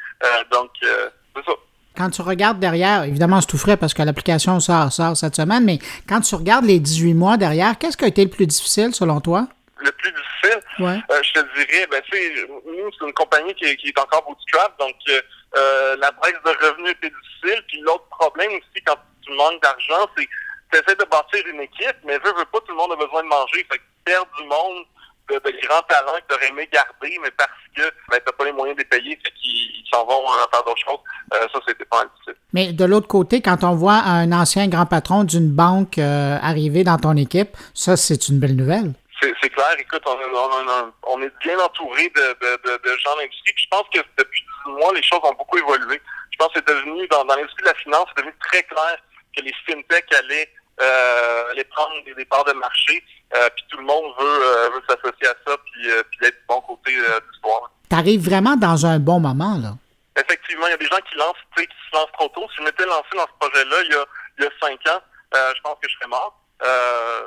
donc, 0.50 0.70
c'est 0.80 1.44
ça 1.46 1.52
quand 1.96 2.10
tu 2.10 2.22
regardes 2.22 2.58
derrière, 2.58 3.04
évidemment, 3.04 3.40
c'est 3.40 3.48
tout 3.48 3.58
frais 3.58 3.76
parce 3.76 3.94
que 3.94 4.02
l'application 4.02 4.60
sort, 4.60 4.92
sort 4.92 5.16
cette 5.16 5.36
semaine, 5.36 5.64
mais 5.64 5.78
quand 6.08 6.20
tu 6.20 6.34
regardes 6.34 6.64
les 6.64 6.80
18 6.80 7.14
mois 7.14 7.36
derrière, 7.36 7.78
qu'est-ce 7.78 7.96
qui 7.96 8.04
a 8.04 8.08
été 8.08 8.24
le 8.24 8.30
plus 8.30 8.46
difficile 8.46 8.94
selon 8.94 9.20
toi? 9.20 9.46
Le 9.78 9.90
plus 9.92 10.12
difficile, 10.12 10.84
ouais. 10.84 10.98
euh, 11.10 11.22
je 11.22 11.40
te 11.40 11.54
dirais, 11.54 11.86
ben, 11.90 12.00
tu 12.04 12.16
sais, 12.16 12.46
nous, 12.48 12.90
c'est 12.98 13.06
une 13.06 13.12
compagnie 13.12 13.54
qui, 13.54 13.76
qui 13.76 13.88
est 13.88 13.98
encore 13.98 14.24
bootstrap, 14.24 14.78
donc 14.78 14.94
euh, 15.08 15.20
euh, 15.56 15.96
la 15.96 16.10
baisse 16.12 16.40
de 16.44 16.66
revenus 16.66 16.92
était 16.92 17.10
difficile. 17.10 17.62
Puis 17.68 17.80
l'autre 17.80 18.06
problème 18.10 18.52
aussi, 18.52 18.82
quand 18.86 18.96
tu 19.22 19.32
manques 19.32 19.62
d'argent, 19.62 20.06
c'est 20.16 20.28
tu 20.72 20.78
essaies 20.78 20.96
de 20.96 21.04
bâtir 21.04 21.44
une 21.52 21.60
équipe, 21.60 21.96
mais 22.04 22.16
veux, 22.18 22.32
veux 22.32 22.46
pas, 22.46 22.58
tout 22.60 22.72
le 22.72 22.76
monde 22.76 22.92
a 22.92 22.96
besoin 22.96 23.22
de 23.22 23.28
manger. 23.28 23.66
Fait 23.70 23.78
que 23.78 23.82
perdre 24.04 24.30
du 24.38 24.44
monde 24.44 24.84
de, 25.28 25.34
de 25.34 25.66
grands 25.66 25.82
talents 25.82 26.18
que 26.18 26.28
tu 26.28 26.34
aurais 26.34 26.48
aimé 26.48 26.68
garder, 26.72 27.18
mais 27.22 27.30
parce 27.32 27.50
que 27.74 27.82
ben, 27.82 28.18
tu 28.18 28.24
n'as 28.26 28.32
pas 28.32 28.44
les 28.44 28.52
moyens 28.52 28.76
de 28.76 28.82
les 28.82 28.88
payer, 28.88 29.18
fait 29.22 29.32
qu'ils 29.40 29.84
s'en 29.92 30.04
vont 30.04 30.26
faire 30.50 30.62
d'autres 30.64 30.84
choses. 30.84 31.00
Euh, 31.34 31.46
ça, 31.52 31.60
c'était 31.66 31.84
pas 31.84 32.04
difficile. 32.04 32.36
Mais 32.52 32.72
de 32.72 32.84
l'autre 32.84 33.08
côté, 33.08 33.40
quand 33.40 33.64
on 33.64 33.74
voit 33.74 34.02
un 34.04 34.30
ancien 34.32 34.68
grand 34.68 34.86
patron 34.86 35.24
d'une 35.24 35.50
banque 35.50 35.98
euh, 35.98 36.38
arriver 36.42 36.84
dans 36.84 36.98
ton 36.98 37.16
équipe, 37.16 37.56
ça, 37.74 37.96
c'est 37.96 38.28
une 38.28 38.38
belle 38.38 38.56
nouvelle. 38.56 38.92
C'est 39.40 39.50
clair. 39.50 39.74
Écoute, 39.78 40.02
on, 40.06 41.22
est 41.22 41.32
bien 41.44 41.58
entouré 41.60 42.08
de, 42.08 42.36
de, 42.40 42.96
gens 42.98 43.14
de 43.14 43.20
l'industrie. 43.20 43.54
Je 43.56 43.68
pense 43.70 43.84
que 43.94 44.00
depuis 44.18 44.44
10 44.66 44.72
mois, 44.72 44.92
les 44.94 45.02
choses 45.02 45.20
ont 45.22 45.34
beaucoup 45.34 45.58
évolué. 45.58 46.00
Je 46.32 46.38
pense 46.38 46.48
que 46.48 46.54
c'est 46.56 46.66
devenu, 46.66 47.06
dans, 47.06 47.24
l'industrie 47.24 47.62
de 47.62 47.68
la 47.68 47.74
finance, 47.74 48.06
c'est 48.08 48.22
devenu 48.22 48.34
très 48.40 48.62
clair 48.64 48.96
que 49.36 49.42
les 49.42 49.52
fintechs 49.66 50.12
allaient, 50.12 50.48
euh, 50.80 51.64
prendre 51.70 51.92
des, 52.04 52.24
parts 52.24 52.44
de 52.44 52.52
marché. 52.52 53.02
Euh, 53.34 53.48
puis 53.56 53.64
tout 53.68 53.78
le 53.78 53.84
monde 53.84 54.12
veut, 54.18 54.74
veut 54.74 54.82
s'associer 54.88 55.26
à 55.28 55.34
ça 55.46 55.56
puis, 55.64 55.88
puis 56.10 56.26
être 56.26 56.36
du 56.36 56.46
bon 56.48 56.60
côté 56.60 56.94
de 56.94 57.22
l'histoire. 57.30 57.70
Tu 57.88 57.96
arrives 57.96 58.24
vraiment 58.24 58.56
dans 58.56 58.86
un 58.86 58.98
bon 58.98 59.20
moment, 59.20 59.58
là. 59.62 59.74
Effectivement, 60.16 60.66
il 60.66 60.70
y 60.70 60.74
a 60.74 60.76
des 60.76 60.86
gens 60.86 61.00
qui 61.08 61.16
lancent, 61.16 61.44
qui 61.56 61.64
se 61.64 61.96
lancent 61.96 62.12
trop 62.12 62.28
tôt. 62.28 62.46
Si 62.50 62.56
je 62.58 62.64
m'étais 62.64 62.84
lancé 62.84 63.08
dans 63.14 63.26
ce 63.26 63.38
projet-là 63.40 63.76
il 63.84 63.92
y 63.92 63.94
a, 63.94 64.04
il 64.38 64.44
y 64.44 64.46
a 64.46 64.50
cinq 64.60 64.86
ans, 64.88 65.00
euh, 65.34 65.52
je 65.56 65.62
pense 65.62 65.76
que 65.80 65.88
je 65.88 65.94
serais 65.94 66.08
mort. 66.08 66.38
Euh, 66.62 67.22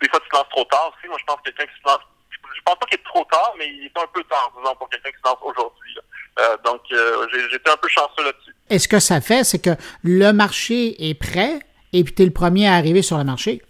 des 0.00 0.08
fois, 0.08 0.20
tu 0.20 0.28
te 0.28 0.36
lances 0.36 0.48
trop 0.50 0.64
tard 0.64 0.92
aussi. 0.94 1.08
Moi, 1.08 1.18
je 1.18 1.24
pense 1.24 1.36
que 1.38 1.50
quelqu'un 1.50 1.66
qui 1.66 1.80
se 1.82 1.88
lance, 1.88 2.00
je 2.30 2.62
pense 2.64 2.78
pas 2.78 2.86
qu'il 2.86 2.98
est 2.98 3.04
trop 3.04 3.24
tard, 3.24 3.54
mais 3.58 3.66
il 3.66 3.86
est 3.86 3.98
un 3.98 4.06
peu 4.14 4.22
tard, 4.24 4.52
disons, 4.56 4.74
pour 4.76 4.88
quelqu'un 4.88 5.10
qui 5.10 5.18
se 5.18 5.28
lance 5.28 5.38
aujourd'hui. 5.42 5.98
Euh, 6.38 6.56
donc, 6.64 6.80
euh, 6.92 7.26
j'étais 7.50 7.70
un 7.70 7.76
peu 7.76 7.88
chanceux 7.88 8.24
là-dessus. 8.24 8.54
Et 8.70 8.78
ce 8.78 8.88
que 8.88 9.00
ça 9.00 9.20
fait, 9.20 9.44
c'est 9.44 9.60
que 9.60 9.70
le 10.02 10.32
marché 10.32 11.10
est 11.10 11.14
prêt 11.14 11.58
et 11.92 12.04
puis 12.04 12.14
tu 12.14 12.22
es 12.22 12.24
le 12.24 12.32
premier 12.32 12.68
à 12.68 12.74
arriver 12.74 13.02
sur 13.02 13.18
le 13.18 13.24
marché. 13.24 13.62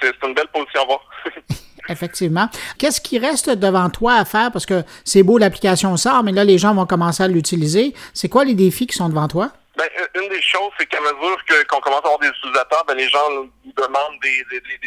C'est 0.00 0.26
une 0.26 0.34
belle 0.34 0.48
position 0.48 0.80
à 0.80 0.82
avoir. 0.82 1.00
Effectivement. 1.88 2.48
Qu'est-ce 2.78 3.00
qui 3.00 3.18
reste 3.18 3.50
devant 3.50 3.90
toi 3.90 4.14
à 4.14 4.24
faire? 4.24 4.52
Parce 4.52 4.66
que 4.66 4.84
c'est 5.04 5.22
beau, 5.22 5.38
l'application 5.38 5.96
sort, 5.96 6.22
mais 6.22 6.32
là, 6.32 6.44
les 6.44 6.58
gens 6.58 6.74
vont 6.74 6.86
commencer 6.86 7.22
à 7.22 7.28
l'utiliser. 7.28 7.94
C'est 8.14 8.28
quoi 8.28 8.44
les 8.44 8.54
défis 8.54 8.86
qui 8.86 8.96
sont 8.96 9.08
devant 9.08 9.26
toi? 9.26 9.50
Ben, 9.76 9.88
une 10.14 10.28
des 10.28 10.42
choses, 10.42 10.70
c'est 10.78 10.86
qu'à 10.86 11.00
mesure 11.00 11.38
qu'on 11.68 11.80
commence 11.80 12.02
à 12.04 12.08
avoir 12.08 12.18
des 12.18 12.28
utilisateurs, 12.28 12.84
ben, 12.86 12.94
les 12.94 13.08
gens 13.08 13.30
nous 13.30 13.50
demandent 13.76 14.20
des, 14.22 14.44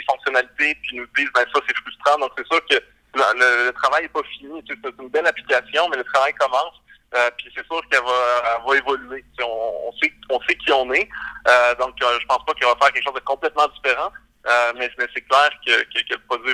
fonctionnalités, 0.08 0.78
puis 0.84 0.98
nous 0.98 1.08
disent, 1.18 1.30
ben, 1.34 1.46
ça, 1.54 1.60
c'est 1.68 1.76
frustrant. 1.78 2.20
Donc, 2.20 2.32
c'est 2.38 2.48
sûr 2.48 2.66
que 2.68 2.76
le, 3.16 3.72
travail 3.72 4.04
n'est 4.04 4.10
pas 4.10 4.24
fini. 4.38 4.64
C'est 4.68 4.78
une 5.02 5.10
belle 5.10 5.28
application, 5.28 5.90
mais 5.90 5.98
le 5.98 6.04
travail 6.04 6.34
commence. 6.34 6.80
Euh, 7.16 7.30
puis 7.38 7.48
c'est 7.56 7.66
sûr 7.68 7.82
qu'elle 7.92 8.02
va, 8.02 8.60
va 8.66 8.78
évoluer. 8.78 9.24
On, 9.40 9.92
sait, 10.02 10.12
on 10.30 10.40
sait 10.42 10.56
qui 10.56 10.72
on 10.72 10.92
est. 10.94 11.08
Euh, 11.48 11.76
donc, 11.76 11.94
euh, 12.02 12.18
je 12.20 12.26
pense 12.26 12.44
pas 12.46 12.54
qu'elle 12.54 12.68
va 12.68 12.76
faire 12.82 12.92
quelque 12.92 13.04
chose 13.04 13.14
de 13.14 13.20
complètement 13.20 13.68
différent. 13.68 14.12
Euh, 14.46 14.74
mais, 14.78 14.90
c'est 14.98 15.22
clair 15.22 15.50
que, 15.66 15.72
que, 15.72 16.14
le 16.14 16.20
produit 16.28 16.54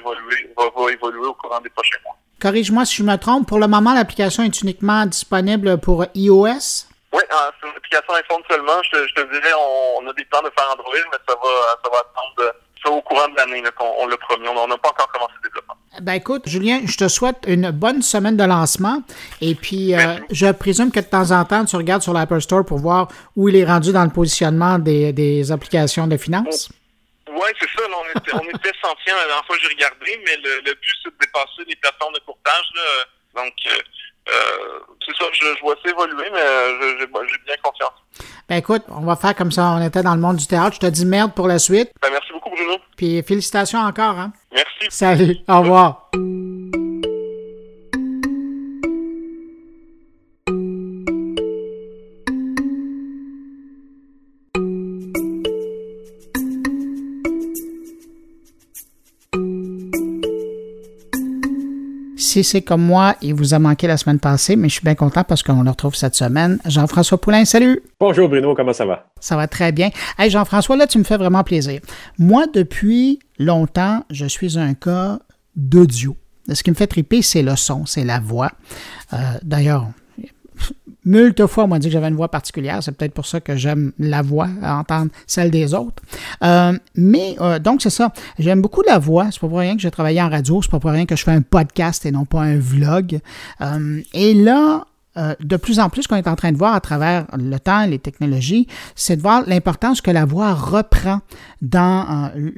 va, 0.56 0.92
évoluer 0.92 1.26
au 1.26 1.34
courant 1.34 1.60
des 1.60 1.70
prochains 1.70 1.98
mois. 2.06 2.16
Corrige-moi 2.40 2.86
si 2.86 2.98
je 2.98 3.04
me 3.04 3.16
trompe. 3.18 3.48
Pour 3.48 3.60
le 3.60 3.68
moment, 3.68 3.94
l'application 3.94 4.44
est 4.44 4.62
uniquement 4.62 5.06
disponible 5.06 5.80
pour 5.80 6.06
iOS? 6.14 6.86
Oui, 7.12 7.24
euh, 7.32 7.36
c'est 7.60 7.68
une 7.68 7.76
application 7.76 8.14
iPhone 8.14 8.42
seulement. 8.50 8.82
Je, 8.84 9.14
te 9.14 9.34
dirais, 9.34 9.54
on, 9.98 10.08
a 10.08 10.14
des 10.14 10.26
plans 10.26 10.42
de 10.42 10.52
faire 10.56 10.70
Android, 10.72 10.94
mais 11.12 11.18
ça 11.28 11.36
va, 11.36 11.50
ça 11.84 11.90
va 11.92 11.98
attendre 11.98 12.54
ça 12.84 12.92
au 12.92 13.02
courant 13.02 13.28
de 13.28 13.36
l'année 13.36 13.64
qu'on 13.76 14.06
le 14.06 14.16
promet. 14.18 14.48
On 14.48 14.68
n'a 14.68 14.78
pas 14.78 14.90
encore 14.90 15.12
commencé 15.12 15.34
le 15.42 15.50
développement. 15.50 15.76
Ben 16.02 16.14
écoute, 16.14 16.48
Julien, 16.48 16.82
je 16.86 16.96
te 16.96 17.08
souhaite 17.08 17.38
une 17.48 17.72
bonne 17.72 18.02
semaine 18.02 18.38
de 18.38 18.44
lancement. 18.44 19.02
Et 19.42 19.56
puis, 19.56 19.96
euh, 19.96 20.20
je 20.32 20.52
présume 20.52 20.92
que 20.92 21.00
de 21.00 21.06
temps 21.06 21.32
en 21.32 21.44
temps, 21.46 21.66
tu 21.66 21.76
regardes 21.76 22.04
sur 22.04 22.14
l'Apple 22.14 22.42
Store 22.42 22.64
pour 22.64 22.78
voir 22.78 23.08
où 23.36 23.50
il 23.50 23.56
est 23.56 23.66
rendu 23.66 23.92
dans 23.92 24.04
le 24.04 24.12
positionnement 24.12 24.80
des, 24.80 25.12
des 25.12 25.52
applications 25.52 26.08
de 26.08 26.16
finance. 26.16 26.70
Oui, 27.32 27.50
c'est 27.60 27.70
ça. 27.70 27.88
on 27.88 28.20
était, 28.20 28.34
on 28.34 28.58
était 28.58 28.72
la 28.84 29.26
dernière 29.26 29.46
fois 29.46 29.56
que 29.56 29.62
j'ai 29.62 29.70
regardé, 29.70 30.20
mais 30.26 30.36
le, 30.38 30.62
le 30.66 30.74
but, 30.74 30.96
c'est 31.04 31.12
de 31.12 31.18
dépasser 31.20 31.64
les 31.68 31.76
plateformes 31.76 32.14
de 32.14 32.20
courtage. 32.20 32.66
Là. 32.76 33.42
Donc, 33.44 33.54
euh, 33.68 33.72
euh, 34.30 34.80
c'est 35.06 35.16
ça, 35.16 35.26
je, 35.32 35.62
vois 35.62 35.76
ça 35.84 35.90
évoluer, 35.90 36.30
mais 36.32 36.40
euh, 36.40 36.98
j'ai 37.00 37.08
bien 37.08 37.56
confiance. 37.64 37.94
Ben 38.48 38.58
écoute, 38.58 38.84
on 38.90 39.02
va 39.02 39.16
faire 39.16 39.36
comme 39.36 39.52
ça. 39.52 39.76
On 39.78 39.82
était 39.86 40.02
dans 40.02 40.16
le 40.16 40.22
monde 40.22 40.38
du 40.38 40.48
théâtre. 40.48 40.76
Je 40.76 40.80
te 40.80 40.88
dis 40.88 41.06
merde 41.06 41.34
pour 41.34 41.48
la 41.48 41.60
suite. 41.60 41.92
Ben, 42.02 42.10
merci 42.12 42.32
beaucoup, 42.34 42.50
Bruno. 42.50 42.78
Puis 42.98 43.22
félicitations 43.24 43.80
encore. 43.80 44.18
Hein? 44.18 44.34
Merci. 44.52 44.88
Salut. 44.90 45.38
Au 45.48 45.62
revoir. 45.62 46.10
Si 62.30 62.44
c'est 62.44 62.62
comme 62.62 62.84
moi, 62.84 63.16
il 63.24 63.34
vous 63.34 63.56
a 63.56 63.60
manqué 63.60 63.88
la 63.88 63.98
semaine 63.98 64.20
passée, 64.20 64.56
mais 64.56 64.70
je 64.70 64.74
suis 64.74 64.84
bien 64.84 64.94
content 64.94 65.24
parce 65.24 65.42
qu'on 65.42 65.64
le 65.64 65.70
retrouve 65.72 65.96
cette 65.96 66.14
semaine. 66.14 66.60
Jean-François 66.64 67.20
Poulain, 67.20 67.44
salut! 67.44 67.82
Bonjour 68.00 68.30
Bruno, 68.30 68.54
comment 68.54 68.72
ça 68.72 68.86
va? 68.86 69.08
Ça 69.20 69.36
va 69.36 69.48
très 69.48 69.72
bien. 69.72 69.90
Hey 70.16 70.30
Jean-François, 70.30 70.78
là, 70.78 70.86
tu 70.86 71.00
me 71.00 71.04
fais 71.04 71.18
vraiment 71.18 71.44
plaisir. 71.44 71.82
Moi, 72.20 72.46
depuis 72.54 73.18
longtemps, 73.40 74.04
je 74.12 74.28
suis 74.28 74.60
un 74.60 74.76
cas 74.76 75.18
d'audio. 75.56 76.16
Ce 76.54 76.62
qui 76.62 76.70
me 76.70 76.76
fait 76.76 76.86
triper, 76.86 77.24
c'est 77.24 77.42
le 77.42 77.56
son, 77.56 77.88
c'est 77.88 78.04
la 78.04 78.20
voix. 78.20 78.52
Euh, 79.14 79.18
d'ailleurs, 79.42 79.88
Multe 81.10 81.48
fois, 81.48 81.64
on 81.64 81.68
m'a 81.68 81.80
dit 81.80 81.88
que 81.88 81.94
j'avais 81.94 82.08
une 82.08 82.16
voix 82.16 82.30
particulière. 82.30 82.84
C'est 82.84 82.92
peut-être 82.92 83.16
pour 83.16 83.26
ça 83.26 83.42
que 83.42 83.56
j'aime 83.56 83.94
la 83.98 84.22
voix, 84.22 84.48
à 84.62 84.76
entendre 84.76 85.10
celle 85.26 85.50
des 85.50 85.74
autres. 85.74 86.04
Euh, 86.44 86.78
mais 86.94 87.36
euh, 87.42 87.58
donc, 87.58 87.82
c'est 87.82 87.90
ça. 87.90 88.14
J'aime 88.38 88.62
beaucoup 88.62 88.84
la 88.84 89.00
voix. 89.00 89.30
C'est 89.32 89.40
pas 89.40 89.48
pour 89.48 89.58
rien 89.58 89.76
que 89.76 89.82
j'ai 89.82 89.90
travaillé 89.90 90.22
en 90.22 90.30
radio. 90.30 90.62
C'est 90.62 90.70
pas 90.70 90.80
pour 90.80 90.92
rien 90.92 91.08
que 91.08 91.16
je 91.16 91.24
fais 91.24 91.32
un 91.32 91.42
podcast 91.42 92.06
et 92.06 92.12
non 92.12 92.26
pas 92.26 92.42
un 92.42 92.60
vlog. 92.60 93.22
Euh, 93.62 94.02
et 94.14 94.36
là, 94.36 94.86
euh, 95.18 95.34
de 95.40 95.58
plus 95.58 95.80
en 95.80 95.90
plus, 95.90 96.06
qu'on 96.06 96.16
est 96.16 96.28
en 96.28 96.36
train 96.36 96.52
de 96.52 96.58
voir 96.58 96.76
à 96.76 96.82
travers 96.82 97.26
le 97.36 97.58
temps, 97.58 97.86
les 97.86 97.98
technologies, 97.98 98.68
c'est 98.96 99.18
de 99.18 99.22
voir 99.22 99.44
l'importance 99.48 100.02
que 100.02 100.12
la 100.12 100.24
voix 100.24 100.54
reprend 100.54 101.22
dans, 101.62 102.32
euh, 102.36 102.52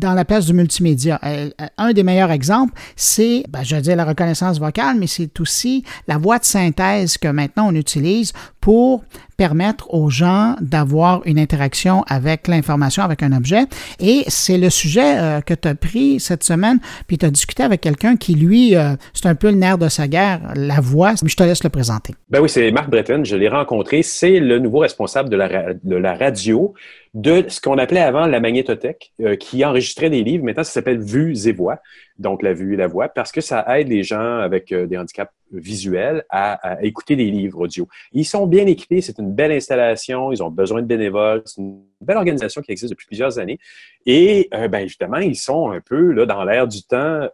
la 0.00 0.24
place 0.24 0.46
du 0.46 0.54
multimédia. 0.54 1.20
Euh, 1.22 1.50
un 1.76 1.92
des 1.92 2.02
meilleurs 2.02 2.30
exemples, 2.30 2.72
c'est, 2.96 3.44
ben, 3.50 3.62
je 3.62 3.76
veux 3.76 3.82
dire, 3.82 3.96
la 3.96 4.06
reconnaissance 4.06 4.58
vocale, 4.58 4.96
mais 4.98 5.06
c'est 5.06 5.38
aussi 5.40 5.84
la 6.06 6.16
voix 6.16 6.38
de 6.38 6.44
synthèse 6.44 7.18
que 7.18 7.28
maintenant 7.28 7.68
on 7.68 7.74
utilise 7.74 8.32
pour 8.68 9.02
permettre 9.38 9.94
aux 9.94 10.10
gens 10.10 10.54
d'avoir 10.60 11.22
une 11.24 11.38
interaction 11.38 12.04
avec 12.06 12.48
l'information, 12.48 13.02
avec 13.02 13.22
un 13.22 13.32
objet. 13.32 13.62
Et 13.98 14.24
c'est 14.26 14.58
le 14.58 14.68
sujet 14.68 15.16
euh, 15.16 15.40
que 15.40 15.54
tu 15.54 15.68
as 15.68 15.74
pris 15.74 16.20
cette 16.20 16.44
semaine, 16.44 16.78
puis 17.06 17.16
tu 17.16 17.24
as 17.24 17.30
discuté 17.30 17.62
avec 17.62 17.80
quelqu'un 17.80 18.16
qui, 18.18 18.34
lui, 18.34 18.76
euh, 18.76 18.94
c'est 19.14 19.24
un 19.24 19.34
peu 19.34 19.48
le 19.48 19.56
nerf 19.56 19.78
de 19.78 19.88
sa 19.88 20.06
guerre, 20.06 20.52
la 20.54 20.82
voix. 20.82 21.14
Je 21.24 21.34
te 21.34 21.42
laisse 21.42 21.64
le 21.64 21.70
présenter. 21.70 22.14
Ben 22.28 22.42
oui, 22.42 22.50
c'est 22.50 22.70
Marc 22.70 22.90
Breton, 22.90 23.24
je 23.24 23.36
l'ai 23.36 23.48
rencontré. 23.48 24.02
C'est 24.02 24.38
le 24.38 24.58
nouveau 24.58 24.80
responsable 24.80 25.30
de 25.30 25.36
la, 25.36 25.72
de 25.72 25.96
la 25.96 26.12
radio 26.12 26.74
de 27.14 27.44
ce 27.48 27.60
qu'on 27.60 27.78
appelait 27.78 28.00
avant 28.00 28.26
la 28.26 28.40
magnétothèque, 28.40 29.12
euh, 29.20 29.36
qui 29.36 29.64
enregistrait 29.64 30.10
des 30.10 30.22
livres. 30.22 30.44
Maintenant, 30.44 30.64
ça 30.64 30.72
s'appelle 30.72 31.00
Vues 31.00 31.46
et 31.46 31.52
Voix, 31.52 31.80
donc 32.18 32.42
la 32.42 32.52
vue 32.52 32.74
et 32.74 32.76
la 32.76 32.86
voix, 32.86 33.08
parce 33.08 33.32
que 33.32 33.40
ça 33.40 33.64
aide 33.78 33.88
les 33.88 34.02
gens 34.02 34.38
avec 34.38 34.72
euh, 34.72 34.86
des 34.86 34.98
handicaps 34.98 35.32
visuels 35.52 36.24
à, 36.28 36.76
écouter 36.82 37.16
des 37.16 37.30
livres 37.30 37.60
audio. 37.60 37.88
Ils 38.12 38.26
sont 38.26 38.46
bien 38.46 38.66
équipés, 38.66 39.00
c'est 39.00 39.18
une 39.18 39.32
belle 39.32 39.52
installation, 39.52 40.30
ils 40.30 40.42
ont 40.42 40.50
besoin 40.50 40.82
de 40.82 40.86
bénévoles, 40.86 41.42
c'est 41.46 41.62
une 41.62 41.80
belle 42.02 42.18
organisation 42.18 42.60
qui 42.60 42.72
existe 42.72 42.90
depuis 42.90 43.06
plusieurs 43.06 43.38
années. 43.38 43.58
Et 44.04 44.48
euh, 44.52 44.68
ben, 44.68 44.80
évidemment, 44.80 45.18
ils 45.18 45.36
sont 45.36 45.70
un 45.70 45.80
peu 45.80 46.26
dans 46.26 46.44
l'air 46.44 46.68
du 46.68 46.82
temps, 46.82 47.28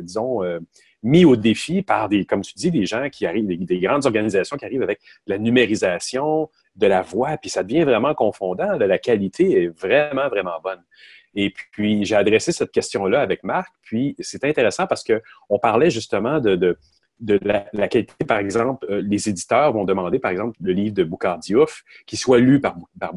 disons, 0.00 0.40
mis 1.02 1.24
au 1.24 1.36
défi 1.36 1.82
par 1.82 2.08
des, 2.08 2.24
comme 2.24 2.42
tu 2.42 2.54
dis, 2.54 2.70
des 2.70 2.86
gens 2.86 3.08
qui 3.10 3.26
arrivent, 3.26 3.46
des, 3.46 3.80
grandes 3.80 4.06
organisations 4.06 4.56
qui 4.56 4.64
arrivent 4.64 4.82
avec 4.82 5.00
la 5.26 5.38
numérisation 5.38 6.48
de 6.76 6.86
la 6.86 7.02
voix, 7.02 7.36
puis 7.36 7.50
ça 7.50 7.62
devient 7.62 7.84
vraiment 7.84 8.14
confondant. 8.14 8.78
La 8.78 8.98
qualité 8.98 9.64
est 9.64 9.68
vraiment, 9.68 10.28
vraiment 10.28 10.60
bonne. 10.62 10.82
Et 11.34 11.50
puis, 11.72 12.04
j'ai 12.04 12.16
adressé 12.16 12.52
cette 12.52 12.72
question-là 12.72 13.20
avec 13.20 13.44
Marc, 13.44 13.72
puis 13.82 14.16
c'est 14.18 14.44
intéressant 14.44 14.86
parce 14.86 15.04
qu'on 15.04 15.58
parlait 15.58 15.90
justement 15.90 16.40
de, 16.40 16.56
de, 17.20 17.40
la, 17.42 17.88
qualité, 17.88 18.24
par 18.26 18.38
exemple, 18.38 18.86
euh, 18.90 19.02
les 19.04 19.28
éditeurs 19.28 19.72
vont 19.72 19.84
demander, 19.84 20.18
par 20.18 20.30
exemple, 20.30 20.56
le 20.60 20.72
livre 20.72 20.94
de 20.94 21.04
Boucard 21.04 21.38
Diouf, 21.38 21.82
qui 22.06 22.16
soit 22.16 22.38
lu 22.38 22.60
par, 22.60 22.76
par 22.98 23.12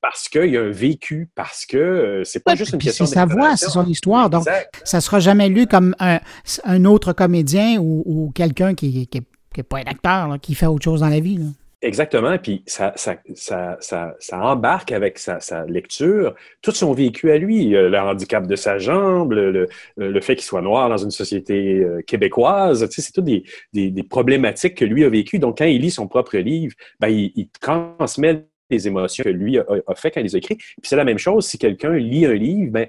parce 0.00 0.28
qu'il 0.28 0.46
y 0.46 0.56
a 0.56 0.62
un 0.62 0.70
vécu, 0.70 1.28
parce 1.34 1.64
que 1.64 1.76
euh, 1.76 2.24
c'est 2.24 2.42
pas 2.42 2.56
juste 2.56 2.72
une 2.72 2.80
question 2.80 3.04
de. 3.04 3.08
C'est 3.08 3.14
sa 3.14 3.24
voix, 3.24 3.56
c'est 3.56 3.70
son 3.70 3.86
histoire. 3.86 4.30
Donc, 4.30 4.44
ça 4.84 5.00
sera 5.00 5.20
jamais 5.20 5.48
lu 5.48 5.66
comme 5.66 5.94
un, 6.00 6.18
un 6.64 6.84
autre 6.84 7.12
comédien 7.12 7.78
ou, 7.78 8.32
quelqu'un 8.34 8.74
qui 8.74 9.08
n'est 9.12 9.22
qui, 9.54 9.62
pas 9.62 9.78
un 9.78 9.84
acteur, 9.84 10.40
qui 10.40 10.54
fait 10.54 10.66
autre 10.66 10.82
chose 10.82 11.00
dans 11.00 11.08
la 11.08 11.20
vie. 11.20 11.40
Exactement. 11.82 12.38
Puis 12.38 12.62
ça, 12.66 12.92
ça, 12.94 13.16
ça, 13.34 13.76
ça, 13.80 14.38
embarque 14.38 14.92
avec 14.92 15.18
sa, 15.18 15.40
lecture 15.66 16.34
tout 16.62 16.70
son 16.70 16.92
vécu 16.92 17.32
à 17.32 17.38
lui. 17.38 17.70
Le 17.70 17.98
handicap 17.98 18.46
de 18.46 18.54
sa 18.54 18.78
jambe, 18.78 19.32
le, 19.32 19.68
le, 19.96 20.20
fait 20.20 20.36
qu'il 20.36 20.44
soit 20.44 20.62
noir 20.62 20.88
dans 20.88 20.96
une 20.96 21.10
société 21.10 21.80
euh, 21.80 22.00
québécoise. 22.02 22.88
Tu 22.88 22.94
sais, 22.94 23.02
c'est 23.02 23.12
toutes 23.12 23.24
des, 23.24 23.44
des, 23.72 24.02
problématiques 24.04 24.76
que 24.76 24.84
lui 24.84 25.04
a 25.04 25.08
vécues. 25.08 25.40
Donc, 25.40 25.58
quand 25.58 25.64
il 25.64 25.80
lit 25.80 25.90
son 25.90 26.06
propre 26.06 26.38
livre, 26.38 26.74
ben, 27.00 27.08
il, 27.08 27.32
il 27.34 27.48
transmet 27.48 28.44
les 28.70 28.86
émotions 28.86 29.24
que 29.24 29.28
lui 29.28 29.58
a, 29.58 29.64
fait 29.96 30.12
quand 30.12 30.20
il 30.20 30.24
les 30.24 30.34
a 30.36 30.38
écrits. 30.38 30.56
Puis 30.56 30.76
c'est 30.82 30.96
la 30.96 31.04
même 31.04 31.18
chose, 31.18 31.46
si 31.46 31.58
quelqu'un 31.58 31.94
lit 31.94 32.26
un 32.26 32.34
livre, 32.34 32.72
ben, 32.72 32.86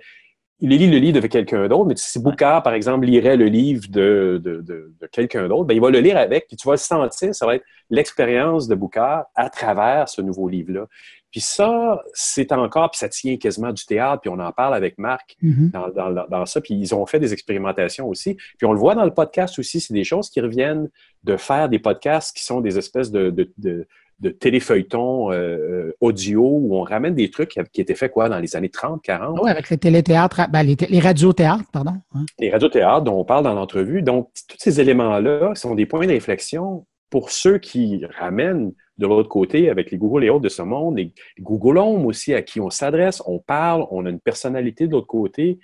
il 0.60 0.70
lit 0.70 0.89
le 0.89 0.97
livre 0.97 1.20
de 1.20 1.28
quelqu'un 1.28 1.68
d'autre, 1.68 1.86
mais 1.86 1.95
si 1.97 2.20
Boucard, 2.20 2.64
par 2.64 2.74
exemple, 2.74 3.06
lirait 3.06 3.36
le 3.36 3.45
livre 3.45 3.88
de, 3.89 4.39
de, 4.43 4.62
de, 4.62 5.08
quelqu'un 5.12 5.47
d'autre, 5.47 5.66
ben, 5.66 5.74
il 5.74 5.82
va 5.82 5.89
le 5.89 5.99
lire 5.99 6.18
avec, 6.18 6.47
puis 6.47 6.56
tu 6.56 6.68
vas 6.68 6.74
le 6.74 6.78
sentir, 6.78 7.36
ça 7.36 7.45
va 7.45 7.56
être 7.56 7.66
l'expérience 7.89 8.68
de 8.68 8.76
Boucard 8.76 9.26
à 9.36 9.49
travers 9.49 10.08
ce 10.08 10.22
nouveau 10.22 10.47
livre-là. 10.47 10.88
Puis 11.32 11.41
ça, 11.41 12.01
c'est 12.14 12.51
encore, 12.51 12.91
puis 12.91 12.99
ça 12.99 13.10
tient 13.10 13.36
quasiment 13.38 13.74
du 13.74 13.86
théâtre, 13.86 14.22
puis 14.22 14.30
on 14.30 14.39
en 14.39 14.51
parle 14.51 14.76
avec 14.76 14.99
Marc 14.99 15.36
mm-hmm. 15.41 15.72
dans, 15.72 15.89
dans, 15.89 16.28
dans, 16.30 16.45
ça, 16.45 16.62
puis 16.62 16.76
ils 16.76 16.93
ont 16.93 17.06
fait 17.08 17.20
des 17.20 17.34
expérimentations 17.34 18.08
aussi. 18.08 18.36
Puis 18.36 18.66
on 18.66 18.72
le 18.72 18.80
voit 18.80 18.93
dans 18.93 19.06
le 19.06 19.14
podcast 19.14 19.58
aussi, 19.58 19.80
c'est 19.80 19.95
des 19.95 20.04
choses 20.04 20.30
qui 20.30 20.39
reviennent 20.39 20.89
de 21.24 21.36
faire 21.36 21.70
des 21.70 21.80
podcasts 21.80 22.36
qui 22.38 22.43
sont 22.43 22.62
des 22.62 22.78
espèces 22.78 23.12
de, 23.12 23.32
de 23.32 23.51
de 23.58 23.88
téléfeuilleton 24.30 25.32
euh, 25.32 25.36
euh, 25.36 25.97
audio 26.01 26.41
où 26.41 26.76
on 26.76 26.82
ramène 26.82 27.15
des 27.15 27.30
trucs 27.30 27.57
qui 27.71 27.82
étaient 27.82 27.95
faits 27.95 28.11
quoi 28.11 28.30
dans 28.30 28.39
les 28.39 28.55
années 28.55 28.69
30, 28.69 29.01
40. 29.01 29.39
Oui, 29.41 29.49
avec 29.49 29.69
les 29.69 29.78
téléthéâtres, 29.78 30.41
ben, 30.51 30.63
les, 30.63 30.76
les 30.76 30.99
radiothéâtres, 30.99 31.69
pardon. 31.71 31.93
Hein. 32.15 32.26
Les 32.39 32.49
radiothéâtres 32.49 33.03
dont 33.03 33.19
on 33.19 33.26
parle 33.26 33.43
dans 33.43 33.53
l'entrevue. 33.53 34.01
Donc, 34.01 34.30
tous 34.47 34.57
ces 34.59 34.82
éléments-là 34.82 35.55
sont 35.55 35.76
des 35.76 35.86
points 35.86 36.07
d'inflexion 36.07 36.86
pour 37.09 37.30
ceux 37.30 37.57
qui 37.57 38.05
ramènent 38.17 38.71
de 38.97 39.07
l'autre 39.07 39.30
côté 39.30 39.69
avec 39.69 39.91
les 39.91 39.97
Google 39.97 40.24
et 40.24 40.30
autres 40.30 40.43
de 40.43 40.49
ce 40.49 40.61
monde, 40.61 40.97
les 40.97 41.13
Google 41.39 41.78
Home 41.78 42.05
aussi 42.05 42.34
à 42.34 42.41
qui 42.41 42.59
on 42.59 42.69
s'adresse, 42.69 43.21
on 43.26 43.39
parle, 43.39 43.86
on 43.91 44.05
a 44.05 44.09
une 44.09 44.19
personnalité 44.19 44.88
de 44.88 44.91
l'autre 44.91 45.07
côté 45.07 45.59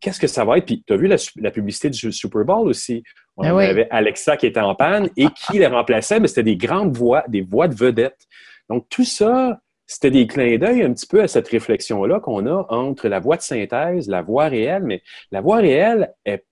qu'est-ce 0.00 0.20
que 0.20 0.26
ça 0.26 0.44
va 0.44 0.58
être? 0.58 0.66
Puis 0.66 0.82
tu 0.86 0.92
as 0.92 0.96
vu 0.96 1.06
la, 1.06 1.50
publicité 1.50 1.90
du 1.90 2.12
Super 2.12 2.44
Bowl 2.44 2.68
aussi. 2.68 3.02
On 3.38 3.42
ben 3.42 3.70
avait 3.70 3.88
Alexa 3.90 4.36
qui 4.36 4.46
était 4.46 4.60
en 4.60 4.74
panne 4.74 5.08
et 5.16 5.28
qui 5.28 5.58
les 5.58 5.66
remplaçait, 5.66 6.18
mais 6.18 6.26
c'était 6.26 6.42
des 6.42 6.56
grandes 6.56 6.96
voix, 6.96 7.24
des 7.28 7.40
voix 7.40 7.68
de 7.68 7.74
vedettes. 7.74 8.26
Donc 8.68 8.86
tout 8.88 9.04
ça, 9.04 9.60
c'était 9.86 10.10
des 10.10 10.26
clins 10.26 10.58
d'œil 10.58 10.82
un 10.82 10.92
petit 10.92 11.06
peu 11.06 11.22
à 11.22 11.28
cette 11.28 11.48
réflexion-là 11.48 12.18
qu'on 12.20 12.46
a 12.46 12.66
entre 12.68 13.08
la 13.08 13.20
voix 13.20 13.36
de 13.36 13.42
synthèse, 13.42 14.08
la 14.08 14.22
voix 14.22 14.48
réelle, 14.48 14.82
mais 14.82 15.02
la 15.30 15.40
voix 15.40 15.58
réelle 15.58 16.12
est 16.24 16.44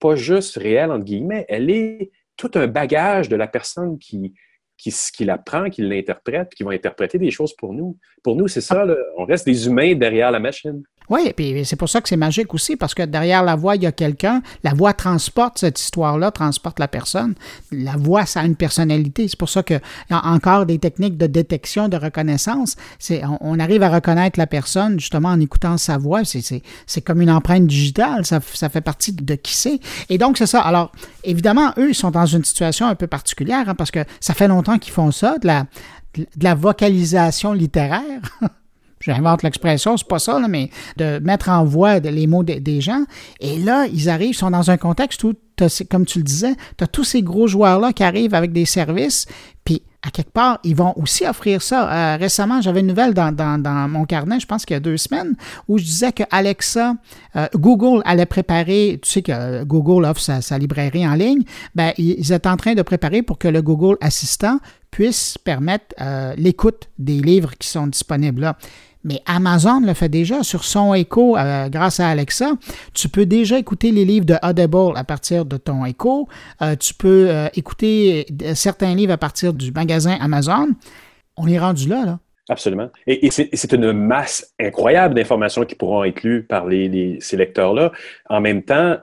pas 0.00 0.16
juste 0.16 0.56
réelle, 0.56 0.90
entre 0.90 1.04
guillemets, 1.04 1.44
elle 1.48 1.70
est 1.70 2.10
tout 2.36 2.50
un 2.54 2.66
bagage 2.66 3.28
de 3.28 3.36
la 3.36 3.46
personne 3.46 3.98
qui, 3.98 4.32
qui, 4.78 4.92
qui 5.14 5.24
l'apprend, 5.26 5.68
qui 5.68 5.82
l'interprète, 5.82 6.54
qui 6.54 6.62
va 6.62 6.72
interpréter 6.72 7.18
des 7.18 7.30
choses 7.30 7.54
pour 7.54 7.74
nous. 7.74 7.98
Pour 8.24 8.34
nous, 8.34 8.48
c'est 8.48 8.62
ça, 8.62 8.86
on 9.18 9.26
reste 9.26 9.44
des 9.44 9.66
humains 9.66 9.94
derrière 9.94 10.30
la 10.30 10.40
machine. 10.40 10.82
Oui, 11.10 11.22
et 11.26 11.32
puis 11.32 11.64
c'est 11.64 11.74
pour 11.74 11.88
ça 11.88 12.00
que 12.00 12.08
c'est 12.08 12.16
magique 12.16 12.54
aussi, 12.54 12.76
parce 12.76 12.94
que 12.94 13.02
derrière 13.02 13.42
la 13.42 13.56
voix, 13.56 13.74
il 13.74 13.82
y 13.82 13.86
a 13.86 13.90
quelqu'un. 13.92 14.42
La 14.62 14.72
voix 14.72 14.92
transporte 14.92 15.58
cette 15.58 15.80
histoire-là, 15.80 16.30
transporte 16.30 16.78
la 16.78 16.86
personne. 16.86 17.34
La 17.72 17.96
voix, 17.96 18.26
ça 18.26 18.40
a 18.40 18.44
une 18.44 18.54
personnalité. 18.54 19.26
C'est 19.26 19.38
pour 19.38 19.48
ça 19.48 19.64
qu'il 19.64 19.80
y 20.10 20.14
a 20.14 20.24
encore 20.24 20.66
des 20.66 20.78
techniques 20.78 21.18
de 21.18 21.26
détection, 21.26 21.88
de 21.88 21.96
reconnaissance. 21.96 22.76
C'est, 23.00 23.22
on, 23.40 23.58
arrive 23.58 23.82
à 23.82 23.90
reconnaître 23.90 24.38
la 24.38 24.46
personne 24.46 25.00
justement 25.00 25.30
en 25.30 25.40
écoutant 25.40 25.76
sa 25.78 25.98
voix. 25.98 26.24
C'est, 26.24 26.62
c'est, 26.86 27.00
comme 27.00 27.20
une 27.20 27.30
empreinte 27.30 27.66
digitale. 27.66 28.24
Ça, 28.24 28.38
ça 28.54 28.68
fait 28.68 28.80
partie 28.80 29.12
de 29.12 29.34
qui 29.34 29.56
c'est. 29.56 29.80
Et 30.10 30.16
donc, 30.16 30.38
c'est 30.38 30.46
ça. 30.46 30.60
Alors, 30.60 30.92
évidemment, 31.24 31.72
eux, 31.76 31.90
ils 31.90 31.94
sont 31.94 32.12
dans 32.12 32.26
une 32.26 32.44
situation 32.44 32.86
un 32.86 32.94
peu 32.94 33.08
particulière, 33.08 33.68
hein, 33.68 33.74
parce 33.74 33.90
que 33.90 34.04
ça 34.20 34.32
fait 34.32 34.46
longtemps 34.46 34.78
qu'ils 34.78 34.92
font 34.92 35.10
ça, 35.10 35.38
de 35.38 35.48
la, 35.48 35.66
de 36.14 36.44
la 36.44 36.54
vocalisation 36.54 37.52
littéraire. 37.52 38.20
j'invente 39.00 39.42
l'expression, 39.42 39.96
c'est 39.96 40.06
pas 40.06 40.18
ça, 40.18 40.38
mais 40.48 40.70
de 40.96 41.18
mettre 41.20 41.48
en 41.48 41.64
voix 41.64 41.98
les 41.98 42.26
mots 42.26 42.42
des 42.42 42.80
gens. 42.80 43.04
Et 43.40 43.58
là, 43.58 43.86
ils 43.86 44.08
arrivent, 44.08 44.30
ils 44.30 44.34
sont 44.34 44.50
dans 44.50 44.70
un 44.70 44.76
contexte 44.76 45.24
où, 45.24 45.34
comme 45.90 46.06
tu 46.06 46.18
le 46.18 46.24
disais, 46.24 46.54
tu 46.76 46.84
as 46.84 46.86
tous 46.86 47.04
ces 47.04 47.22
gros 47.22 47.46
joueurs-là 47.46 47.92
qui 47.92 48.04
arrivent 48.04 48.34
avec 48.34 48.52
des 48.52 48.66
services, 48.66 49.26
puis 49.64 49.82
à 50.02 50.10
quelque 50.10 50.32
part, 50.32 50.58
ils 50.64 50.74
vont 50.74 50.94
aussi 50.96 51.26
offrir 51.26 51.60
ça. 51.60 52.14
Euh, 52.14 52.16
récemment, 52.16 52.62
j'avais 52.62 52.80
une 52.80 52.86
nouvelle 52.86 53.12
dans, 53.12 53.88
mon 53.88 54.04
carnet, 54.06 54.40
je 54.40 54.46
pense 54.46 54.64
qu'il 54.64 54.74
y 54.74 54.76
a 54.78 54.80
deux 54.80 54.96
semaines, 54.96 55.34
où 55.68 55.76
je 55.76 55.84
disais 55.84 56.12
que 56.12 56.22
Alexa, 56.30 56.94
euh, 57.36 57.46
Google 57.54 58.02
allait 58.06 58.26
préparer, 58.26 58.98
tu 59.02 59.10
sais 59.10 59.22
que 59.22 59.64
Google 59.64 60.06
offre 60.06 60.20
sa, 60.20 60.58
librairie 60.58 61.06
en 61.06 61.14
ligne, 61.14 61.42
ben, 61.74 61.92
ils 61.98 62.32
étaient 62.32 62.48
en 62.48 62.56
train 62.56 62.74
de 62.74 62.82
préparer 62.82 63.22
pour 63.22 63.38
que 63.38 63.48
le 63.48 63.60
Google 63.60 63.98
Assistant 64.00 64.58
puisse 64.90 65.36
permettre 65.38 65.94
euh, 66.00 66.34
l'écoute 66.36 66.88
des 66.98 67.20
livres 67.20 67.52
qui 67.58 67.68
sont 67.68 67.86
disponibles 67.86 68.40
là. 68.40 68.56
Mais 69.04 69.20
Amazon 69.26 69.80
le 69.80 69.94
fait 69.94 70.08
déjà 70.08 70.42
sur 70.42 70.64
son 70.64 70.94
Echo 70.94 71.36
euh, 71.36 71.68
grâce 71.68 72.00
à 72.00 72.08
Alexa. 72.08 72.52
Tu 72.94 73.08
peux 73.08 73.26
déjà 73.26 73.58
écouter 73.58 73.92
les 73.92 74.04
livres 74.04 74.26
de 74.26 74.36
Audible 74.42 74.96
à 74.96 75.04
partir 75.04 75.44
de 75.44 75.56
ton 75.56 75.84
Echo. 75.84 76.28
Euh, 76.60 76.76
tu 76.76 76.94
peux 76.94 77.30
euh, 77.30 77.48
écouter 77.54 78.26
certains 78.54 78.94
livres 78.94 79.12
à 79.12 79.18
partir 79.18 79.54
du 79.54 79.72
magasin 79.72 80.18
Amazon. 80.20 80.68
On 81.36 81.48
est 81.48 81.58
rendu 81.58 81.88
là, 81.88 82.04
là. 82.04 82.18
Absolument. 82.50 82.90
Et, 83.06 83.30
c'est 83.30 83.72
une 83.72 83.92
masse 83.92 84.54
incroyable 84.60 85.14
d'informations 85.14 85.64
qui 85.64 85.76
pourront 85.76 86.02
être 86.02 86.24
lues 86.24 86.42
par 86.42 86.66
ces 87.20 87.36
lecteurs-là. 87.36 87.92
En 88.28 88.40
même 88.40 88.64
temps, 88.64 88.96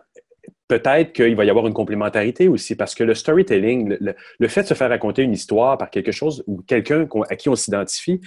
peut-être 0.67 1.13
qu'il 1.13 1.35
va 1.35 1.45
y 1.45 1.49
avoir 1.49 1.65
une 1.65 1.73
complémentarité 1.73 2.49
aussi, 2.49 2.75
parce 2.75 2.93
que 2.93 3.05
le 3.05 3.15
storytelling, 3.15 3.97
le, 4.01 4.47
fait 4.49 4.63
de 4.63 4.67
se 4.67 4.73
faire 4.73 4.89
raconter 4.89 5.21
une 5.23 5.31
histoire 5.31 5.77
par 5.77 5.89
quelque 5.89 6.11
chose 6.11 6.43
ou 6.45 6.61
quelqu'un 6.61 7.07
à 7.29 7.35
qui 7.37 7.47
on 7.47 7.55
s'identifie, 7.55 8.19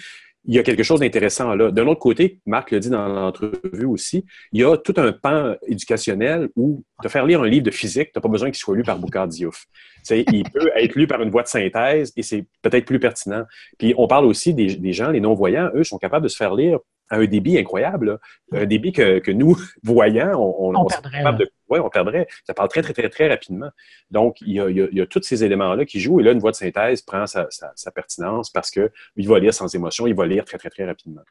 il 0.44 0.54
y 0.54 0.58
a 0.58 0.62
quelque 0.62 0.82
chose 0.82 1.00
d'intéressant 1.00 1.54
là. 1.54 1.70
D'un 1.70 1.86
autre 1.86 2.00
côté, 2.00 2.40
Marc 2.46 2.70
le 2.70 2.80
dit 2.80 2.90
dans 2.90 3.06
l'entrevue 3.06 3.84
aussi, 3.84 4.24
il 4.52 4.60
y 4.60 4.64
a 4.64 4.76
tout 4.76 4.94
un 4.96 5.12
pan 5.12 5.54
éducationnel 5.66 6.48
où 6.56 6.82
te 7.02 7.08
faire 7.08 7.26
lire 7.26 7.42
un 7.42 7.48
livre 7.48 7.64
de 7.64 7.70
physique, 7.70 8.12
tu 8.12 8.12
n'as 8.16 8.22
pas 8.22 8.28
besoin 8.28 8.48
qu'il 8.48 8.58
soit 8.58 8.76
lu 8.76 8.82
par 8.82 8.98
Boucard 8.98 9.28
Diouf. 9.28 9.66
il 10.10 10.44
peut 10.50 10.70
être 10.76 10.94
lu 10.94 11.06
par 11.06 11.20
une 11.22 11.30
voix 11.30 11.42
de 11.42 11.48
synthèse 11.48 12.12
et 12.16 12.22
c'est 12.22 12.46
peut-être 12.62 12.86
plus 12.86 12.98
pertinent. 12.98 13.44
Puis 13.78 13.94
on 13.96 14.06
parle 14.06 14.24
aussi 14.24 14.54
des, 14.54 14.76
des 14.76 14.92
gens, 14.92 15.10
les 15.10 15.20
non-voyants, 15.20 15.70
eux, 15.74 15.84
sont 15.84 15.98
capables 15.98 16.24
de 16.24 16.28
se 16.28 16.36
faire 16.36 16.54
lire 16.54 16.78
à 17.10 17.16
un 17.16 17.26
débit 17.26 17.58
incroyable, 17.58 18.18
un 18.52 18.64
débit 18.64 18.92
que, 18.92 19.18
que 19.18 19.30
nous, 19.30 19.56
voyants, 19.82 20.40
on, 20.40 20.74
on, 20.74 20.86
perdrait, 20.86 21.24
de, 21.38 21.50
ouais, 21.68 21.80
on 21.80 21.90
perdrait. 21.90 22.26
Ça 22.46 22.54
parle 22.54 22.68
très, 22.68 22.82
très, 22.82 22.92
très, 22.92 23.08
très 23.08 23.28
rapidement. 23.28 23.70
Donc, 24.10 24.40
il 24.40 24.54
y 24.54 24.60
a, 24.60 24.70
il 24.70 24.88
y 24.92 25.00
a, 25.00 25.06
tous 25.06 25.22
ces 25.22 25.44
éléments-là 25.44 25.84
qui 25.84 26.00
jouent. 26.00 26.20
Et 26.20 26.22
là, 26.22 26.32
une 26.32 26.38
voix 26.38 26.52
de 26.52 26.56
synthèse 26.56 27.02
prend 27.02 27.26
sa, 27.26 27.48
sa, 27.50 27.90
pertinence 27.90 28.50
parce 28.50 28.70
qu'il 28.70 29.28
va 29.28 29.38
lire 29.38 29.52
sans 29.52 29.74
émotion, 29.74 30.06
il 30.06 30.14
va 30.14 30.26
lire 30.26 30.44
très, 30.44 30.58
très, 30.58 30.70
très 30.70 30.84
rapidement. 30.84 31.22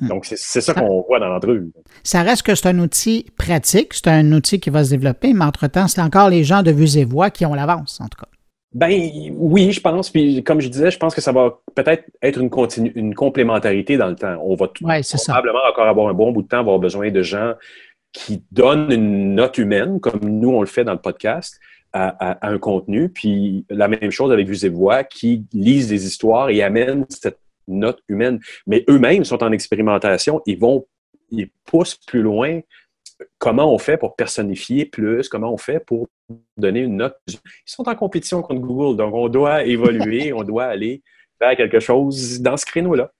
Hmm. 0.00 0.08
Donc, 0.08 0.24
c'est 0.24 0.60
ça 0.60 0.74
qu'on 0.74 1.02
voit 1.02 1.18
dans 1.18 1.28
l'entrevue. 1.28 1.72
Ça 2.02 2.22
reste 2.22 2.42
que 2.42 2.54
c'est 2.54 2.68
un 2.68 2.78
outil 2.78 3.26
pratique, 3.36 3.94
c'est 3.94 4.08
un 4.08 4.32
outil 4.32 4.60
qui 4.60 4.70
va 4.70 4.84
se 4.84 4.90
développer, 4.90 5.34
mais 5.34 5.44
entre-temps, 5.44 5.88
c'est 5.88 6.00
encore 6.00 6.30
les 6.30 6.44
gens 6.44 6.62
de 6.62 6.70
vues 6.70 6.96
et 6.96 7.04
voix 7.04 7.30
qui 7.30 7.44
ont 7.44 7.54
l'avance, 7.54 8.00
en 8.00 8.08
tout 8.08 8.18
cas. 8.18 8.28
Ben 8.74 8.90
oui, 9.34 9.72
je 9.72 9.80
pense. 9.80 10.10
Puis 10.10 10.42
comme 10.44 10.60
je 10.60 10.68
disais, 10.68 10.90
je 10.90 10.98
pense 10.98 11.14
que 11.14 11.20
ça 11.20 11.32
va 11.32 11.58
peut-être 11.74 12.04
être 12.20 12.38
une, 12.38 12.50
continu, 12.50 12.92
une 12.94 13.14
complémentarité 13.14 13.96
dans 13.96 14.08
le 14.08 14.16
temps. 14.16 14.36
On 14.42 14.56
va 14.56 14.68
probablement 14.68 15.60
encore 15.70 15.86
avoir 15.86 16.08
un 16.08 16.14
bon 16.14 16.32
bout 16.32 16.42
de 16.42 16.48
temps, 16.48 16.58
avoir 16.58 16.78
besoin 16.78 17.10
de 17.10 17.22
gens 17.22 17.54
qui 18.12 18.42
donnent 18.52 18.92
une 18.92 19.34
note 19.34 19.58
humaine, 19.58 20.00
comme 20.00 20.20
nous 20.22 20.50
on 20.50 20.60
le 20.60 20.66
fait 20.66 20.84
dans 20.84 20.92
le 20.92 21.00
podcast, 21.00 21.58
à, 21.92 22.46
un 22.46 22.58
contenu. 22.58 23.08
Puis 23.08 23.64
la 23.70 23.88
même 23.88 24.10
chose 24.10 24.32
avec 24.32 24.46
Vues 24.46 24.66
et 24.66 24.68
Voix, 24.68 25.02
qui 25.04 25.44
lisent 25.52 25.88
des 25.88 26.06
histoires 26.06 26.50
et 26.50 26.62
amènent 26.62 27.06
cette 27.08 27.40
note 27.66 28.00
humaine. 28.08 28.38
Mais 28.66 28.84
eux-mêmes 28.88 29.24
sont 29.24 29.42
en 29.42 29.52
expérimentation. 29.52 30.42
Ils 30.46 30.58
vont, 30.58 30.86
ils 31.30 31.48
poussent 31.64 31.98
plus 32.06 32.22
loin 32.22 32.60
comment 33.38 33.72
on 33.72 33.78
fait 33.78 33.96
pour 33.96 34.16
personnifier 34.16 34.84
plus, 34.84 35.28
comment 35.28 35.52
on 35.52 35.56
fait 35.56 35.80
pour 35.80 36.08
donner 36.56 36.80
une 36.80 36.96
note. 36.96 37.16
Ils 37.28 37.38
sont 37.66 37.88
en 37.88 37.94
compétition 37.94 38.42
contre 38.42 38.60
Google, 38.60 38.96
donc 38.96 39.14
on 39.14 39.28
doit 39.28 39.64
évoluer, 39.64 40.32
on 40.32 40.42
doit 40.42 40.64
aller 40.64 41.02
faire 41.38 41.56
quelque 41.56 41.80
chose 41.80 42.40
dans 42.40 42.56
ce 42.56 42.66
créneau-là. 42.66 43.10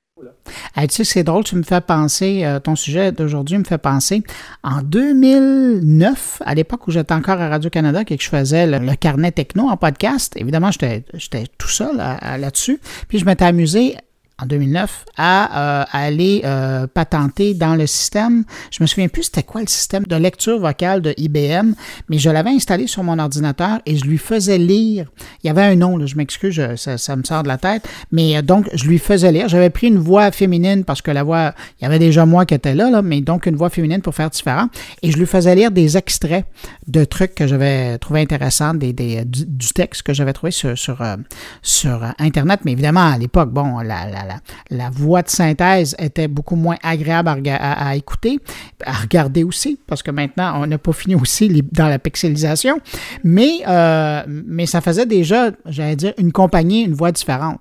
tu 0.76 0.86
sais, 0.88 1.04
c'est 1.04 1.22
drôle, 1.22 1.44
tu 1.44 1.54
me 1.56 1.62
fais 1.62 1.80
penser, 1.80 2.44
euh, 2.44 2.58
ton 2.58 2.74
sujet 2.74 3.12
d'aujourd'hui 3.12 3.58
me 3.58 3.64
fait 3.64 3.78
penser, 3.78 4.22
en 4.64 4.82
2009, 4.82 6.42
à 6.44 6.54
l'époque 6.54 6.86
où 6.88 6.90
j'étais 6.90 7.14
encore 7.14 7.40
à 7.40 7.48
Radio-Canada 7.48 8.02
et 8.02 8.16
que 8.16 8.22
je 8.22 8.28
faisais 8.28 8.66
le, 8.66 8.94
carnet 8.96 9.30
techno 9.30 9.68
en 9.68 9.76
podcast, 9.76 10.36
évidemment, 10.36 10.70
j'étais 10.72 11.04
tout 11.58 11.68
seul 11.68 11.96
là-dessus, 11.96 12.80
puis 13.08 13.18
je 13.18 13.24
m'étais 13.24 13.44
amusé 13.44 13.96
en 14.40 14.46
2009 14.46 15.04
à, 15.16 15.80
euh, 15.80 15.84
aller 15.92 16.42
euh, 16.44 16.86
patenter 16.86 17.54
dans 17.54 17.74
le 17.74 17.86
système. 17.86 18.44
Je 18.70 18.82
me 18.82 18.86
souviens 18.86 19.08
plus 19.08 19.24
c'était 19.24 19.42
quoi 19.42 19.60
le 19.60 19.66
système 19.66 20.04
de 20.04 20.16
lecture 20.16 20.58
vocale 20.58 21.02
de 21.02 21.14
IBM, 21.16 21.74
mais 22.08 22.18
je 22.18 22.30
l'avais 22.30 22.50
installé 22.50 22.86
sur 22.86 23.02
mon 23.02 23.18
ordinateur 23.18 23.80
et 23.86 23.96
je 23.96 24.04
lui 24.04 24.18
faisais 24.18 24.58
lire. 24.58 25.06
Il 25.42 25.48
y 25.48 25.50
avait 25.50 25.62
un 25.62 25.76
nom, 25.76 26.04
je 26.06 26.16
m'excuse, 26.16 26.60
ça, 26.76 27.16
me 27.16 27.22
sort 27.24 27.42
de 27.42 27.48
la 27.48 27.58
tête, 27.58 27.88
mais 28.12 28.36
euh, 28.36 28.42
donc 28.42 28.68
je 28.74 28.86
lui 28.86 28.98
faisais 28.98 29.32
lire. 29.32 29.48
J'avais 29.48 29.70
pris 29.70 29.88
une 29.88 29.98
voix 29.98 30.30
féminine 30.30 30.84
parce 30.84 31.02
que 31.02 31.10
la 31.10 31.22
voix, 31.22 31.54
il 31.80 31.84
y 31.84 31.86
avait 31.86 31.98
déjà 31.98 32.26
moi 32.26 32.46
qui 32.46 32.54
était 32.54 32.74
là, 32.74 32.90
là 32.90 33.02
mais 33.02 33.20
donc 33.20 33.46
une 33.46 33.56
voix 33.56 33.70
féminine 33.70 34.02
pour 34.02 34.14
faire 34.14 34.30
différent. 34.30 34.68
Et 35.02 35.10
je 35.10 35.16
lui 35.16 35.26
faisais 35.26 35.54
lire 35.54 35.70
des 35.70 35.96
extraits 35.96 36.46
de 36.86 37.04
trucs 37.04 37.34
que 37.34 37.46
j'avais 37.46 37.98
trouvé 37.98 38.20
intéressants, 38.20 38.74
des, 38.74 38.92
des 38.92 39.24
du, 39.24 39.46
texte 39.74 40.02
que 40.02 40.14
j'avais 40.14 40.32
trouvé 40.32 40.50
sur, 40.50 40.76
sur, 40.78 41.04
sur 41.62 42.02
Internet. 42.18 42.60
Mais 42.64 42.72
évidemment, 42.72 43.12
à 43.12 43.18
l'époque, 43.18 43.50
bon, 43.50 43.78
la 43.80 43.98
la, 44.26 44.27
voix 44.90 45.22
de 45.22 45.28
synthèse 45.28 45.94
était 45.98 46.28
beaucoup 46.28 46.56
moins 46.56 46.76
agréable 46.82 47.28
à, 47.48 47.96
écouter, 47.96 48.40
à 48.84 48.92
regarder 48.92 49.44
aussi, 49.44 49.78
parce 49.86 50.02
que 50.02 50.10
maintenant, 50.10 50.62
on 50.62 50.66
n'a 50.66 50.78
pas 50.78 50.92
fini 50.92 51.14
aussi 51.14 51.62
dans 51.72 51.88
la 51.88 51.98
pixelisation, 51.98 52.80
mais, 53.24 53.60
euh, 53.66 54.22
mais 54.26 54.66
ça 54.66 54.80
faisait 54.80 55.06
déjà, 55.06 55.50
j'allais 55.66 55.96
dire, 55.96 56.14
une 56.18 56.32
compagnie, 56.32 56.82
une 56.82 56.94
voix 56.94 57.12
différente. 57.12 57.60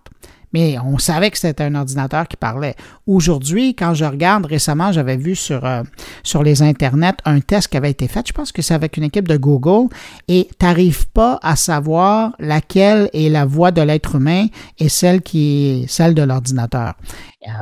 Mais 0.53 0.77
on 0.79 0.97
savait 0.97 1.31
que 1.31 1.37
c'était 1.37 1.63
un 1.63 1.75
ordinateur 1.75 2.27
qui 2.27 2.37
parlait. 2.37 2.75
Aujourd'hui, 3.05 3.75
quand 3.75 3.93
je 3.93 4.05
regarde 4.05 4.45
récemment, 4.45 4.91
j'avais 4.91 5.17
vu 5.17 5.35
sur, 5.35 5.65
euh, 5.65 5.83
sur 6.23 6.43
les 6.43 6.61
internets 6.61 7.17
un 7.25 7.39
test 7.39 7.67
qui 7.69 7.77
avait 7.77 7.91
été 7.91 8.07
fait, 8.07 8.27
je 8.27 8.33
pense 8.33 8.51
que 8.51 8.61
c'est 8.61 8.73
avec 8.73 8.97
une 8.97 9.03
équipe 9.03 9.27
de 9.27 9.37
Google, 9.37 9.93
et 10.27 10.47
tu 10.59 10.65
n'arrives 10.65 11.07
pas 11.09 11.39
à 11.41 11.55
savoir 11.55 12.33
laquelle 12.39 13.09
est 13.13 13.29
la 13.29 13.45
voix 13.45 13.71
de 13.71 13.81
l'être 13.81 14.15
humain 14.15 14.47
et 14.77 14.89
celle 14.89 15.21
qui 15.21 15.83
est 15.83 15.87
celle 15.87 16.13
de 16.13 16.23
l'ordinateur. 16.23 16.95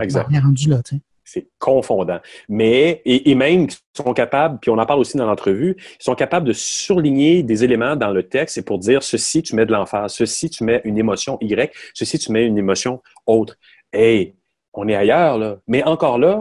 Exact. 0.02 0.28
On 0.30 0.34
est 0.34 0.40
rendu 0.40 0.70
là, 0.70 0.82
tu 0.84 0.96
sais 0.96 1.02
c'est 1.36 1.48
confondant. 1.60 2.20
Mais, 2.48 3.02
et, 3.06 3.36
même, 3.36 3.64
ils 3.64 4.04
sont 4.04 4.14
capables, 4.14 4.58
puis 4.62 4.72
on 4.72 4.78
en 4.78 4.86
parle 4.86 5.02
aussi 5.02 5.18
dans 5.18 5.26
l'entrevue, 5.26 5.76
ils 5.78 6.04
sont 6.04 6.16
capables 6.16 6.48
de 6.48 6.54
surligner 6.54 7.44
des 7.44 7.64
éléments 7.66 7.98
dans 7.98 8.12
le 8.12 8.24
texte 8.24 8.58
et 8.58 8.62
pour 8.62 8.80
dire 8.80 9.04
ceci, 9.04 9.44
tu 9.44 9.56
mets 9.56 9.66
de 9.66 9.74
l'emphase, 9.74 10.14
ceci, 10.14 10.50
tu 10.50 10.64
mets 10.64 10.82
une 10.86 10.98
émotion 10.98 11.38
Y, 11.42 11.74
ceci, 11.94 12.20
tu 12.20 12.32
mets 12.32 12.46
une 12.46 12.58
émotion 12.58 13.02
autre. 13.26 13.58
Hey, 13.92 14.36
on 14.74 14.88
est 14.88 14.96
ailleurs, 14.96 15.38
là. 15.38 15.58
Mais 15.68 15.84
encore 15.84 16.18
là, 16.18 16.40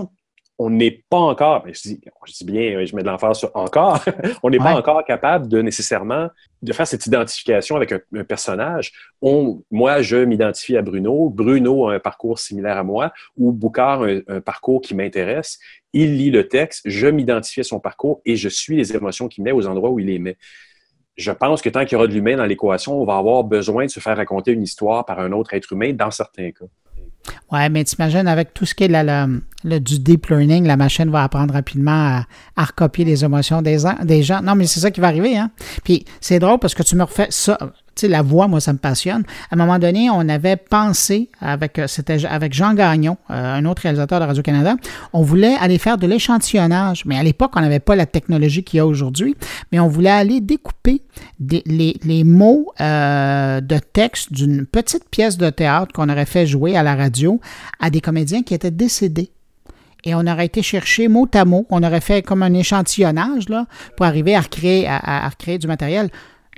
on 0.59 0.70
n'est 0.70 1.05
pas 1.11 1.18
encore, 1.18 1.64
je 1.66 1.80
dis, 1.82 2.00
je 2.26 2.32
dis 2.32 2.44
bien, 2.44 2.84
je 2.84 2.94
mets 2.94 3.02
de 3.02 3.09
l'emphase 3.09 3.38
sur 3.38 3.50
encore, 3.55 4.05
on 4.42 4.50
n'est 4.50 4.59
pas 4.59 4.74
encore 4.76 5.05
capable 5.05 5.48
de 5.48 5.61
nécessairement 5.61 6.28
de 6.62 6.72
faire 6.72 6.86
cette 6.86 7.07
identification 7.07 7.76
avec 7.76 7.92
un, 7.92 8.24
personnage. 8.24 8.92
On, 9.20 9.62
moi, 9.70 10.00
je 10.00 10.16
m'identifie 10.16 10.76
à 10.76 10.82
Bruno, 10.82 11.28
Bruno 11.28 11.88
a 11.88 11.94
un 11.94 11.98
parcours 11.98 12.38
similaire 12.38 12.78
à 12.78 12.84
moi, 12.84 13.12
ou 13.36 13.52
Boucard 13.52 14.05
a 14.05 14.09
un, 14.28 14.40
parcours 14.40 14.80
qui 14.80 14.94
m'intéresse. 14.94 15.59
Il 15.92 16.16
lit 16.16 16.30
le 16.30 16.46
texte, 16.48 16.82
je 16.84 17.09
m'identifie 17.09 17.61
à 17.61 17.64
son 17.64 17.80
parcours 17.80 18.20
et 18.24 18.36
je 18.36 18.48
suis 18.48 18.76
les 18.76 18.94
émotions 18.94 19.28
qu'il 19.28 19.42
met 19.42 19.52
aux 19.52 19.66
endroits 19.66 19.90
où 19.90 19.98
il 19.98 20.07
les 20.07 20.18
met. 20.20 20.36
Je 21.16 21.32
pense 21.32 21.62
que 21.62 21.68
tant 21.68 21.84
qu'il 21.84 21.92
y 21.92 21.96
aura 21.96 22.07
de 22.07 22.12
l'humain 22.12 22.36
dans 22.36 22.46
l'équation, 22.46 23.00
on 23.00 23.05
va 23.05 23.16
avoir 23.16 23.44
besoin 23.44 23.86
de 23.86 23.90
se 23.90 24.00
faire 24.00 24.16
raconter 24.16 24.52
une 24.52 24.62
histoire 24.62 25.05
par 25.05 25.20
un 25.20 25.32
autre 25.32 25.55
être 25.55 25.72
humain 25.72 25.92
dans 25.92 26.11
certains 26.11 26.50
cas. 26.50 26.64
Ouais, 27.51 27.68
mais 27.68 27.85
t'imagines, 27.85 28.27
avec 28.29 28.53
tout 28.55 28.66
ce 28.66 28.75
qui 28.75 28.85
est 28.85 28.89
le, 28.89 29.79
du 29.81 29.99
deep 29.99 30.27
learning, 30.27 30.66
la 30.66 30.77
machine 30.77 31.11
va 31.11 31.22
apprendre 31.22 31.55
rapidement 31.55 31.91
à, 31.91 32.25
à 32.57 32.64
recopier 32.64 33.05
les 33.05 33.25
émotions 33.25 33.62
des, 33.62 33.79
des 34.05 34.22
gens. 34.22 34.43
Non, 34.43 34.55
mais 34.55 34.66
c'est 34.66 34.81
ça 34.81 34.91
qui 34.91 35.01
va 35.01 35.09
arriver, 35.09 35.37
hein. 35.37 35.51
Puis 35.85 36.05
c'est 36.20 36.39
drôle 36.39 36.59
parce 36.59 36.75
que 36.75 36.83
tu 36.83 36.97
me 36.97 37.03
refais 37.03 37.29
ça 37.31 37.59
la 38.03 38.22
voix, 38.22 38.49
moi, 38.49 38.61
ça 38.61 38.72
me 38.72 38.78
passionne. 38.78 39.24
À 39.51 39.55
un 39.55 39.57
moment 39.57 39.78
donné, 39.78 40.11
on 40.11 40.28
avait 40.28 40.57
pensé, 40.57 41.30
avec, 41.40 41.78
euh, 41.78 41.86
c'était 41.86 42.24
avec 42.26 42.53
Jean 42.53 42.74
Gagnon, 42.74 43.16
euh, 43.30 43.55
un 43.57 43.64
autre 43.64 43.82
réalisateur 43.82 44.20
de 44.20 44.24
Radio-Canada, 44.24 44.76
on 45.12 45.22
voulait 45.22 45.55
aller 45.61 45.78
faire 45.78 45.99
de 45.99 46.07
l'échantillonnage. 46.07 47.05
Mais 47.07 47.18
à 47.18 47.22
l'époque, 47.22 47.53
on 47.57 47.61
n'avait 47.61 47.80
pas 47.80 47.97
la 47.97 48.07
technologie 48.07 48.64
qu'il 48.64 48.78
y 48.78 48.80
a 48.80 48.86
aujourd'hui, 48.86 49.36
mais 49.72 49.80
on 49.80 49.88
voulait 49.88 50.11
aller 50.11 50.40
découper 50.40 51.03
les, 51.40 52.24
mots 52.24 52.72
euh, 52.80 53.61
de 53.61 53.78
texte 53.78 54.32
d'une 54.32 54.66
petite 54.66 55.09
pièce 55.11 55.36
de 55.36 55.51
théâtre 55.51 55.92
qu'on 55.92 56.09
aurait 56.09 56.26
fait 56.26 56.47
jouer 56.47 56.76
à 56.76 56.82
la 56.82 56.95
radio 56.95 57.40
à 57.80 57.90
des 57.90 58.01
comédiens 58.01 58.42
qui 58.42 58.55
étaient 58.55 58.70
décédés 58.70 59.30
et 60.05 60.14
on 60.14 60.26
aurait 60.26 60.47
été 60.47 60.62
chercher 60.62 61.09
mot 61.09 61.26
à 61.32 61.45
mot. 61.45 61.66
On 61.70 61.82
aurait 61.82 62.01
fait 62.01 62.22
comme 62.22 62.42
un 62.42 62.53
échantillonnage 62.53 63.49
là, 63.49 63.66
pour 63.97 64.05
arriver 64.07 64.36
à 64.36 64.40
recréer, 64.40 64.86
à 64.86 65.26
recréer 65.28 65.59
du 65.59 65.66
matériel 65.66 66.11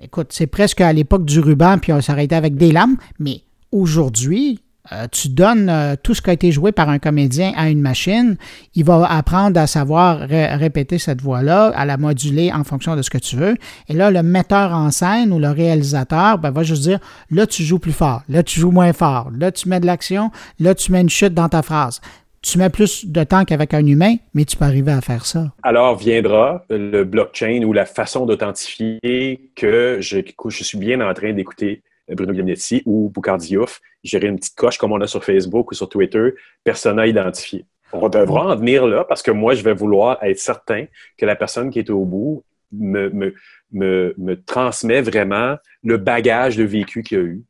écoute, 0.02 0.28
c'est 0.30 0.46
presque 0.46 0.80
à 0.80 0.92
l'époque 0.92 1.24
du 1.24 1.40
ruban, 1.40 1.78
puis 1.78 1.92
on 1.92 2.00
s'arrêtait 2.00 2.36
avec 2.36 2.56
des 2.56 2.72
lames, 2.72 2.96
mais 3.18 3.42
aujourd'hui, 3.72 4.60
euh, 4.92 5.06
tu 5.10 5.28
donnes 5.28 5.68
euh, 5.68 5.96
tout 6.00 6.14
ce 6.14 6.22
qui 6.22 6.30
a 6.30 6.32
été 6.32 6.52
joué 6.52 6.70
par 6.70 6.88
un 6.88 6.98
comédien 6.98 7.52
à 7.56 7.70
une 7.70 7.80
machine, 7.80 8.36
il 8.74 8.84
va 8.84 9.04
apprendre 9.10 9.58
à 9.58 9.66
savoir 9.66 10.20
répéter 10.28 10.98
cette 10.98 11.20
voix-là, 11.20 11.72
à 11.74 11.84
la 11.84 11.96
moduler 11.96 12.52
en 12.52 12.62
fonction 12.62 12.94
de 12.94 13.02
ce 13.02 13.10
que 13.10 13.18
tu 13.18 13.36
veux. 13.36 13.56
Et 13.88 13.94
là, 13.94 14.10
le 14.10 14.22
metteur 14.22 14.72
en 14.72 14.90
scène 14.92 15.32
ou 15.32 15.40
le 15.40 15.50
réalisateur 15.50 16.38
ben, 16.38 16.50
va 16.50 16.62
juste 16.62 16.82
dire, 16.82 17.00
là, 17.30 17.46
tu 17.46 17.64
joues 17.64 17.80
plus 17.80 17.92
fort, 17.92 18.22
là, 18.28 18.42
tu 18.42 18.60
joues 18.60 18.70
moins 18.70 18.92
fort, 18.92 19.30
là, 19.36 19.50
tu 19.50 19.68
mets 19.68 19.80
de 19.80 19.86
l'action, 19.86 20.30
là, 20.60 20.74
tu 20.74 20.92
mets 20.92 21.00
une 21.00 21.10
chute 21.10 21.34
dans 21.34 21.48
ta 21.48 21.62
phrase 21.62 22.00
tu 22.46 22.58
mets 22.58 22.70
plus 22.70 23.06
de 23.06 23.24
temps 23.24 23.44
qu'avec 23.44 23.74
un 23.74 23.84
humain, 23.84 24.16
mais 24.32 24.44
tu 24.44 24.56
peux 24.56 24.64
arriver 24.64 24.92
à 24.92 25.00
faire 25.00 25.26
ça. 25.26 25.52
Alors 25.64 25.96
viendra 25.96 26.64
le 26.70 27.02
blockchain 27.02 27.62
ou 27.64 27.72
la 27.72 27.86
façon 27.86 28.24
d'authentifier 28.24 29.50
que 29.56 29.98
je, 30.00 30.20
suis 30.50 30.78
bien 30.78 31.00
en 31.00 31.12
train 31.12 31.32
d'écouter 31.32 31.82
Bruno 32.08 32.32
Gaminetti 32.32 32.82
ou 32.86 33.10
Boucard 33.12 33.38
Diouf 33.38 33.80
gérer 34.04 34.28
une 34.28 34.36
petite 34.36 34.54
coche 34.54 34.78
comme 34.78 34.92
on 34.92 35.00
a 35.00 35.08
sur 35.08 35.24
Facebook 35.24 35.72
ou 35.72 35.74
sur 35.74 35.88
Twitter, 35.88 36.34
persona 36.62 37.08
identifié. 37.08 37.64
On 37.92 38.08
devra 38.08 38.52
en 38.52 38.56
venir 38.56 38.86
là 38.86 39.04
parce 39.04 39.22
que 39.22 39.32
moi, 39.32 39.54
je 39.54 39.64
vais 39.64 39.74
vouloir 39.74 40.22
être 40.22 40.38
certain 40.38 40.86
que 41.18 41.26
la 41.26 41.34
personne 41.34 41.70
qui 41.70 41.80
est 41.80 41.90
au 41.90 42.04
bout 42.04 42.44
me, 42.72 43.34
me 43.72 44.34
transmet 44.44 45.02
vraiment 45.02 45.56
le 45.82 45.96
bagage 45.96 46.56
de 46.56 46.64
vécu 46.64 47.02
qu'il 47.02 47.18
a 47.18 47.22
eu 47.22 47.44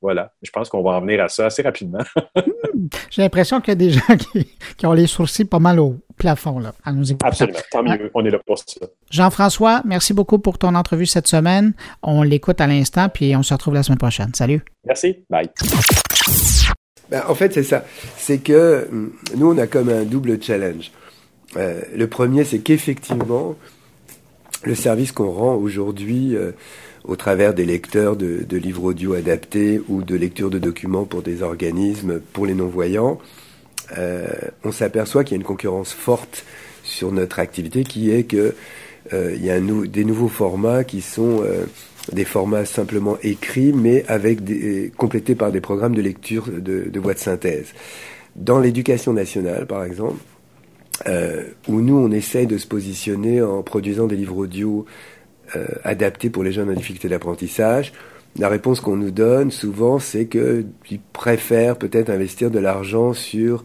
voilà, 0.00 0.32
je 0.42 0.50
pense 0.50 0.68
qu'on 0.68 0.82
va 0.82 0.92
en 0.92 1.00
venir 1.00 1.22
à 1.22 1.28
ça 1.28 1.46
assez 1.46 1.62
rapidement. 1.62 2.04
Hmm. 2.76 2.88
J'ai 3.10 3.22
l'impression 3.22 3.60
qu'il 3.62 3.68
y 3.68 3.72
a 3.72 3.74
des 3.74 3.90
gens 3.90 4.16
qui, 4.76 4.86
ont 4.86 4.92
les 4.92 5.06
sourcils 5.06 5.46
pas 5.46 5.58
mal 5.58 5.80
au 5.80 5.96
plafond 6.18 6.58
là, 6.58 6.74
à 6.84 6.92
nous 6.92 7.10
écouter. 7.10 7.26
Absolument, 7.26 7.58
tant 7.70 7.82
mieux, 7.82 8.10
on 8.12 8.24
est 8.24 8.30
là 8.30 8.38
pour 8.44 8.58
ça. 8.58 8.86
Jean-François, 9.10 9.80
merci 9.86 10.12
beaucoup 10.12 10.38
pour 10.38 10.58
ton 10.58 10.74
entrevue 10.74 11.06
cette 11.06 11.26
semaine. 11.26 11.72
On 12.02 12.22
l'écoute 12.22 12.60
à 12.60 12.66
l'instant, 12.66 13.08
puis 13.08 13.34
on 13.34 13.42
se 13.42 13.54
retrouve 13.54 13.72
la 13.72 13.82
semaine 13.82 13.98
prochaine. 13.98 14.34
Salut. 14.34 14.62
Merci, 14.84 15.24
bye. 15.30 15.48
Ben, 17.10 17.22
en 17.28 17.34
fait, 17.34 17.54
c'est 17.54 17.62
ça. 17.62 17.84
C'est 18.16 18.38
que 18.38 18.88
hmm, 18.90 19.12
nous, 19.36 19.52
on 19.52 19.58
a 19.58 19.66
comme 19.66 19.88
un 19.88 20.04
double 20.04 20.42
challenge. 20.42 20.90
Euh, 21.56 21.80
le 21.94 22.06
premier, 22.08 22.44
c'est 22.44 22.58
qu'effectivement, 22.58 23.54
le 24.64 24.74
service 24.74 25.12
qu'on 25.12 25.30
rend 25.30 25.54
aujourd'hui 25.54 26.36
euh, 26.36 26.52
au 27.06 27.16
travers 27.16 27.54
des 27.54 27.64
lecteurs 27.64 28.16
de, 28.16 28.44
de, 28.48 28.56
livres 28.56 28.84
audio 28.84 29.14
adaptés 29.14 29.80
ou 29.88 30.02
de 30.02 30.14
lecture 30.16 30.50
de 30.50 30.58
documents 30.58 31.04
pour 31.04 31.22
des 31.22 31.42
organismes 31.42 32.20
pour 32.32 32.46
les 32.46 32.54
non-voyants, 32.54 33.18
euh, 33.96 34.26
on 34.64 34.72
s'aperçoit 34.72 35.24
qu'il 35.24 35.32
y 35.32 35.38
a 35.38 35.40
une 35.40 35.46
concurrence 35.46 35.92
forte 35.92 36.44
sur 36.82 37.12
notre 37.12 37.38
activité 37.38 37.84
qui 37.84 38.10
est 38.10 38.24
que 38.24 38.54
euh, 39.12 39.32
il 39.36 39.44
y 39.44 39.50
a 39.50 39.60
des 39.60 40.04
nouveaux 40.04 40.28
formats 40.28 40.82
qui 40.82 41.00
sont 41.00 41.42
euh, 41.42 41.66
des 42.12 42.24
formats 42.24 42.64
simplement 42.64 43.16
écrits 43.22 43.72
mais 43.72 44.04
avec 44.08 44.42
des, 44.42 44.92
complétés 44.96 45.34
par 45.36 45.52
des 45.52 45.60
programmes 45.60 45.94
de 45.94 46.02
lecture 46.02 46.48
de, 46.48 46.88
de 46.90 47.00
voix 47.00 47.14
de 47.14 47.18
synthèse. 47.18 47.72
Dans 48.34 48.58
l'éducation 48.58 49.12
nationale, 49.12 49.66
par 49.66 49.84
exemple, 49.84 50.18
euh, 51.06 51.44
où 51.68 51.80
nous 51.80 51.96
on 51.96 52.10
essaye 52.10 52.46
de 52.46 52.58
se 52.58 52.66
positionner 52.66 53.42
en 53.42 53.62
produisant 53.62 54.06
des 54.06 54.16
livres 54.16 54.38
audio 54.38 54.86
euh, 55.54 55.66
adapté 55.84 56.30
pour 56.30 56.42
les 56.42 56.52
jeunes 56.52 56.70
en 56.70 56.74
difficulté 56.74 57.08
d'apprentissage. 57.08 57.92
La 58.38 58.48
réponse 58.48 58.80
qu'on 58.80 58.96
nous 58.96 59.10
donne 59.10 59.50
souvent, 59.50 59.98
c'est 59.98 60.26
qu'ils 60.26 61.00
préfèrent 61.12 61.76
peut-être 61.76 62.10
investir 62.10 62.50
de 62.50 62.58
l'argent 62.58 63.12
sur 63.12 63.64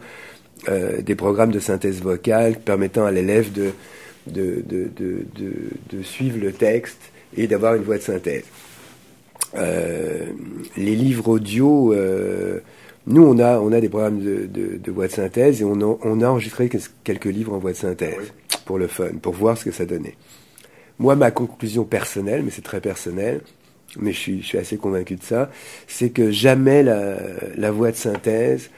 euh, 0.70 1.02
des 1.02 1.16
programmes 1.16 1.52
de 1.52 1.60
synthèse 1.60 2.02
vocale 2.02 2.60
permettant 2.60 3.06
à 3.06 3.12
l'élève 3.12 3.52
de 3.52 3.72
de, 4.28 4.64
de, 4.68 4.90
de, 4.96 5.26
de, 5.90 6.04
suivre 6.04 6.38
le 6.40 6.52
texte 6.52 7.00
et 7.36 7.48
d'avoir 7.48 7.76
une 7.76 7.84
voix 7.84 7.98
de 7.98 8.04
synthèse. 8.04 8.44
Euh, 9.56 10.28
les 10.78 10.96
livres 10.96 11.28
audio, 11.30 11.94
euh, 11.94 12.60
nous 13.08 13.24
on 13.24 13.40
a, 13.40 13.60
on 13.60 13.72
a 13.72 13.82
des 13.82 13.90
programmes 13.90 14.20
de, 14.20 14.92
voix 14.92 15.08
de 15.08 15.12
synthèse 15.12 15.62
et 15.62 15.66
on 15.66 15.82
a, 15.82 15.98
on 16.04 16.22
a 16.22 16.28
enregistré 16.28 16.70
quelques 17.04 17.26
livres 17.26 17.54
en 17.54 17.58
voix 17.58 17.72
de 17.72 17.78
synthèse 17.78 18.34
pour 18.66 18.78
le 18.78 18.88
fun, 18.88 19.10
pour 19.22 19.34
voir 19.34 19.58
ce 19.58 19.66
que 19.66 19.72
ça 19.72 19.86
donnait. 19.86 20.16
Moi, 21.00 21.16
ma 21.16 21.32
conclusion 21.32 21.84
personnelle, 21.84 22.44
mais 22.44 22.52
c'est 22.52 22.62
très 22.62 22.82
personnel, 22.82 23.42
mais 24.00 24.14
je 24.14 24.20
suis, 24.42 24.58
assez 24.58 24.78
convaincu 24.78 25.16
de 25.16 25.24
ça, 25.24 25.50
c'est 25.88 26.10
que 26.10 26.32
jamais 26.32 26.84
la, 26.84 27.72
voix 27.72 27.92
de 27.92 27.96
synthèse 27.96 28.70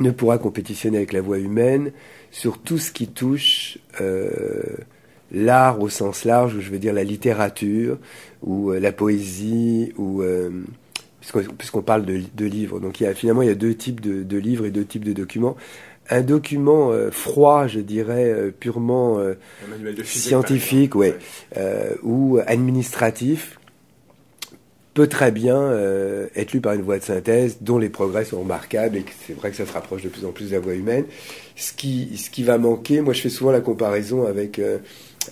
ne 0.00 0.10
pourra 0.10 0.38
compétitionner 0.38 0.98
avec 0.98 1.12
la 1.12 1.20
voix 1.20 1.38
humaine 1.38 1.92
sur 2.30 2.58
tout 2.58 2.78
ce 2.78 2.92
qui 2.92 3.08
touche 3.08 3.78
euh, 4.00 4.62
l'art 5.32 5.80
au 5.80 5.88
sens 5.88 6.24
large, 6.24 6.54
ou 6.56 6.60
je 6.60 6.70
veux 6.70 6.78
dire 6.78 6.94
la 6.94 7.04
littérature, 7.04 7.98
ou 8.42 8.70
euh, 8.70 8.80
la 8.80 8.92
poésie, 8.92 9.92
ou 9.96 10.22
euh, 10.22 10.50
puisqu'on 11.58 11.82
parle 11.82 12.04
de, 12.04 12.44
livres. 12.44 12.80
Donc 12.80 13.02
finalement, 13.14 13.42
il 13.42 13.48
y 13.48 13.52
a 13.52 13.54
deux 13.54 13.74
types 13.74 14.00
de, 14.00 14.22
de 14.22 14.36
livres 14.38 14.66
et 14.66 14.70
deux 14.70 14.84
types 14.84 15.04
de 15.04 15.12
documents 15.12 15.56
un 16.12 16.20
document 16.20 16.90
euh, 16.90 17.10
froid, 17.10 17.66
je 17.66 17.80
dirais, 17.80 18.30
euh, 18.30 18.50
purement 18.50 19.18
euh, 19.18 19.34
scientifique, 20.04 20.94
ouais, 20.94 21.16
ou 22.02 22.38
administratif, 22.46 23.58
peut 24.94 25.06
très 25.06 25.30
bien 25.30 25.72
être 26.34 26.52
lu 26.52 26.60
par 26.60 26.74
une 26.74 26.82
voix 26.82 26.98
de 26.98 27.02
synthèse 27.02 27.58
dont 27.62 27.78
les 27.78 27.88
progrès 27.88 28.26
sont 28.26 28.40
remarquables 28.40 28.98
et 28.98 29.04
c'est 29.26 29.32
vrai 29.32 29.50
que 29.50 29.56
ça 29.56 29.64
se 29.64 29.72
rapproche 29.72 30.02
de 30.02 30.10
plus 30.10 30.26
en 30.26 30.32
plus 30.32 30.50
de 30.50 30.52
la 30.52 30.60
voix 30.60 30.74
humaine. 30.74 31.06
Ce 31.56 31.72
qui, 31.72 32.18
ce 32.18 32.28
qui 32.28 32.42
va 32.42 32.58
manquer, 32.58 33.00
moi 33.00 33.14
je 33.14 33.22
fais 33.22 33.30
souvent 33.30 33.52
la 33.52 33.62
comparaison 33.62 34.26
avec, 34.26 34.60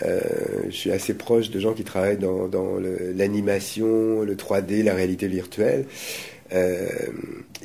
je 0.03 0.71
suis 0.71 0.91
assez 0.91 1.13
proche 1.13 1.51
de 1.51 1.61
gens 1.61 1.75
qui 1.75 1.85
travaillent 1.85 2.17
dans, 2.17 2.49
dans 2.49 2.79
l'animation, 3.15 4.23
le, 4.23 4.35
3D, 4.35 4.83
la 4.83 4.95
réalité 4.95 5.29
virtuelle. 5.29 5.85
Euh, 6.53 6.89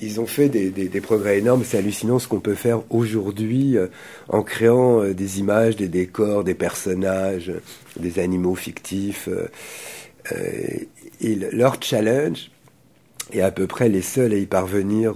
ils 0.01 0.19
ont 0.19 0.27
fait 0.27 0.49
des, 0.49 1.01
progrès 1.01 1.39
énormes. 1.39 1.63
C'est 1.63 1.77
hallucinant 1.77 2.19
ce 2.19 2.27
qu'on 2.27 2.39
peut 2.39 2.55
faire 2.55 2.81
aujourd'hui 2.89 3.77
euh, 3.77 3.87
en 4.29 4.43
créant 4.43 5.01
euh, 5.01 5.13
des 5.13 5.39
images, 5.39 5.75
des 5.75 5.87
décors, 5.87 6.43
des 6.43 6.53
personnages, 6.53 7.51
des 7.97 8.19
animaux 8.19 8.55
fictifs. 8.55 9.29
leur 11.31 11.81
challenge, 11.81 12.51
et 13.31 13.41
à 13.41 13.51
peu 13.51 13.67
près 13.67 13.89
les 13.89 14.01
seuls 14.01 14.33
à 14.33 14.37
y 14.37 14.45
parvenir 14.45 15.15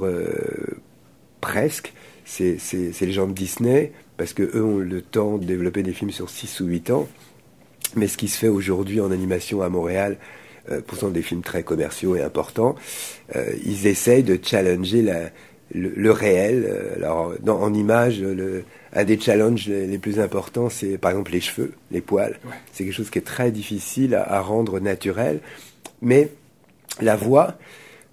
presque, 1.42 1.94
c'est 2.26 2.58
les 3.02 3.12
gens 3.12 3.28
de 3.28 3.34
Disney, 3.34 3.92
parce 4.18 4.34
que 4.34 4.44
eux 4.44 4.64
ont 4.64 4.78
le 4.78 5.02
temps 5.02 5.38
de 5.38 5.46
développer 5.46 5.84
des 5.84 5.94
films 5.94 6.12
sur 6.12 6.30
6 6.30 6.62
ou 6.62 6.66
8 6.66 6.90
ans. 6.92 7.08
Mais 7.96 8.08
ce 8.08 8.18
qui 8.18 8.28
se 8.28 8.38
fait 8.38 8.48
aujourd'hui 8.48 9.02
en 9.02 9.12
animation 9.12 9.62
à 9.62 9.70
Montréal, 9.70 10.18
pourtant 10.86 11.10
des 11.10 11.22
films 11.22 11.42
très 11.42 11.64
commerciaux 11.64 12.16
et 12.16 12.22
importants, 12.22 12.76
euh, 13.36 13.52
ils 13.66 13.88
essayent 13.88 14.24
de 14.24 14.40
challenger 14.42 15.02
la, 15.02 15.30
le, 15.74 16.12
réel. 16.12 16.66
Euh, 16.68 16.96
alors, 16.96 17.34
dans, 17.42 17.60
en 17.60 17.74
image, 17.74 18.22
le, 18.22 18.64
un 18.94 19.04
des 19.04 19.20
challenges 19.20 19.68
les, 19.68 19.98
plus 19.98 20.20
importants, 20.20 20.70
c'est 20.70 20.98
par 20.98 21.12
exemple 21.12 21.32
les 21.32 21.42
cheveux, 21.42 21.74
les 21.92 22.02
poils. 22.02 22.40
C'est 22.74 22.84
quelque 22.84 22.94
chose 22.94 23.10
qui 23.10 23.20
est 23.20 23.24
très 23.24 23.52
difficile 23.52 24.16
à, 24.16 24.24
à, 24.24 24.42
rendre 24.42 24.80
naturel. 24.80 25.40
Mais 26.02 26.30
la 27.02 27.16
voix, 27.16 27.56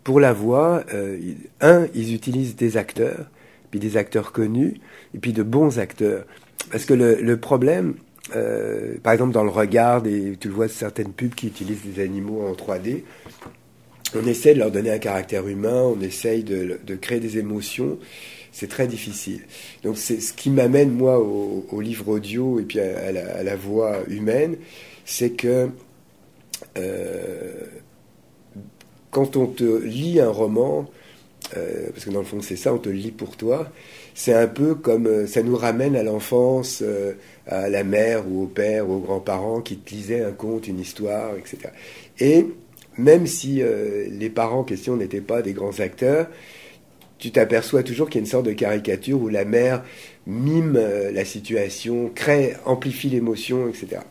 pour 0.05 0.21
la 0.21 0.33
voix, 0.33 0.85
euh, 0.95 1.19
un, 1.61 1.87
ils 1.95 2.15
utilisent 2.15 2.57
des 2.57 2.77
acteurs, 2.77 3.27
puis 3.71 3.81
des 3.81 3.97
acteurs 3.97 4.33
connus, 4.33 4.81
et 5.15 5.19
puis 5.19 5.33
de 5.33 5.43
bons 5.43 5.79
acteurs. 5.79 6.25
Parce 6.71 6.85
que 6.85 6.95
le, 6.95 7.17
le 7.17 7.37
problème, 7.37 7.95
euh, 8.35 8.95
par 9.03 9.13
exemple, 9.13 9.33
dans 9.33 9.45
le 9.45 9.51
regard, 9.51 10.07
et 10.07 10.37
tu 10.39 10.49
le 10.49 10.55
vois 10.55 10.69
certaines 10.69 11.13
pubs 11.13 11.35
qui 11.35 11.47
utilisent 11.47 11.85
des 11.85 12.03
animaux 12.03 12.43
en 12.47 12.53
3D, 12.53 13.03
on 14.15 14.27
essaie 14.27 14.55
de 14.55 14.61
leur 14.61 14.71
donner 14.71 14.91
un 14.91 14.99
caractère 14.99 15.47
humain, 15.47 15.83
on 15.83 16.01
essaye 16.01 16.43
de, 16.43 16.79
créer 16.97 17.21
des 17.21 17.39
émotions. 17.39 17.99
C'est 18.53 18.69
très 18.69 18.87
difficile. 18.87 19.43
Donc 19.83 19.99
c'est 19.99 20.21
ce 20.21 20.33
qui 20.33 20.49
m'amène 20.49 20.91
moi 20.91 21.19
au, 21.19 21.67
au, 21.71 21.81
livre 21.83 22.09
audio 22.09 22.59
et 22.59 22.63
puis 22.63 22.81
à, 22.81 23.13
la, 23.13 23.57
voix 23.57 23.99
humaine, 24.09 24.57
c'est 25.05 25.31
que 25.31 25.69
euh, 26.79 27.53
quand 29.11 29.37
on 29.37 29.47
te 29.47 29.83
lit 29.83 30.21
un 30.21 30.31
roman, 30.31 30.91
euh, 31.57 31.91
parce 31.93 32.07
que 32.07 32.11
dans 32.11 32.21
le 32.21 32.25
fond 32.25 32.41
c'est 32.41 32.57
ça, 32.57 32.73
on 32.73 32.79
te 32.79 32.89
lit 32.89 33.11
pour 33.11 33.37
toi, 33.37 33.71
c'est 34.15 34.35
un 34.35 34.49
peu 34.49 34.75
comme 34.75 35.07
euh, 35.07 35.27
ça 35.27 35.43
nous 35.43 35.57
ramène 35.57 35.95
à 35.95 36.03
l'enfance, 36.03 36.81
euh, 36.83 37.13
à 37.47 37.69
la 37.69 37.85
mère 37.85 38.29
ou 38.29 38.45
au 38.45 38.47
père 38.47 38.89
ou 38.89 38.95
aux 38.95 39.01
grands-parents 39.01 39.61
qui 39.61 39.77
te 39.77 39.95
lisaient 39.95 40.23
un 40.23 40.33
conte, 40.33 40.69
une 40.69 40.81
histoire, 40.81 41.37
etc. 41.37 41.73
Et 42.19 42.47
même 42.99 43.27
si 43.27 43.63
euh, 43.63 44.07
les 44.11 44.31
parents 44.31 44.61
en 44.61 44.65
question 44.65 44.97
n'étaient 44.97 45.21
pas 45.21 45.43
des 45.43 45.53
grands 45.53 45.81
acteurs, 45.81 46.29
tu 47.19 47.31
t'aperçois 47.31 47.83
toujours 47.83 48.09
qu'il 48.09 48.21
y 48.21 48.23
a 48.23 48.25
une 48.25 48.31
sorte 48.31 48.47
de 48.47 48.53
caricature 48.53 49.21
où 49.21 49.29
la 49.29 49.45
mère 49.45 49.83
mime 50.27 50.79
la 51.13 51.25
situation, 51.25 52.11
crée, 52.15 52.55
amplifie 52.65 53.09
l'émotion, 53.09 53.69
etc. 53.69 54.03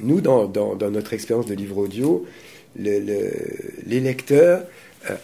Nous, 0.00 0.20
dans, 0.20 0.48
notre 0.90 1.14
expérience 1.14 1.46
de 1.46 1.54
livre 1.54 1.78
audio, 1.78 2.24
le, 2.76 3.00
le, 3.00 3.30
les 3.86 4.00
lecteurs 4.00 4.62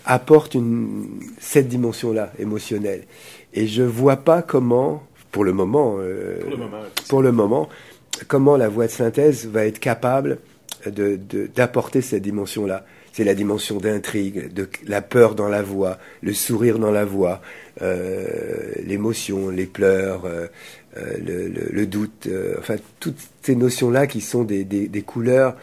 apportent 0.04 0.54
une, 0.54 1.20
cette 1.38 1.68
dimension-là 1.68 2.32
émotionnelle. 2.38 3.04
Et 3.54 3.66
je 3.66 3.82
vois 3.82 4.16
pas 4.16 4.42
comment, 4.42 5.02
pour 5.30 5.44
le 5.44 5.52
moment, 5.52 5.96
euh, 5.98 6.40
pour, 6.40 6.50
le 6.50 6.56
moment 6.56 6.78
pour, 7.08 7.22
le 7.22 7.32
moment, 7.32 7.68
comment 8.28 8.56
la 8.56 8.68
voix 8.68 8.86
de 8.86 8.92
synthèse 8.92 9.46
va 9.46 9.66
être 9.66 9.78
capable 9.78 10.38
d'apporter 10.86 12.00
de, 12.00 12.04
cette 12.04 12.22
dimension-là? 12.22 12.84
C'est 13.12 13.24
la 13.24 13.34
dimension 13.34 13.78
d'intrigue, 13.78 14.52
de 14.52 14.68
la 14.86 15.02
peur 15.02 15.34
dans 15.34 15.48
la 15.48 15.62
voix, 15.62 15.98
le 16.22 16.32
sourire 16.32 16.78
dans 16.78 16.92
la 16.92 17.04
voix, 17.04 17.40
euh, 17.82 18.72
l'émotion, 18.84 19.50
les 19.50 19.66
pleurs, 19.66 20.24
euh, 20.24 20.46
le, 20.96 21.48
le, 21.48 21.68
le, 21.70 21.86
doute, 21.86 22.28
enfin 22.58 22.76
toutes 23.00 23.18
ces 23.42 23.56
notions-là 23.56 24.06
qui 24.06 24.20
sont 24.20 24.44
des, 24.44 24.64
des, 24.64 24.88
des 24.88 25.02
couleurs 25.02 25.56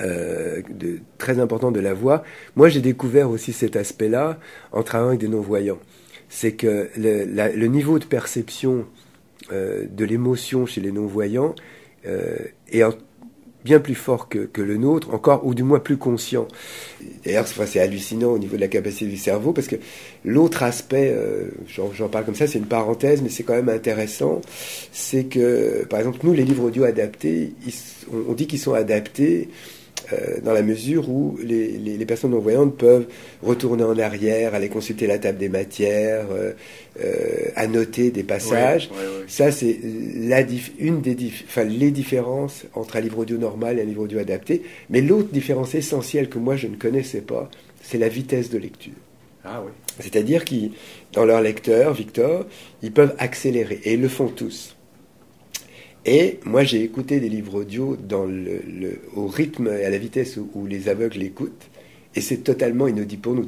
euh, 0.00 0.60
de, 0.70 0.98
très 1.18 1.38
importantes 1.38 1.74
de 1.74 1.80
la 1.80 1.94
voix. 1.94 2.24
Moi, 2.56 2.68
j'ai 2.68 2.80
découvert 2.80 3.30
aussi 3.30 3.52
cet 3.52 3.76
aspect-là 3.76 4.38
en 4.72 4.82
travaillant 4.82 5.10
avec 5.10 5.20
des 5.20 5.28
non-voyants 5.28 5.78
c'est 6.28 6.52
que 6.52 6.88
le, 6.96 7.24
la, 7.24 7.50
le, 7.50 7.66
niveau 7.66 7.98
de 7.98 8.04
perception 8.04 8.86
euh, 9.52 9.84
de 9.90 10.04
l'émotion 10.04 10.66
chez 10.66 10.80
les 10.80 10.92
non-voyants 10.92 11.54
euh, 12.06 12.36
est 12.70 12.82
en, 12.82 12.92
bien 13.64 13.80
plus 13.80 13.94
fort 13.94 14.28
que, 14.28 14.40
que, 14.40 14.60
le 14.60 14.76
nôtre, 14.76 15.12
encore, 15.12 15.46
ou 15.46 15.54
du 15.54 15.62
moins 15.62 15.80
plus 15.80 15.96
conscient. 15.96 16.46
D'ailleurs, 17.24 17.46
c'est 17.46 17.80
hallucinant 17.80 18.32
au 18.32 18.38
niveau 18.38 18.56
de 18.56 18.60
la 18.60 18.68
capacité 18.68 19.06
du 19.06 19.16
cerveau, 19.16 19.52
parce 19.52 19.66
que 19.66 19.76
l'autre 20.24 20.62
aspect, 20.62 21.12
euh, 21.14 21.48
j'en 21.66 22.08
parle 22.08 22.26
comme 22.26 22.34
ça, 22.34 22.46
c'est 22.46 22.58
une 22.58 22.66
parenthèse, 22.66 23.22
mais 23.22 23.30
c'est 23.30 23.42
quand 23.42 23.54
même 23.54 23.70
intéressant, 23.70 24.42
c'est 24.92 25.24
que, 25.24 25.84
par 25.88 25.98
exemple, 25.98 26.18
nous, 26.22 26.34
les 26.34 26.44
livres 26.44 26.64
audio 26.64 26.84
adaptés, 26.84 27.54
ils, 27.66 27.72
on, 28.12 28.32
on 28.32 28.34
dit 28.34 28.46
qu'ils 28.46 28.60
sont 28.60 28.74
adaptés 28.74 29.48
euh, 30.14 30.40
dans 30.42 30.52
la 30.52 30.62
mesure 30.62 31.08
où 31.08 31.38
les, 31.42 31.72
les, 31.72 31.96
les, 31.96 32.06
personnes 32.06 32.30
non-voyantes 32.30 32.76
peuvent 32.76 33.06
retourner 33.42 33.84
en 33.84 33.98
arrière, 33.98 34.54
aller 34.54 34.68
consulter 34.68 35.06
la 35.06 35.18
table 35.18 35.38
des 35.38 35.48
matières, 35.48 36.26
euh, 36.32 36.52
euh, 37.02 37.50
annoter 37.56 38.10
des 38.10 38.22
passages. 38.22 38.90
Ouais, 38.90 38.96
ouais, 38.96 39.02
ouais. 39.02 39.24
Ça, 39.26 39.50
c'est 39.50 39.78
la 40.16 40.42
une 40.78 41.00
des 41.00 41.16
enfin, 41.46 41.64
les 41.64 41.90
différences 41.90 42.64
entre 42.74 42.96
un 42.96 43.00
livre 43.00 43.18
audio 43.18 43.38
normal 43.38 43.78
et 43.78 43.82
un 43.82 43.86
livre 43.86 44.02
audio 44.02 44.18
adapté. 44.18 44.62
Mais 44.90 45.00
l'autre 45.00 45.30
différence 45.32 45.74
essentielle 45.74 46.28
que 46.28 46.38
moi 46.38 46.56
je 46.56 46.66
ne 46.66 46.76
connaissais 46.76 47.20
pas, 47.20 47.50
c'est 47.82 47.98
la 47.98 48.08
vitesse 48.08 48.50
de 48.50 48.58
lecture. 48.58 48.92
Ah 49.44 49.62
oui. 49.64 49.72
C'est-à-dire 50.00 50.44
qu'ils, 50.44 50.72
dans 51.12 51.24
leur 51.24 51.40
lecteur, 51.40 51.92
Victor, 51.92 52.46
ils 52.82 52.92
peuvent 52.92 53.14
accélérer 53.18 53.80
et 53.84 53.94
ils 53.94 54.00
le 54.00 54.08
font 54.08 54.28
tous. 54.28 54.74
Et 56.06 56.38
moi, 56.44 56.64
j'ai 56.64 56.82
écouté 56.82 57.18
des 57.18 57.28
livres 57.28 57.60
audio 57.60 57.96
dans 57.96 58.24
le, 58.24 58.60
le, 58.66 59.00
au 59.16 59.26
rythme 59.26 59.68
et 59.68 59.84
à 59.84 59.90
la 59.90 59.98
vitesse 59.98 60.36
où, 60.36 60.50
où 60.54 60.66
les 60.66 60.88
aveugles 60.88 61.22
écoutent, 61.22 61.70
et 62.14 62.20
c'est 62.20 62.38
totalement 62.38 62.86
inaudible 62.86 63.22
pour 63.22 63.34
nous. 63.34 63.46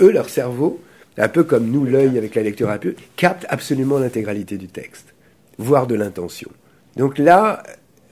Eux, 0.00 0.12
leur 0.12 0.28
cerveau, 0.28 0.80
un 1.16 1.28
peu 1.28 1.44
comme 1.44 1.70
nous, 1.70 1.84
l'œil 1.84 2.18
avec 2.18 2.34
la 2.34 2.42
lecture 2.42 2.68
rapide, 2.68 2.94
capte 3.16 3.46
absolument 3.48 3.98
l'intégralité 3.98 4.58
du 4.58 4.68
texte, 4.68 5.14
voire 5.58 5.86
de 5.86 5.94
l'intention. 5.94 6.50
Donc 6.96 7.18
là, 7.18 7.62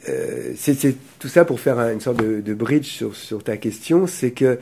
euh, 0.09 0.53
c'est 0.57 0.97
tout 1.19 1.29
ça 1.29 1.45
pour 1.45 1.61
faire 1.61 1.79
une 1.79 2.01
sorte 2.01 2.23
de, 2.23 2.41
de 2.41 2.55
bridge 2.55 2.87
sur, 2.87 3.15
sur 3.15 3.45
ta 3.45 3.59
question, 3.59 4.07
c'est 4.07 4.31
que 4.31 4.59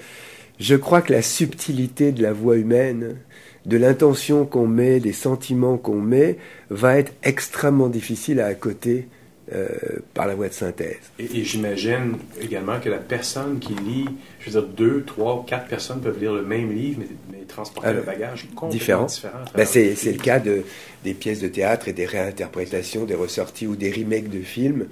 je 0.59 0.74
crois 0.74 1.03
que 1.03 1.12
la 1.12 1.22
subtilité 1.22 2.11
de 2.11 2.20
la 2.20 2.32
voix 2.32 2.57
humaine, 2.57 3.18
de 3.67 3.77
l'intention 3.77 4.47
qu'on 4.47 4.67
met, 4.67 5.01
des 5.01 5.13
sentiments 5.13 5.77
qu'on 5.77 6.01
met, 6.01 6.39
va 6.71 6.99
être 6.99 7.13
extrêmement 7.23 7.89
difficile 7.89 8.41
à 8.41 8.47
accoter 8.47 9.09
euh, 9.53 9.69
par 10.13 10.27
la 10.27 10.35
voie 10.35 10.49
de 10.49 10.53
synthèse. 10.53 10.99
Et, 11.19 11.25
et 11.39 11.45
j'imagine 11.45 12.19
également 12.41 12.81
que 12.81 12.91
la 12.91 12.99
personne 12.99 13.59
qui 13.59 13.73
lit, 13.73 14.05
je 14.41 14.51
veux 14.51 14.61
dire, 14.61 14.71
deux, 14.71 15.05
trois, 15.05 15.45
quatre 15.47 15.69
personnes 15.69 16.01
peuvent 16.01 16.21
lire 16.21 16.35
le 16.35 16.45
même 16.45 16.71
livre, 16.71 17.01
mais, 17.01 17.07
mais 17.33 17.45
transporter 17.47 17.89
Alors, 17.89 18.01
le 18.01 18.07
bagage 18.07 18.43
complètement 18.55 18.69
différent. 18.69 19.07
différent 19.07 19.39
ben 19.55 19.65
c'est, 19.65 20.13
le 20.13 20.19
cas 20.19 20.39
de, 20.39 20.65
des 21.03 21.15
pièces 21.15 21.41
de 21.41 21.49
théâtre 21.49 21.89
et 21.89 21.95
des 21.95 22.05
réinterprétations, 22.05 23.07
des 23.07 23.15
ressorties 23.15 23.67
ou 23.67 23.75
des 23.75 23.91
remakes 23.91 24.29
de 24.29 24.41
films, 24.41 24.87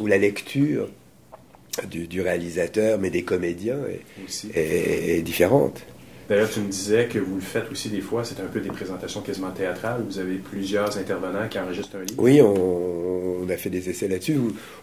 où 0.00 0.06
la 0.06 0.16
lecture 0.16 0.88
du, 1.90 2.06
du 2.06 2.22
réalisateur, 2.22 2.98
mais 2.98 3.10
des 3.10 3.24
comédiens, 3.24 3.78
est, 3.90 4.56
est, 4.56 5.18
est 5.18 5.22
différente. 5.22 5.82
D'ailleurs, 6.28 6.50
tu 6.50 6.60
me 6.60 6.68
disais 6.68 7.06
que 7.06 7.18
vous 7.18 7.36
le 7.36 7.40
faites 7.40 7.70
aussi 7.72 7.88
des 7.88 8.02
fois, 8.02 8.22
c'est 8.22 8.38
un 8.40 8.46
peu 8.46 8.60
des 8.60 8.68
présentations 8.68 9.22
quasiment 9.22 9.50
théâtrales. 9.50 10.02
Vous 10.06 10.18
avez 10.18 10.36
plusieurs 10.36 10.98
intervenants 10.98 11.48
qui 11.48 11.58
enregistrent 11.58 11.96
un 11.96 12.04
livre. 12.04 12.22
Oui, 12.22 12.42
on, 12.42 13.48
a 13.48 13.56
fait 13.56 13.70
des 13.70 13.88
essais 13.88 14.08
là-dessus, 14.08 14.36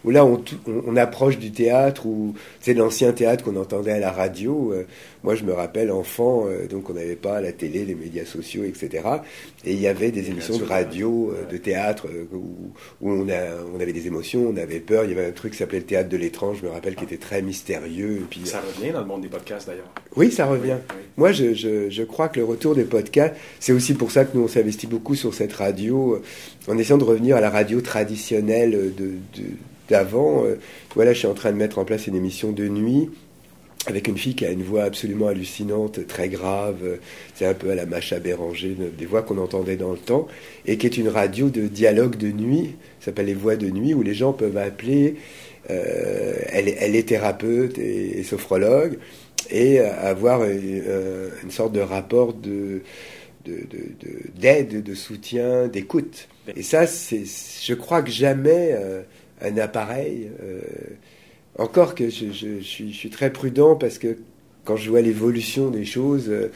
où, 0.04 0.10
là, 0.10 0.24
on, 0.24 0.42
on, 0.66 0.96
approche 0.96 1.38
du 1.38 1.52
théâtre, 1.52 2.04
ou 2.04 2.34
c'est 2.60 2.74
l'ancien 2.74 3.12
théâtre 3.12 3.44
qu'on 3.44 3.54
entendait 3.54 3.92
à 3.92 4.00
la 4.00 4.10
radio. 4.10 4.72
Euh, 4.72 4.86
moi, 5.26 5.34
je 5.34 5.42
me 5.42 5.52
rappelle, 5.52 5.90
enfant, 5.90 6.46
euh, 6.46 6.68
donc 6.68 6.88
on 6.88 6.94
n'avait 6.94 7.16
pas 7.16 7.40
la 7.40 7.50
télé, 7.50 7.84
les 7.84 7.96
médias 7.96 8.24
sociaux, 8.24 8.62
etc. 8.62 9.02
Et 9.64 9.72
il 9.72 9.80
y 9.80 9.88
avait 9.88 10.12
des 10.12 10.30
émissions 10.30 10.56
de 10.56 10.62
radio, 10.62 11.32
euh, 11.32 11.50
de 11.50 11.56
théâtre, 11.56 12.06
où, 12.32 12.70
où 13.00 13.10
on, 13.10 13.28
a, 13.28 13.60
on 13.74 13.80
avait 13.80 13.92
des 13.92 14.06
émotions, 14.06 14.46
on 14.48 14.56
avait 14.56 14.78
peur. 14.78 15.02
Il 15.02 15.10
y 15.10 15.12
avait 15.18 15.26
un 15.26 15.32
truc 15.32 15.50
qui 15.52 15.58
s'appelait 15.58 15.80
le 15.80 15.84
théâtre 15.84 16.08
de 16.08 16.16
l'étrange, 16.16 16.58
je 16.62 16.66
me 16.66 16.70
rappelle, 16.70 16.94
qui 16.94 17.02
était 17.02 17.16
très 17.16 17.42
mystérieux. 17.42 18.18
Et 18.18 18.26
puis, 18.30 18.42
ça 18.44 18.60
revient 18.60 18.92
dans 18.92 19.00
le 19.00 19.06
monde 19.06 19.22
des 19.22 19.28
podcasts, 19.28 19.66
d'ailleurs. 19.66 19.90
Oui, 20.14 20.30
ça 20.30 20.46
revient. 20.46 20.76
Oui, 20.90 20.96
oui. 20.96 21.02
Moi, 21.16 21.32
je, 21.32 21.54
je, 21.54 21.90
je, 21.90 22.02
crois 22.04 22.28
que 22.28 22.38
le 22.38 22.44
retour 22.44 22.76
des 22.76 22.84
podcasts, 22.84 23.34
c'est 23.58 23.72
aussi 23.72 23.94
pour 23.94 24.12
ça 24.12 24.26
que 24.26 24.36
nous 24.36 24.44
on 24.44 24.48
s'investit 24.48 24.86
beaucoup 24.86 25.16
sur 25.16 25.34
cette 25.34 25.54
radio, 25.54 26.14
euh, 26.14 26.72
en 26.72 26.78
essayant 26.78 26.98
de 26.98 27.04
revenir 27.04 27.34
à 27.34 27.40
la 27.40 27.50
radio 27.50 27.80
traditionnelle 27.80 28.94
de, 28.96 29.14
d'avant. 29.90 30.44
De, 30.44 30.50
euh, 30.50 30.56
voilà, 30.94 31.14
je 31.14 31.18
suis 31.18 31.26
en 31.26 31.34
train 31.34 31.50
de 31.50 31.56
mettre 31.56 31.80
en 31.80 31.84
place 31.84 32.06
une 32.06 32.14
émission 32.14 32.52
de 32.52 32.68
nuit 32.68 33.10
avec 33.86 34.08
une 34.08 34.18
fille 34.18 34.34
qui 34.34 34.44
a 34.44 34.50
une 34.50 34.62
voix 34.62 34.84
absolument 34.84 35.28
hallucinante, 35.28 36.06
très 36.06 36.28
grave, 36.28 36.98
c'est 37.34 37.46
un 37.46 37.54
peu 37.54 37.70
à 37.70 37.74
la 37.74 37.86
Macha 37.86 38.18
Béranger, 38.18 38.76
des 38.98 39.06
voix 39.06 39.22
qu'on 39.22 39.38
entendait 39.38 39.76
dans 39.76 39.92
le 39.92 39.98
temps, 39.98 40.26
et 40.66 40.76
qui 40.76 40.86
est 40.86 40.96
une 40.96 41.08
radio 41.08 41.50
de 41.50 41.68
dialogue 41.68 42.16
de 42.16 42.32
nuit, 42.32 42.74
s'appelle 43.00 43.26
les 43.26 43.34
voix 43.34 43.56
de 43.56 43.70
nuit, 43.70 43.94
où 43.94 44.02
les 44.02 44.14
gens 44.14 44.32
peuvent 44.32 44.56
appeler, 44.56 45.16
euh, 45.70 46.34
elle, 46.48 46.96
est 46.96 47.08
thérapeute 47.08 47.78
et, 47.78 48.22
sophrologue, 48.22 48.98
et 49.50 49.78
avoir 49.78 50.44
une, 50.44 51.50
sorte 51.50 51.72
de 51.72 51.80
rapport 51.80 52.34
de 52.34 52.82
d'aide, 54.34 54.82
de, 54.82 54.94
soutien, 54.94 55.68
d'écoute. 55.68 56.28
Et 56.56 56.62
ça, 56.62 56.86
c'est, 56.86 57.22
je 57.62 57.74
crois 57.74 58.02
que 58.02 58.10
jamais 58.10 58.70
euh, 58.72 59.02
un 59.40 59.56
appareil, 59.58 60.30
euh, 60.42 60.60
encore 61.58 61.94
que 61.94 62.10
je, 62.10 62.60
suis, 62.60 63.10
très 63.10 63.32
prudent 63.32 63.76
parce 63.76 63.98
que 63.98 64.16
quand 64.64 64.76
je 64.76 64.90
vois 64.90 65.00
l'évolution 65.00 65.70
des 65.70 65.84
choses, 65.84 66.30
euh, 66.30 66.50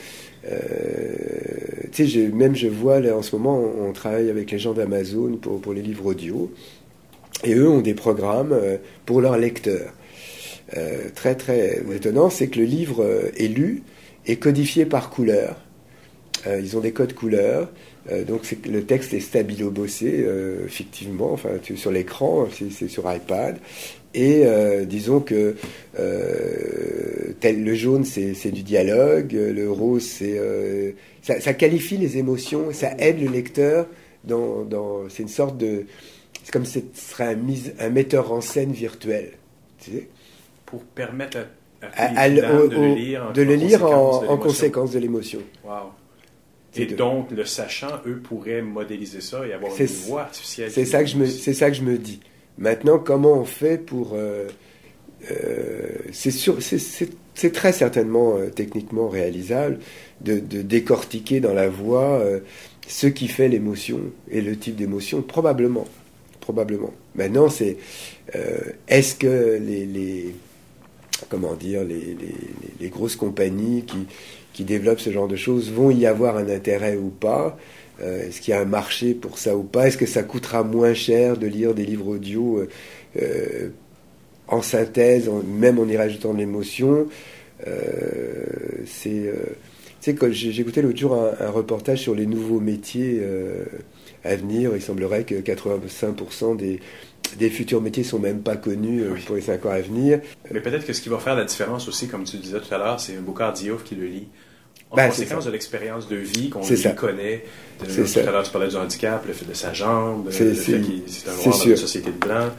tu 1.93 2.09
sais, 2.09 2.29
même 2.29 2.55
je 2.55 2.69
vois 2.69 2.99
en 3.15 3.23
ce 3.23 3.37
moment, 3.37 3.59
on, 3.59 3.93
travaille 3.93 4.31
avec 4.31 4.51
les 4.51 4.59
gens 4.59 4.73
d'Amazon 4.73 5.37
pour, 5.37 5.73
les 5.73 5.83
livres 5.83 6.07
audio, 6.07 6.51
et 7.45 7.55
eux 7.55 7.69
ont 7.69 7.81
des 7.81 7.95
programmes 7.95 8.53
euh, 8.53 8.77
pour 9.07 9.21
leurs 9.21 9.39
lecteurs. 9.39 9.93
Euh, 10.77 11.09
très 11.15 11.35
très 11.35 11.83
étonnant, 11.93 12.31
c'est 12.31 12.49
que 12.49 12.59
le 12.59 12.65
livre 12.65 13.05
est 13.37 13.49
lu 13.49 13.83
et 14.27 14.37
codifié 14.37 14.85
par 14.85 15.11
couleur. 15.11 15.57
ils 16.47 16.77
ont 16.77 16.81
des 16.81 16.93
codes 16.93 17.15
couleurs. 17.15 17.71
donc 18.29 18.43
le 18.67 18.85
texte 18.85 19.13
est 19.15 19.21
stabilo-bossé, 19.21 20.27
effectivement, 20.65 21.33
enfin 21.33 21.51
sur 21.75 21.91
l'écran, 21.91 22.47
c'est 22.71 22.89
sur 22.89 23.13
iPad. 23.13 23.59
Et 24.13 24.43
euh, 24.45 24.85
disons 24.85 25.21
que 25.21 25.55
euh, 25.99 27.33
tel, 27.39 27.63
le 27.63 27.75
jaune, 27.75 28.05
c'est 28.05 28.51
du 28.51 28.63
dialogue, 28.63 29.33
le 29.33 29.71
rose, 29.71 30.03
c'est 30.03 30.37
euh, 30.37 30.93
ça, 31.23 31.41
ça, 31.41 31.55
qualifie 31.55 31.97
les 31.97 32.19
émotions, 32.19 32.73
ça 32.73 32.93
aide 32.99 33.21
le 33.21 33.29
lecteur 33.29 33.87
dans, 34.25 34.65
dans 34.65 35.09
c'est 35.09 35.23
une 35.23 35.29
sorte 35.29 35.57
de, 35.59 35.87
c'est 36.43 36.51
comme 36.51 36.65
si 36.65 36.85
ce 36.93 37.13
serait 37.13 37.29
un, 37.29 37.35
mise, 37.37 37.73
un 37.79 37.91
metteur 37.91 38.33
en 38.33 38.41
scène 38.41 38.73
virtuel, 38.73 39.33
tu 39.79 39.93
sais, 39.93 40.09
pour 40.67 40.83
permettre 40.83 41.39
à, 41.81 42.21
à, 42.21 42.29
de, 42.29 42.41
le 42.41 42.95
lire 42.95 43.27
en, 43.29 43.33
de 43.33 43.43
le 43.43 43.55
lire 43.55 43.85
en, 43.85 44.25
en 44.27 44.37
conséquence 44.39 44.91
de 44.91 44.99
l'émotion. 44.99 45.41
Wow. 45.65 45.93
Et 46.77 46.87
donc, 46.87 47.31
le 47.33 47.45
sachant, 47.45 48.01
eux 48.07 48.21
pourraient 48.23 48.63
modéliser 48.63 49.21
ça 49.21 49.47
et 49.47 49.53
avoir 49.53 49.73
une 49.79 49.87
voix 49.87 50.23
artificielle. 50.23 50.71
C'est 50.71 50.85
ça 50.85 51.03
que 51.03 51.09
je 51.09 51.17
me, 51.17 51.27
c'est 51.27 51.55
ça 51.55 51.71
que 51.71 51.77
je 51.77 51.83
me 51.83 51.99
dis. 51.99 52.21
Maintenant, 52.61 52.99
comment 52.99 53.33
on 53.33 53.45
fait 53.45 53.79
pour... 53.79 54.13
Euh, 54.15 54.47
euh, 55.31 55.89
c'est 56.13 57.53
très 57.53 57.73
certainement 57.73 58.37
euh, 58.37 58.51
techniquement 58.51 59.09
réalisable 59.09 59.79
de, 60.21 60.39
décortiquer 60.39 61.41
dans 61.41 61.55
la 61.55 61.69
voix 61.69 62.23
ce 62.87 63.07
qui 63.07 63.29
fait 63.29 63.49
l'émotion 63.49 64.01
et 64.31 64.43
le 64.43 64.57
type 64.57 64.77
d'émotion, 64.77 65.23
probablement. 65.23 65.87
Probablement. 66.41 66.93
Maintenant, 67.15 67.49
c'est 67.49 67.79
est-ce 68.89 69.15
que 69.15 69.59
les, 69.59 70.35
comment 71.31 71.55
dire 71.55 71.85
les, 71.85 72.17
les, 72.81 72.89
grosses 72.89 73.17
compagnies 73.17 73.85
qui, 73.85 74.07
qui 74.53 74.65
développent 74.65 75.01
ce 75.01 75.11
genre 75.11 75.29
de 75.29 75.37
choses 75.37 75.71
vont 75.71 75.91
y 75.91 76.05
avoir 76.05 76.37
un 76.37 76.49
intérêt 76.49 76.97
ou 76.97 77.09
pas? 77.09 77.57
Euh, 78.03 78.29
est-ce 78.29 78.41
qu'il 78.41 78.53
y 78.53 78.57
a 78.57 78.61
un 78.61 78.67
marché 78.67 79.15
pour 79.15 79.39
ça 79.39 79.57
ou 79.57 79.63
pas? 79.63 79.89
Est-ce 79.89 79.99
que 79.99 80.07
ça 80.07 80.23
coûtera 80.23 80.63
moins 80.63 80.95
cher 80.95 81.37
de 81.37 81.47
lire 81.47 81.75
des 81.75 81.85
livres 81.85 82.09
audio 82.09 82.59
euh, 82.59 82.69
euh, 83.21 83.69
en 84.49 84.63
synthèse, 84.63 85.31
même 85.47 85.79
en 85.79 85.87
y 85.87 85.97
rajoutant 85.97 86.33
de 86.33 86.39
l'émotion? 86.39 87.07
C'est 88.87 89.31
tu 90.01 90.17
sais, 90.17 90.61
écouté 90.61 90.81
l'autre 90.81 90.97
jour 90.97 91.15
un, 91.15 91.51
reportage 91.51 92.01
sur 92.01 92.15
les 92.15 92.25
nouveaux 92.25 92.59
métiers 92.59 93.23
à 94.25 94.35
venir, 94.35 94.71
il 94.75 94.81
semblerait 94.81 95.25
que 95.25 95.35
85% 95.35 96.57
des, 96.57 96.81
des 97.37 97.51
futurs 97.51 97.83
métiers 97.83 98.03
sont 98.03 98.19
même 98.19 98.41
pas 98.41 98.57
connus 98.57 99.05
pour 99.27 99.37
les 99.37 99.43
5 99.43 99.67
ans 99.67 99.71
à 99.71 99.81
venir. 99.81 100.21
Mais 100.51 100.61
peut-être 100.61 100.87
que 100.87 100.95
ce 100.95 101.03
qui 101.03 101.11
va 101.11 101.19
faire 101.19 101.37
la 101.37 101.45
différence 101.45 101.87
aussi, 101.87 102.09
comme 102.09 102.25
tu 102.25 102.39
disais 102.39 102.61
tout 102.61 102.75
à 102.75 102.79
l'heure, 102.79 102.99
c'est 102.99 103.19
Boucard 103.19 103.53
Diouf 103.53 103.85
qui 103.85 103.95
le 103.95 104.07
lit 104.07 104.29
en 104.91 104.97
ben, 104.97 105.09
conséquence 105.09 105.45
de 105.45 105.51
l'expérience 105.51 106.09
de 106.09 106.17
vie 106.17 106.51
qu'on 106.51 106.61
connaît. 106.97 107.45
tout 107.79 108.19
à 108.19 108.31
l'heure, 108.31 108.43
tu 108.43 108.51
parlais 108.51 108.69
du 108.69 108.77
handicap, 108.77 109.25
le 109.27 109.33
fait 109.33 109.47
de 109.47 109.55
sa 109.55 109.73
jambe, 109.73 110.27
le 110.27 110.31
fait 110.31 110.53
qu'il 110.53 111.03
c'est 111.07 111.29
un 111.29 111.35
noir 111.35 111.59
dans 111.59 111.65
une 111.65 111.77
société 111.77 112.11
de 112.11 112.17
blancs. 112.17 112.53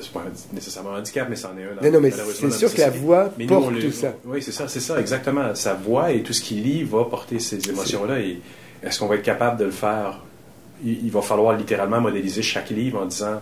C'est 0.00 0.12
pas 0.12 0.24
nécessairement 0.52 0.94
un 0.94 0.98
handicap, 0.98 1.28
mais 1.30 1.36
c'en 1.36 1.56
est 1.56 1.64
un. 1.64 1.82
Non, 1.82 1.92
non, 1.92 2.00
mais 2.00 2.10
c'est 2.10 2.50
sûr 2.52 2.72
que 2.72 2.80
la 2.80 2.90
voix 2.90 3.32
porte 3.48 3.80
tout 3.80 3.92
ça. 3.92 4.14
Oui, 4.24 4.42
c'est 4.42 4.52
ça, 4.52 4.68
c'est 4.68 4.80
ça, 4.80 5.00
exactement. 5.00 5.54
Sa 5.54 5.74
voix 5.74 6.12
et 6.12 6.22
tout 6.22 6.32
ce 6.32 6.42
qu'il 6.42 6.62
lit 6.62 6.84
va 6.84 7.04
porter 7.04 7.38
ces 7.38 7.68
émotions-là. 7.68 8.20
Et 8.20 8.40
est-ce 8.82 8.98
qu'on 8.98 9.06
va 9.06 9.16
être 9.16 9.22
capable 9.22 9.58
de 9.58 9.64
le 9.64 9.70
faire? 9.70 10.20
Il, 10.84 11.10
va 11.10 11.22
falloir 11.22 11.56
littéralement 11.56 12.00
modéliser 12.00 12.40
chaque 12.40 12.70
livre 12.70 13.00
en 13.00 13.06
disant 13.06 13.40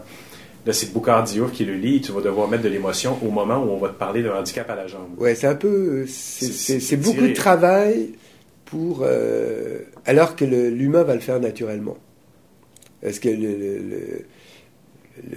Là, 0.65 0.73
c'est 0.73 0.93
Boucard 0.93 1.23
Diouf 1.25 1.53
qui 1.53 1.65
le 1.65 1.75
lit, 1.75 2.01
tu 2.01 2.13
vas 2.13 2.23
devoir 2.23 2.49
mettre 2.49 2.63
de 2.63 2.69
l'émotion 2.69 3.19
au 3.23 3.31
moment 3.31 3.59
où 3.63 3.71
on 3.71 3.79
va 3.79 3.89
te 3.89 3.95
parler 3.95 4.23
d'un 4.23 4.35
handicap 4.35 4.69
à 4.71 4.75
la 4.75 4.87
jambe. 4.87 5.11
Oui, 5.19 5.37
c'est 5.37 5.47
un 5.47 5.55
peu. 5.55 6.07
C'est 6.09 6.97
beaucoup 6.97 7.27
de 7.27 7.35
travail 7.35 8.11
pour, 8.67 9.01
euh, 9.03 9.79
alors 10.05 10.37
que 10.37 10.45
l'humain 10.45 11.05
va 11.05 11.15
le 11.15 11.21
faire 11.21 11.41
naturellement. 11.41 11.97
Parce 13.01 13.19
que 13.19 13.29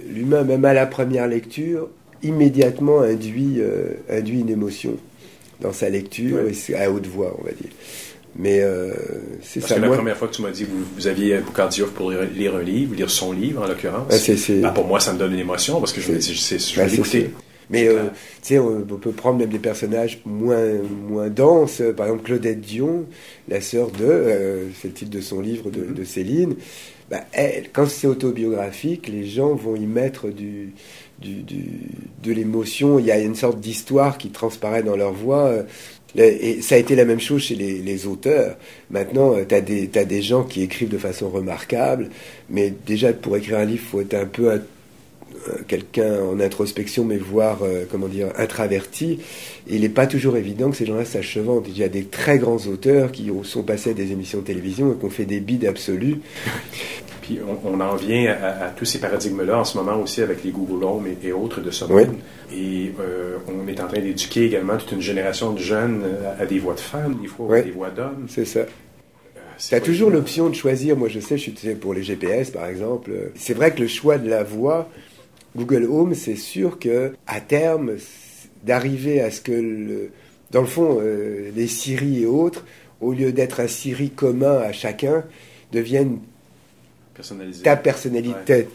l'humain, 0.08 0.44
même 0.44 0.64
à 0.64 0.74
la 0.74 0.86
première 0.86 1.26
lecture, 1.26 1.88
immédiatement 2.22 3.00
induit, 3.00 3.56
euh, 3.58 3.94
induit 4.10 4.40
une 4.40 4.50
émotion 4.50 4.96
dans 5.60 5.72
sa 5.72 5.88
lecture, 5.88 6.40
et 6.48 6.74
à 6.74 6.90
haute 6.90 7.06
voix, 7.06 7.36
on 7.38 7.44
va 7.44 7.52
dire. 7.52 7.70
Mais 8.36 8.60
euh, 8.60 8.92
c'est 9.42 9.60
ça. 9.60 9.74
Que 9.76 9.80
la 9.80 9.88
première 9.88 10.16
fois 10.16 10.28
que 10.28 10.34
tu 10.34 10.42
m'as 10.42 10.50
dit 10.50 10.64
que 10.64 10.70
vous, 10.70 10.84
vous 10.96 11.06
aviez 11.06 11.38
Boukardiouf 11.38 11.90
pour 11.90 12.10
lire 12.10 12.54
un 12.54 12.62
livre, 12.62 12.94
lire 12.94 13.10
son 13.10 13.32
livre 13.32 13.62
en 13.62 13.66
l'occurrence, 13.66 14.28
ben, 14.48 14.70
pour 14.70 14.86
moi 14.86 15.00
ça 15.00 15.12
me 15.12 15.18
donne 15.18 15.32
une 15.32 15.40
émotion 15.40 15.80
parce 15.80 15.92
que 15.92 16.00
je, 16.00 16.12
je, 16.14 16.32
je, 16.32 16.58
je 16.58 16.80
vais 16.80 16.88
l'écouter. 16.88 17.30
Mais 17.70 17.86
euh, 17.86 18.08
tu 18.42 18.48
sais, 18.54 18.58
on, 18.58 18.82
peut 18.82 19.12
prendre 19.12 19.38
même 19.38 19.48
des 19.48 19.60
personnages 19.60 20.20
moins, 20.26 20.66
moins 21.08 21.28
denses. 21.28 21.82
Par 21.96 22.06
exemple, 22.06 22.24
Claudette 22.24 22.60
Dion, 22.60 23.06
la 23.48 23.60
sœur 23.60 23.90
de, 23.90 24.04
euh, 24.04 24.68
c'est 24.80 24.88
le 24.88 24.94
titre 24.94 25.10
de 25.10 25.20
son 25.20 25.40
livre 25.40 25.70
de, 25.70 25.84
de 25.84 26.04
Céline. 26.04 26.56
Bah, 27.10 27.24
elle, 27.32 27.70
quand 27.72 27.86
c'est 27.86 28.06
autobiographique, 28.06 29.08
les 29.08 29.24
gens 29.24 29.54
vont 29.54 29.76
y 29.76 29.86
mettre 29.86 30.28
du, 30.30 30.72
du, 31.20 31.42
du 31.42 31.64
de 32.22 32.32
l'émotion. 32.32 32.98
Il 32.98 33.06
y 33.06 33.12
a 33.12 33.18
une 33.18 33.36
sorte 33.36 33.60
d'histoire 33.60 34.18
qui 34.18 34.30
transparaît 34.30 34.82
dans 34.82 34.96
leur 34.96 35.12
voix. 35.12 35.52
Et 36.16 36.60
ça 36.60 36.74
a 36.74 36.78
été 36.78 36.96
la 36.96 37.04
même 37.04 37.20
chose 37.20 37.42
chez 37.42 37.54
les, 37.54 37.78
les 37.78 38.06
auteurs. 38.06 38.56
Maintenant, 38.90 39.34
tu 39.48 39.54
as 39.54 39.60
des, 39.60 39.88
as 39.94 40.04
des 40.04 40.22
gens 40.22 40.42
qui 40.42 40.62
écrivent 40.62 40.88
de 40.88 40.98
façon 40.98 41.30
remarquable, 41.30 42.10
mais 42.48 42.72
déjà 42.84 43.12
pour 43.12 43.36
écrire 43.36 43.58
un 43.58 43.64
livre, 43.64 43.82
il 43.84 43.88
faut 43.88 44.00
être 44.00 44.14
un 44.14 44.26
peu 44.26 44.50
euh, 44.50 44.58
quelqu'un 45.66 46.22
en 46.22 46.40
introspection, 46.40 47.04
mais 47.04 47.16
voire, 47.16 47.58
euh, 47.62 47.84
comment 47.90 48.08
dire, 48.08 48.28
intraverti, 48.36 49.20
il 49.68 49.80
n'est 49.80 49.88
pas 49.88 50.06
toujours 50.06 50.36
évident 50.36 50.70
que 50.70 50.76
ces 50.76 50.86
gens-là 50.86 51.04
s'achevent. 51.04 51.62
Il 51.66 51.78
y 51.78 51.84
a 51.84 51.88
des 51.88 52.04
très 52.04 52.38
grands 52.38 52.66
auteurs 52.66 53.12
qui 53.12 53.30
sont 53.44 53.62
passés 53.62 53.90
à 53.90 53.94
des 53.94 54.12
émissions 54.12 54.40
de 54.40 54.44
télévision 54.44 54.92
et 54.92 54.96
qui 54.96 55.04
ont 55.04 55.10
fait 55.10 55.24
des 55.24 55.40
bides 55.40 55.64
absolus. 55.64 56.20
Puis 57.22 57.38
on, 57.64 57.80
en 57.80 57.94
vient 57.94 58.34
à, 58.42 58.70
tous 58.70 58.84
ces 58.84 58.98
paradigmes-là 58.98 59.60
en 59.60 59.64
ce 59.64 59.78
moment 59.78 59.96
aussi 60.00 60.20
avec 60.20 60.42
les 60.42 60.50
Google 60.50 60.84
Home 60.84 61.06
et, 61.22 61.30
autres 61.32 61.60
de 61.60 61.70
ce 61.70 61.84
monde. 61.84 62.16
Et 62.52 62.90
euh, 62.98 63.36
on 63.46 63.68
est 63.68 63.80
en 63.80 63.86
train 63.86 64.00
d'éduquer 64.00 64.46
également 64.46 64.76
toute 64.76 64.90
une 64.92 65.00
génération 65.00 65.52
de 65.52 65.60
jeunes 65.60 66.02
à, 66.40 66.44
des 66.44 66.58
voix 66.58 66.74
de 66.74 66.80
femmes, 66.80 67.18
des 67.22 67.28
fois, 67.28 67.58
à 67.58 67.60
des 67.60 67.70
voix 67.70 67.90
d'hommes. 67.90 68.26
C'est 68.28 68.44
ça. 68.44 68.62
Tu 69.68 69.74
as 69.74 69.80
toujours 69.80 70.10
l'option 70.10 70.48
de 70.48 70.54
choisir. 70.54 70.96
Moi, 70.96 71.08
je 71.08 71.20
sais, 71.20 71.36
je 71.36 71.50
suis 71.50 71.74
pour 71.74 71.94
les 71.94 72.02
GPS, 72.02 72.50
par 72.50 72.66
exemple. 72.66 73.12
C'est 73.34 73.54
vrai 73.54 73.72
que 73.72 73.80
le 73.80 73.88
choix 73.88 74.18
de 74.18 74.28
la 74.28 74.42
voix, 74.42 74.88
Google 75.56 75.84
Home, 75.84 76.14
c'est 76.14 76.36
sûr 76.36 76.78
que 76.78 77.12
à 77.26 77.40
terme, 77.40 77.96
d'arriver 78.64 79.20
à 79.20 79.30
ce 79.30 79.40
que, 79.40 79.52
le, 79.52 80.10
dans 80.50 80.60
le 80.60 80.66
fond, 80.66 80.98
euh, 81.00 81.50
les 81.54 81.66
Siri 81.66 82.22
et 82.22 82.26
autres, 82.26 82.64
au 83.00 83.12
lieu 83.12 83.32
d'être 83.32 83.60
un 83.60 83.66
Siri 83.66 84.10
commun 84.10 84.58
à 84.58 84.72
chacun, 84.72 85.24
deviennent 85.72 86.18
ta 87.62 87.76
personnalité, 87.76 88.68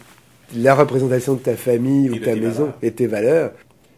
la 0.56 0.76
représentation 0.76 1.34
de 1.34 1.40
ta 1.40 1.56
famille 1.56 2.10
ou 2.10 2.20
ta 2.20 2.36
maison 2.36 2.74
et 2.82 2.92
tes 2.92 3.08
valeurs. 3.08 3.52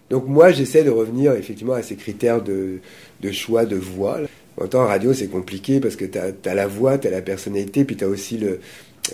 Donc 0.09 0.27
moi, 0.27 0.51
j'essaie 0.51 0.83
de 0.83 0.89
revenir 0.89 1.33
effectivement 1.33 1.73
à 1.73 1.83
ces 1.83 1.95
critères 1.95 2.41
de, 2.41 2.79
de 3.21 3.31
choix 3.31 3.65
de 3.65 3.75
voix. 3.75 4.19
En 4.59 4.67
temps 4.67 4.85
radio, 4.85 5.13
c'est 5.13 5.27
compliqué 5.27 5.79
parce 5.79 5.95
que 5.95 6.05
tu 6.05 6.17
as, 6.17 6.31
as, 6.45 6.55
la 6.55 6.65
voix, 6.65 6.97
tu 6.97 7.07
as 7.07 7.11
la 7.11 7.21
personnalité, 7.21 7.83
puis 7.83 7.95
tu 7.95 8.05
as 8.05 8.07
aussi 8.07 8.37
le, 8.37 8.59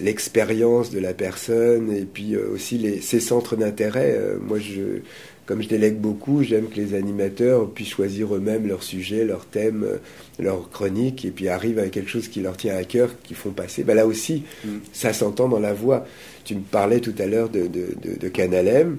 l'expérience 0.01 0.91
de 0.91 0.99
la 0.99 1.13
personne 1.13 1.91
et 1.91 2.05
puis 2.05 2.35
euh, 2.35 2.49
aussi 2.53 2.77
les, 2.77 3.01
ses 3.01 3.19
centres 3.19 3.55
d'intérêt. 3.55 4.15
Euh, 4.17 4.37
moi, 4.39 4.59
je, 4.59 4.99
comme 5.45 5.61
je 5.61 5.67
délègue 5.67 5.97
beaucoup, 5.97 6.43
j'aime 6.43 6.67
que 6.67 6.75
les 6.75 6.93
animateurs 6.93 7.69
puissent 7.69 7.89
choisir 7.89 8.33
eux-mêmes 8.35 8.67
leur 8.67 8.83
sujet, 8.83 9.25
leur 9.25 9.45
thème, 9.45 9.83
euh, 9.83 9.97
leur 10.39 10.69
chronique, 10.69 11.25
et 11.25 11.31
puis 11.31 11.49
arrivent 11.49 11.79
à 11.79 11.87
quelque 11.87 12.09
chose 12.09 12.27
qui 12.27 12.41
leur 12.41 12.57
tient 12.57 12.75
à 12.75 12.83
cœur, 12.83 13.09
qui 13.23 13.33
font 13.33 13.51
passer. 13.51 13.83
Ben 13.83 13.95
là 13.95 14.05
aussi, 14.05 14.43
mm. 14.63 14.69
ça 14.93 15.13
s'entend 15.13 15.49
dans 15.49 15.59
la 15.59 15.73
voix. 15.73 16.05
Tu 16.45 16.55
me 16.55 16.61
parlais 16.61 16.99
tout 16.99 17.15
à 17.19 17.25
l'heure 17.25 17.49
de, 17.49 17.61
de, 17.61 17.87
de, 18.01 18.17
de 18.19 18.27
Canalem. 18.29 18.97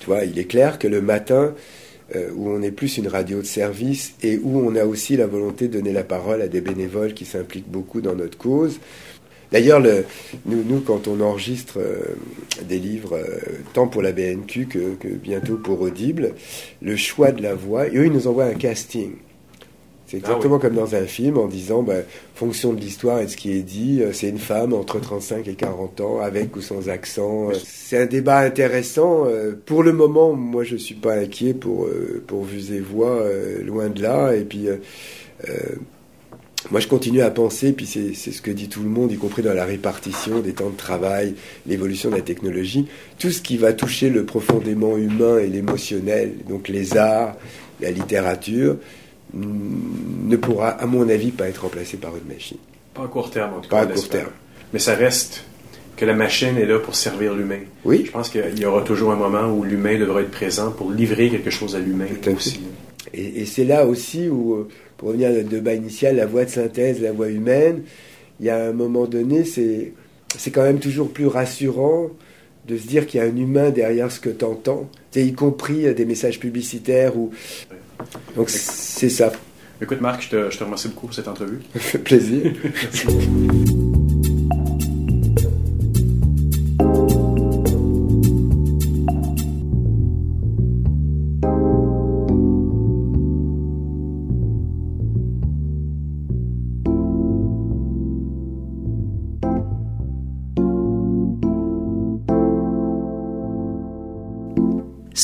Tu 0.00 0.06
vois, 0.06 0.24
il 0.24 0.38
est 0.38 0.44
clair 0.44 0.78
que 0.78 0.88
le 0.88 1.00
matin, 1.00 1.54
où 2.34 2.48
on 2.48 2.62
est 2.62 2.70
plus 2.70 2.96
une 2.96 3.08
radio 3.08 3.42
de 3.42 3.46
service 3.46 4.14
et 4.22 4.38
où 4.42 4.60
on 4.60 4.74
a 4.76 4.86
aussi 4.86 5.18
la 5.18 5.26
volonté 5.26 5.68
de 5.68 5.74
donner 5.74 5.92
la 5.92 6.04
parole 6.04 6.40
à 6.40 6.48
des 6.48 6.62
bénévoles 6.62 7.12
qui 7.12 7.26
s'impliquent 7.26 7.70
beaucoup 7.70 8.00
dans 8.00 8.14
notre 8.14 8.38
cause, 8.38 8.78
D'ailleurs, 9.50 9.80
nous, 9.80 10.62
nous, 10.62 10.80
quand 10.80 11.08
on 11.08 11.20
enregistre 11.20 11.78
euh, 11.78 12.16
des 12.68 12.78
livres, 12.78 13.14
euh, 13.14 13.38
tant 13.72 13.86
pour 13.86 14.02
la 14.02 14.12
BNQ 14.12 14.66
que, 14.66 15.08
bientôt 15.08 15.56
pour 15.56 15.80
Audible, 15.80 16.34
le 16.82 16.96
choix 16.96 17.32
de 17.32 17.42
la 17.42 17.54
voix, 17.54 17.86
et 17.86 17.96
eux, 17.96 18.06
ils 18.06 18.12
nous 18.12 18.28
envoient 18.28 18.44
un 18.44 18.54
casting. 18.54 19.12
C'est 20.06 20.18
exactement 20.18 20.58
comme 20.58 20.74
dans 20.74 20.94
un 20.94 21.04
film 21.04 21.36
en 21.36 21.46
disant, 21.46 21.82
ben, 21.82 22.02
fonction 22.34 22.72
de 22.72 22.80
l'histoire 22.80 23.20
et 23.20 23.26
de 23.26 23.30
ce 23.30 23.36
qui 23.36 23.52
est 23.52 23.62
dit, 23.62 24.00
euh, 24.00 24.12
c'est 24.12 24.28
une 24.28 24.38
femme 24.38 24.72
entre 24.72 25.00
35 25.00 25.46
et 25.48 25.54
40 25.54 26.00
ans, 26.00 26.20
avec 26.20 26.54
ou 26.56 26.62
sans 26.62 26.88
accent. 26.88 27.50
C'est 27.62 27.98
un 27.98 28.06
débat 28.06 28.40
intéressant. 28.40 29.26
Pour 29.64 29.82
le 29.82 29.92
moment, 29.92 30.32
moi, 30.34 30.64
je 30.64 30.76
suis 30.76 30.94
pas 30.94 31.14
inquiet 31.14 31.54
pour, 31.54 31.88
pour 32.26 32.44
Vues 32.44 32.74
et 32.74 32.80
Voix, 32.80 33.22
loin 33.64 33.88
de 33.88 34.02
là. 34.02 34.34
Et 34.34 34.44
puis, 34.44 34.68
moi, 36.70 36.80
je 36.80 36.88
continue 36.88 37.22
à 37.22 37.30
penser, 37.30 37.72
puis 37.72 37.86
c'est 37.86 38.14
ce 38.14 38.42
que 38.42 38.50
dit 38.50 38.68
tout 38.68 38.82
le 38.82 38.88
monde, 38.88 39.12
y 39.12 39.16
compris 39.16 39.42
dans 39.42 39.54
la 39.54 39.64
répartition 39.64 40.40
des 40.40 40.52
temps 40.52 40.70
de 40.70 40.76
travail, 40.76 41.34
l'évolution 41.66 42.10
de 42.10 42.16
la 42.16 42.22
technologie, 42.22 42.86
tout 43.18 43.30
ce 43.30 43.40
qui 43.40 43.56
va 43.56 43.72
toucher 43.72 44.10
le 44.10 44.24
profondément 44.24 44.96
humain 44.96 45.38
et 45.38 45.46
l'émotionnel, 45.46 46.34
donc 46.48 46.68
les 46.68 46.96
arts, 46.96 47.36
la 47.80 47.90
littérature, 47.90 48.76
ne 49.34 50.36
pourra, 50.36 50.70
à 50.70 50.86
mon 50.86 51.08
avis, 51.08 51.30
pas 51.30 51.48
être 51.48 51.62
remplacé 51.62 51.96
par 51.96 52.12
une 52.16 52.32
machine. 52.32 52.58
Pas 52.94 53.04
à 53.04 53.06
court 53.06 53.30
terme, 53.30 53.54
en 53.54 53.60
tout 53.60 53.70
cas. 53.70 53.84
Pas 53.84 53.92
à 53.92 53.94
court 53.94 54.08
terme. 54.08 54.30
Mais 54.72 54.78
ça 54.78 54.94
reste 54.94 55.44
que 55.96 56.04
la 56.04 56.14
machine 56.14 56.56
est 56.56 56.66
là 56.66 56.78
pour 56.78 56.94
servir 56.94 57.34
l'humain. 57.34 57.60
Oui. 57.84 58.04
Je 58.06 58.10
pense 58.10 58.30
qu'il 58.30 58.58
y 58.58 58.64
aura 58.64 58.82
toujours 58.82 59.12
un 59.12 59.16
moment 59.16 59.52
où 59.52 59.64
l'humain 59.64 59.98
devra 59.98 60.22
être 60.22 60.30
présent 60.30 60.70
pour 60.70 60.90
livrer 60.90 61.30
quelque 61.30 61.50
chose 61.50 61.76
à 61.76 61.78
l'humain 61.78 62.06
aussi. 62.34 62.60
Et, 63.14 63.44
c'est 63.46 63.64
là 63.64 63.86
aussi 63.86 64.28
où, 64.28 64.68
pour 64.96 65.08
revenir 65.08 65.28
à 65.28 65.32
notre 65.32 65.48
débat 65.48 65.74
initial, 65.74 66.16
la 66.16 66.26
voix 66.26 66.44
de 66.44 66.50
synthèse, 66.50 67.00
la 67.00 67.12
voix 67.12 67.28
humaine, 67.28 67.82
il 68.40 68.46
y 68.46 68.50
a 68.50 68.68
un 68.68 68.72
moment 68.72 69.06
donné, 69.06 69.44
c'est, 69.44 69.92
c'est 70.36 70.50
quand 70.50 70.62
même 70.62 70.80
toujours 70.80 71.10
plus 71.10 71.26
rassurant 71.26 72.10
de 72.66 72.76
se 72.76 72.86
dire 72.86 73.06
qu'il 73.06 73.20
y 73.20 73.22
a 73.22 73.26
un 73.26 73.36
humain 73.36 73.70
derrière 73.70 74.12
ce 74.12 74.20
que 74.20 74.28
tu 74.28 74.44
entends, 74.44 74.90
y 75.16 75.32
compris 75.32 75.92
des 75.94 76.04
messages 76.04 76.38
publicitaires 76.38 77.16
ou 77.16 77.32
donc 78.36 78.50
c'est 78.50 79.08
ça. 79.08 79.32
Écoute 79.80 80.00
Marc, 80.00 80.22
je 80.22 80.28
te, 80.28 80.50
je 80.50 80.58
te 80.58 80.64
remercie 80.64 80.88
beaucoup 80.88 81.06
pour 81.06 81.14
cette 81.14 81.28
entrevue. 81.28 81.60
Plaisir. 82.04 82.52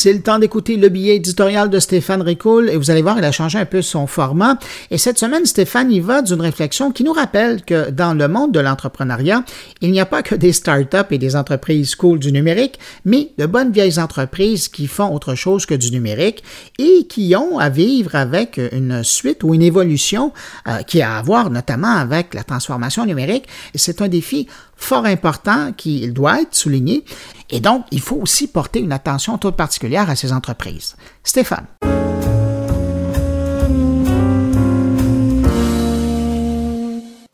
C'est 0.05 0.13
le 0.13 0.21
temps 0.21 0.39
d'écouter 0.39 0.77
le 0.77 0.91
billet 0.91 1.17
éditorial 1.17 1.71
de 1.71 1.81
Stéphane 1.81 2.21
Ricoul 2.21 2.69
et 2.69 2.77
vous 2.77 2.91
allez 2.91 3.01
voir, 3.01 3.17
il 3.17 3.25
a 3.25 3.33
changé 3.33 3.57
un 3.57 3.65
peu 3.65 3.81
son 3.81 4.07
format. 4.07 4.59
Et 4.91 4.99
cette 4.99 5.19
semaine, 5.19 5.47
Stéphane 5.47 5.91
y 5.91 6.01
va 6.01 6.21
d'une 6.21 6.43
réflexion 6.43 6.91
qui 6.91 7.05
nous 7.05 7.15
rappelle 7.15 7.65
que 7.65 7.89
dans 7.89 8.13
le 8.13 8.29
monde 8.29 8.53
de 8.53 8.61
l'entrepreneuriat, 8.61 9.45
il 9.81 9.93
n'y 9.93 10.01
a 10.01 10.05
pas 10.05 10.23
que 10.23 10.35
des 10.35 10.53
startups 10.53 11.11
et 11.11 11.17
des 11.17 11.37
entreprises 11.37 11.95
cool 11.95 12.19
du 12.19 12.33
numérique, 12.33 12.79
mais 13.07 13.31
de 13.39 13.47
bonnes 13.47 13.73
vieilles 13.73 13.99
entreprises 13.99 14.69
qui 14.69 14.89
font 14.89 15.11
autre 15.11 15.35
chose 15.37 15.65
que 15.65 15.75
du 15.75 15.91
numérique 15.91 16.45
et 16.79 17.07
qui 17.07 17.35
ont 17.35 17.59
à 17.59 17.71
vivre 17.71 18.15
avec 18.15 18.61
une 18.73 19.03
suite 19.03 19.43
ou 19.43 19.55
une 19.55 19.63
évolution 19.63 20.35
euh, 20.69 20.83
qui 20.83 21.01
a 21.01 21.17
à 21.17 21.23
voir 21.23 21.49
notamment 21.49 21.97
avec 21.97 22.35
la 22.35 22.45
transformation 22.45 23.07
numérique. 23.07 23.47
C'est 23.75 24.03
un 24.03 24.09
défi 24.09 24.49
fort 24.77 25.07
important 25.07 25.72
qui 25.72 26.11
doit 26.11 26.43
être 26.43 26.55
souligné. 26.55 27.05
Et 27.51 27.61
donc, 27.61 27.85
il 27.91 28.01
faut 28.01 28.16
aussi 28.16 28.47
porter 28.47 28.81
une 28.81 28.93
attention 28.93 29.39
toute 29.39 29.57
particulière 29.57 30.11
à 30.11 30.16
ces 30.16 30.33
entreprises. 30.33 30.97
Stéphane. 31.22 31.66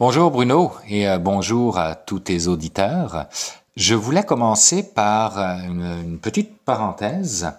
Bonjour 0.01 0.31
Bruno 0.31 0.73
et 0.89 1.07
euh, 1.07 1.19
bonjour 1.19 1.77
à 1.77 1.95
tous 1.95 2.21
tes 2.21 2.47
auditeurs. 2.47 3.27
Je 3.77 3.95
voulais 3.95 4.23
commencer 4.23 4.95
par 4.95 5.39
euh, 5.39 5.57
une, 5.67 6.19
petite 6.19 6.59
parenthèse 6.65 7.53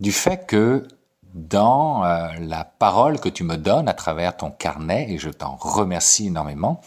du 0.00 0.10
fait 0.10 0.46
que 0.46 0.88
dans 1.34 2.02
euh, 2.02 2.28
la 2.40 2.64
parole 2.64 3.20
que 3.20 3.28
tu 3.28 3.44
me 3.44 3.56
donnes 3.56 3.90
à 3.90 3.92
travers 3.92 4.38
ton 4.38 4.50
carnet, 4.50 5.06
et 5.10 5.18
je 5.18 5.28
t'en 5.28 5.56
remercie 5.56 6.28
énormément, 6.28 6.80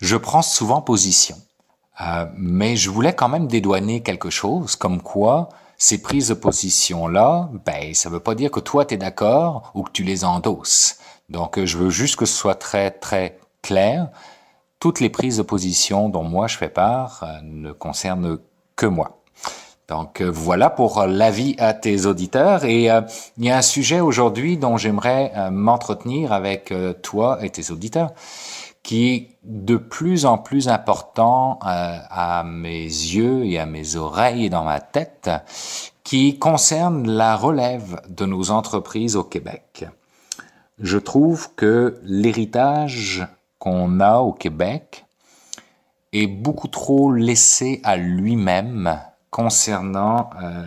je 0.00 0.16
prends 0.16 0.42
souvent 0.42 0.80
position. 0.80 1.36
Euh, 2.00 2.26
mais 2.36 2.76
je 2.76 2.90
voulais 2.90 3.14
quand 3.14 3.28
même 3.28 3.46
dédouaner 3.46 4.00
quelque 4.00 4.30
chose, 4.30 4.76
comme 4.76 5.02
quoi 5.02 5.48
ces 5.76 6.02
prises 6.02 6.28
de 6.28 6.34
position-là, 6.34 7.48
ben, 7.64 7.94
ça 7.94 8.10
veut 8.10 8.20
pas 8.20 8.34
dire 8.34 8.50
que 8.50 8.60
toi, 8.60 8.84
tu 8.84 8.94
es 8.94 8.96
d'accord 8.96 9.70
ou 9.74 9.82
que 9.82 9.90
tu 9.90 10.02
les 10.02 10.24
endosses. 10.24 10.98
Donc, 11.28 11.58
euh, 11.58 11.66
je 11.66 11.78
veux 11.78 11.90
juste 11.90 12.16
que 12.16 12.26
ce 12.26 12.34
soit 12.34 12.54
très, 12.54 12.90
très 12.90 13.38
clair. 13.62 14.08
Toutes 14.78 15.00
les 15.00 15.10
prises 15.10 15.38
de 15.38 15.42
position 15.42 16.08
dont 16.08 16.22
moi 16.22 16.46
je 16.48 16.56
fais 16.56 16.68
part 16.68 17.22
euh, 17.22 17.40
ne 17.42 17.72
concernent 17.72 18.38
que 18.76 18.86
moi. 18.86 19.22
Donc 19.88 20.22
voilà 20.22 20.70
pour 20.70 21.04
l'avis 21.04 21.56
à 21.58 21.74
tes 21.74 22.06
auditeurs. 22.06 22.64
Et 22.64 22.84
il 22.84 23.44
y 23.44 23.50
a 23.50 23.56
un 23.56 23.62
sujet 23.62 23.98
aujourd'hui 23.98 24.56
dont 24.56 24.76
j'aimerais 24.76 25.32
m'entretenir 25.50 26.32
avec 26.32 26.72
toi 27.02 27.44
et 27.44 27.50
tes 27.50 27.72
auditeurs 27.72 28.12
qui 28.82 29.12
est 29.12 29.38
de 29.42 29.76
plus 29.76 30.26
en 30.26 30.38
plus 30.38 30.68
important 30.68 31.58
euh, 31.64 31.98
à 32.10 32.44
mes 32.44 32.82
yeux 32.82 33.44
et 33.44 33.58
à 33.58 33.66
mes 33.66 33.96
oreilles 33.96 34.46
et 34.46 34.50
dans 34.50 34.64
ma 34.64 34.80
tête, 34.80 35.30
qui 36.04 36.38
concerne 36.38 37.08
la 37.08 37.36
relève 37.36 38.00
de 38.08 38.26
nos 38.26 38.50
entreprises 38.50 39.16
au 39.16 39.24
Québec. 39.24 39.86
Je 40.78 40.98
trouve 40.98 41.54
que 41.54 42.00
l'héritage 42.02 43.26
qu'on 43.58 44.00
a 44.00 44.18
au 44.18 44.32
Québec 44.32 45.04
est 46.12 46.26
beaucoup 46.26 46.68
trop 46.68 47.12
laissé 47.12 47.80
à 47.84 47.96
lui-même 47.96 48.98
concernant 49.30 50.30
euh, 50.42 50.66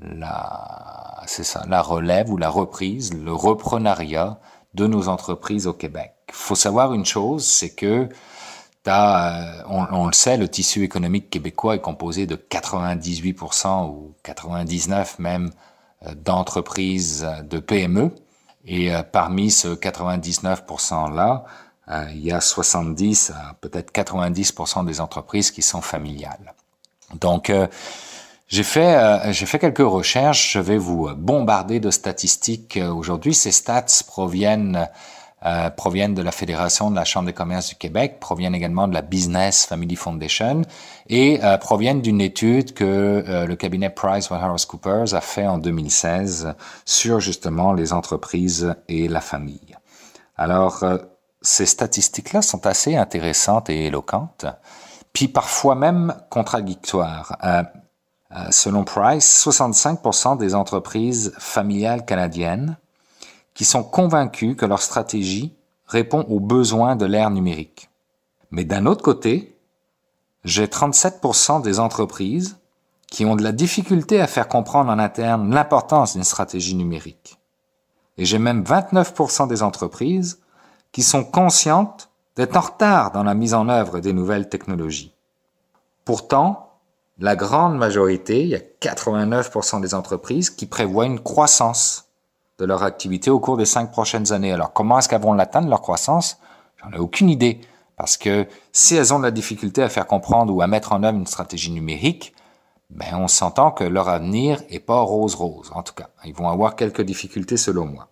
la, 0.00 1.24
la, 1.68 1.82
relève 1.82 2.30
ou 2.30 2.36
la 2.36 2.48
reprise, 2.48 3.14
le 3.14 3.32
reprenariat 3.32 4.38
de 4.74 4.86
nos 4.86 5.08
entreprises 5.08 5.66
au 5.66 5.72
Québec. 5.72 6.12
Faut 6.30 6.54
savoir 6.54 6.94
une 6.94 7.04
chose, 7.04 7.46
c'est 7.46 7.74
que 7.74 8.08
euh, 8.88 9.62
on, 9.68 10.06
le 10.06 10.12
sait, 10.12 10.36
le 10.36 10.48
tissu 10.48 10.82
économique 10.82 11.30
québécois 11.30 11.76
est 11.76 11.80
composé 11.80 12.26
de 12.26 12.34
98% 12.34 13.88
ou 13.88 14.14
99% 14.24 15.20
même 15.20 15.50
euh, 16.04 16.14
d'entreprises 16.14 17.24
euh, 17.24 17.42
de 17.42 17.58
PME. 17.58 18.10
Et 18.64 18.92
parmi 19.10 19.50
ce 19.50 19.74
99%-là, 19.74 21.44
il 22.12 22.20
y 22.20 22.30
a 22.30 22.40
70 22.40 23.32
peut-être 23.60 23.92
90% 23.92 24.84
des 24.84 25.00
entreprises 25.00 25.50
qui 25.50 25.62
sont 25.62 25.80
familiales. 25.80 26.54
Donc, 27.18 27.50
j'ai 28.52 28.64
fait, 28.64 28.94
euh, 28.96 29.32
j'ai 29.32 29.46
fait 29.46 29.58
quelques 29.58 29.78
recherches. 29.78 30.52
Je 30.52 30.58
vais 30.58 30.76
vous 30.76 31.08
bombarder 31.16 31.80
de 31.80 31.90
statistiques 31.90 32.76
euh, 32.76 32.92
aujourd'hui. 32.92 33.32
Ces 33.32 33.50
stats 33.50 34.02
proviennent 34.06 34.90
euh, 35.46 35.70
proviennent 35.70 36.14
de 36.14 36.20
la 36.20 36.32
Fédération 36.32 36.90
de 36.90 36.94
la 36.94 37.06
Chambre 37.06 37.26
des 37.26 37.32
commerces 37.32 37.70
du 37.70 37.76
Québec, 37.76 38.20
proviennent 38.20 38.54
également 38.54 38.88
de 38.88 38.94
la 38.94 39.00
Business 39.00 39.64
Family 39.64 39.96
Foundation 39.96 40.62
et 41.08 41.40
proviennent 41.60 42.00
d'une 42.00 42.20
étude 42.20 42.74
que 42.74 43.24
le 43.44 43.56
cabinet 43.56 43.90
PricewaterhouseCoopers 43.90 45.14
a 45.14 45.20
fait 45.20 45.48
en 45.48 45.58
2016 45.58 46.54
sur 46.84 47.18
justement 47.18 47.72
les 47.72 47.92
entreprises 47.92 48.72
et 48.86 49.08
la 49.08 49.20
famille. 49.20 49.76
Alors, 50.36 50.84
ces 51.40 51.66
statistiques-là 51.66 52.40
sont 52.40 52.64
assez 52.68 52.94
intéressantes 52.94 53.68
et 53.68 53.86
éloquentes, 53.86 54.46
puis 55.12 55.26
parfois 55.26 55.74
même 55.74 56.14
contradictoires. 56.30 57.36
Euh, 58.34 58.50
selon 58.50 58.84
Price, 58.84 59.44
65% 59.46 60.38
des 60.38 60.54
entreprises 60.54 61.34
familiales 61.38 62.06
canadiennes 62.06 62.78
qui 63.54 63.64
sont 63.64 63.84
convaincues 63.84 64.56
que 64.56 64.64
leur 64.64 64.80
stratégie 64.80 65.54
répond 65.86 66.22
aux 66.22 66.40
besoins 66.40 66.96
de 66.96 67.04
l'ère 67.04 67.30
numérique. 67.30 67.90
Mais 68.50 68.64
d'un 68.64 68.86
autre 68.86 69.02
côté, 69.02 69.58
j'ai 70.44 70.66
37% 70.66 71.62
des 71.62 71.78
entreprises 71.78 72.58
qui 73.06 73.26
ont 73.26 73.36
de 73.36 73.42
la 73.42 73.52
difficulté 73.52 74.20
à 74.20 74.26
faire 74.26 74.48
comprendre 74.48 74.90
en 74.90 74.98
interne 74.98 75.52
l'importance 75.52 76.14
d'une 76.14 76.24
stratégie 76.24 76.74
numérique. 76.74 77.38
Et 78.16 78.24
j'ai 78.24 78.38
même 78.38 78.62
29% 78.62 79.48
des 79.48 79.62
entreprises 79.62 80.40
qui 80.92 81.02
sont 81.02 81.24
conscientes 81.24 82.10
d'être 82.36 82.56
en 82.56 82.60
retard 82.60 83.12
dans 83.12 83.24
la 83.24 83.34
mise 83.34 83.52
en 83.52 83.68
œuvre 83.68 84.00
des 84.00 84.14
nouvelles 84.14 84.48
technologies. 84.48 85.14
Pourtant, 86.06 86.71
la 87.22 87.36
grande 87.36 87.78
majorité, 87.78 88.42
il 88.42 88.48
y 88.48 88.56
a 88.56 88.58
89% 88.58 89.80
des 89.80 89.94
entreprises 89.94 90.50
qui 90.50 90.66
prévoient 90.66 91.06
une 91.06 91.20
croissance 91.20 92.08
de 92.58 92.64
leur 92.64 92.82
activité 92.82 93.30
au 93.30 93.38
cours 93.38 93.56
des 93.56 93.64
cinq 93.64 93.92
prochaines 93.92 94.32
années. 94.32 94.50
Alors, 94.50 94.72
comment 94.72 94.98
est-ce 94.98 95.08
qu'elles 95.08 95.22
vont 95.22 95.32
l'atteindre, 95.32 95.68
leur 95.68 95.82
croissance? 95.82 96.38
J'en 96.82 96.90
ai 96.90 96.98
aucune 96.98 97.30
idée. 97.30 97.60
Parce 97.96 98.16
que 98.16 98.48
si 98.72 98.96
elles 98.96 99.14
ont 99.14 99.20
de 99.20 99.24
la 99.24 99.30
difficulté 99.30 99.84
à 99.84 99.88
faire 99.88 100.08
comprendre 100.08 100.52
ou 100.52 100.62
à 100.62 100.66
mettre 100.66 100.92
en 100.92 101.04
œuvre 101.04 101.16
une 101.16 101.28
stratégie 101.28 101.70
numérique, 101.70 102.34
ben, 102.90 103.14
on 103.14 103.28
s'entend 103.28 103.70
que 103.70 103.84
leur 103.84 104.08
avenir 104.08 104.60
est 104.68 104.80
pas 104.80 105.00
rose-rose, 105.00 105.70
en 105.76 105.84
tout 105.84 105.94
cas. 105.94 106.08
Ils 106.24 106.34
vont 106.34 106.48
avoir 106.48 106.74
quelques 106.74 107.02
difficultés 107.02 107.56
selon 107.56 107.86
moi. 107.86 108.08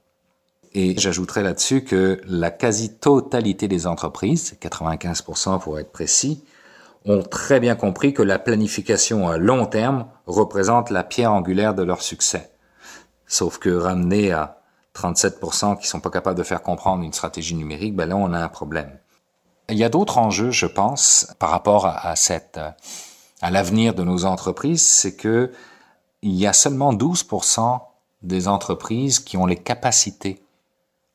Et 0.73 0.97
j'ajouterai 0.97 1.43
là-dessus 1.43 1.83
que 1.83 2.21
la 2.27 2.53
quasi-totalité 2.53 3.67
des 3.67 3.89
entreprises, 3.89 4.57
95% 4.61 5.59
pour 5.59 5.81
être 5.81 5.91
précis, 5.91 6.45
ont 7.07 7.23
très 7.23 7.61
bien 7.61 7.77
compris 7.77 8.13
que 8.13 8.23
la 8.23 8.39
planification 8.39 9.29
à 9.29 9.39
long 9.39 9.67
terme 9.67 10.07
représente 10.27 10.91
la 10.91 11.05
pierre 11.05 11.33
angulaire 11.33 11.75
de 11.75 11.83
leur 11.83 12.03
succès. 12.03 12.51
Sauf 13.27 13.59
que 13.59 13.71
ramener 13.71 14.33
à 14.33 14.61
37% 14.95 15.79
qui 15.79 15.87
sont 15.87 16.01
pas 16.01 16.11
capables 16.11 16.37
de 16.37 16.43
faire 16.43 16.63
comprendre 16.63 17.05
une 17.05 17.13
stratégie 17.13 17.55
numérique, 17.55 17.95
ben 17.95 18.09
là 18.09 18.17
on 18.17 18.33
a 18.33 18.39
un 18.39 18.49
problème. 18.49 18.99
Il 19.69 19.79
y 19.79 19.85
a 19.85 19.89
d'autres 19.89 20.19
enjeux, 20.19 20.51
je 20.51 20.67
pense, 20.67 21.33
par 21.39 21.51
rapport 21.51 21.87
à, 21.87 22.17
cette, 22.17 22.59
à 23.41 23.51
l'avenir 23.51 23.95
de 23.95 24.03
nos 24.03 24.25
entreprises, 24.25 24.85
c'est 24.85 25.15
que 25.15 25.53
il 26.23 26.35
y 26.35 26.47
a 26.47 26.53
seulement 26.53 26.93
12% 26.93 27.81
des 28.23 28.49
entreprises 28.49 29.21
qui 29.21 29.37
ont 29.37 29.47
les 29.47 29.57
capacités 29.57 30.45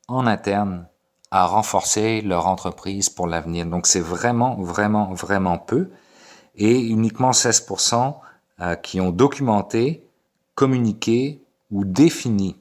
en 0.08 0.26
interne 0.26 0.88
à 1.30 1.46
renforcer 1.46 2.20
leur 2.22 2.46
entreprise 2.46 3.08
pour 3.08 3.26
l'avenir. 3.26 3.66
Donc 3.66 3.86
c'est 3.86 4.00
vraiment, 4.00 4.56
vraiment, 4.56 5.12
vraiment 5.12 5.58
peu. 5.58 5.90
Et 6.54 6.80
uniquement 6.80 7.32
16% 7.32 8.14
euh, 8.60 8.74
qui 8.76 9.00
ont 9.00 9.10
documenté, 9.10 10.08
communiqué 10.54 11.42
ou 11.70 11.84
défini 11.84 12.56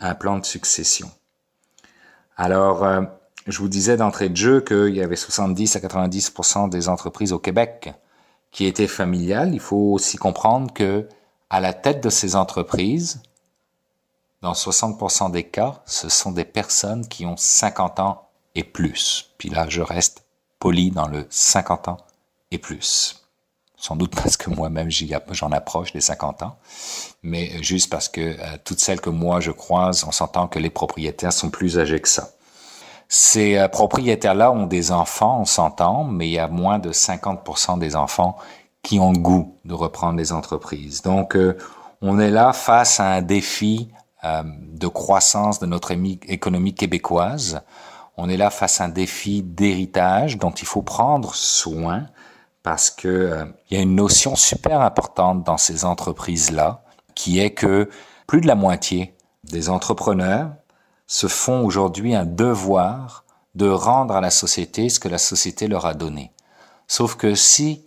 un 0.00 0.14
plan 0.14 0.38
de 0.38 0.44
succession. 0.44 1.10
Alors, 2.36 2.84
euh, 2.84 3.02
je 3.46 3.58
vous 3.58 3.68
disais 3.68 3.96
d'entrée 3.96 4.28
de 4.28 4.36
jeu 4.36 4.60
qu'il 4.60 4.94
y 4.94 5.02
avait 5.02 5.16
70 5.16 5.76
à 5.76 5.80
90% 5.80 6.68
des 6.68 6.88
entreprises 6.88 7.32
au 7.32 7.38
Québec 7.38 7.94
qui 8.50 8.66
étaient 8.66 8.88
familiales. 8.88 9.54
Il 9.54 9.60
faut 9.60 9.92
aussi 9.92 10.16
comprendre 10.16 10.72
que 10.72 11.08
à 11.48 11.60
la 11.60 11.72
tête 11.72 12.02
de 12.02 12.10
ces 12.10 12.34
entreprises, 12.34 13.22
dans 14.42 14.52
60% 14.52 15.30
des 15.30 15.44
cas, 15.44 15.82
ce 15.86 16.08
sont 16.08 16.32
des 16.32 16.44
personnes 16.44 17.06
qui 17.08 17.26
ont 17.26 17.36
50 17.36 18.00
ans 18.00 18.28
et 18.54 18.64
plus. 18.64 19.30
Puis 19.38 19.48
là, 19.48 19.66
je 19.68 19.82
reste 19.82 20.24
poli 20.58 20.90
dans 20.90 21.08
le 21.08 21.26
50 21.30 21.88
ans 21.88 21.96
et 22.50 22.58
plus. 22.58 23.22
Sans 23.76 23.96
doute 23.96 24.14
parce 24.14 24.36
que 24.36 24.50
moi-même, 24.50 24.88
j'en 25.30 25.52
approche 25.52 25.92
des 25.92 26.00
50 26.00 26.42
ans, 26.42 26.56
mais 27.22 27.62
juste 27.62 27.90
parce 27.90 28.08
que 28.08 28.20
euh, 28.20 28.56
toutes 28.64 28.80
celles 28.80 29.00
que 29.00 29.10
moi 29.10 29.40
je 29.40 29.50
croise, 29.50 30.04
on 30.04 30.12
s'entend 30.12 30.48
que 30.48 30.58
les 30.58 30.70
propriétaires 30.70 31.32
sont 31.32 31.50
plus 31.50 31.78
âgés 31.78 32.00
que 32.00 32.08
ça. 32.08 32.30
Ces 33.08 33.56
euh, 33.56 33.68
propriétaires-là 33.68 34.50
ont 34.50 34.66
des 34.66 34.92
enfants, 34.92 35.40
on 35.40 35.44
s'entend, 35.44 36.04
mais 36.04 36.26
il 36.26 36.32
y 36.32 36.38
a 36.38 36.48
moins 36.48 36.78
de 36.78 36.90
50% 36.90 37.78
des 37.78 37.94
enfants 37.96 38.36
qui 38.82 38.98
ont 38.98 39.12
le 39.12 39.18
goût 39.18 39.54
de 39.64 39.74
reprendre 39.74 40.18
les 40.18 40.32
entreprises. 40.32 41.02
Donc, 41.02 41.36
euh, 41.36 41.56
on 42.00 42.18
est 42.18 42.30
là 42.30 42.52
face 42.52 42.98
à 42.98 43.12
un 43.12 43.22
défi 43.22 43.90
de 44.24 44.88
croissance 44.88 45.60
de 45.60 45.66
notre 45.66 45.92
économie 45.92 46.74
québécoise. 46.74 47.62
On 48.16 48.28
est 48.28 48.36
là 48.36 48.50
face 48.50 48.80
à 48.80 48.84
un 48.84 48.88
défi 48.88 49.42
d'héritage 49.42 50.38
dont 50.38 50.50
il 50.50 50.66
faut 50.66 50.82
prendre 50.82 51.34
soin 51.34 52.06
parce 52.66 52.90
que 52.90 53.06
euh, 53.06 53.44
il 53.70 53.76
y 53.76 53.80
a 53.80 53.82
une 53.84 53.94
notion 53.94 54.34
super 54.34 54.80
importante 54.80 55.44
dans 55.44 55.56
ces 55.56 55.84
entreprises-là 55.84 56.82
qui 57.14 57.38
est 57.38 57.52
que 57.52 57.88
plus 58.26 58.40
de 58.40 58.48
la 58.48 58.56
moitié 58.56 59.14
des 59.44 59.68
entrepreneurs 59.68 60.50
se 61.06 61.28
font 61.28 61.64
aujourd'hui 61.64 62.16
un 62.16 62.26
devoir 62.26 63.24
de 63.54 63.68
rendre 63.68 64.16
à 64.16 64.20
la 64.20 64.30
société 64.30 64.88
ce 64.88 64.98
que 64.98 65.08
la 65.08 65.18
société 65.18 65.68
leur 65.68 65.86
a 65.86 65.94
donné. 65.94 66.32
Sauf 66.88 67.14
que 67.14 67.36
si 67.36 67.84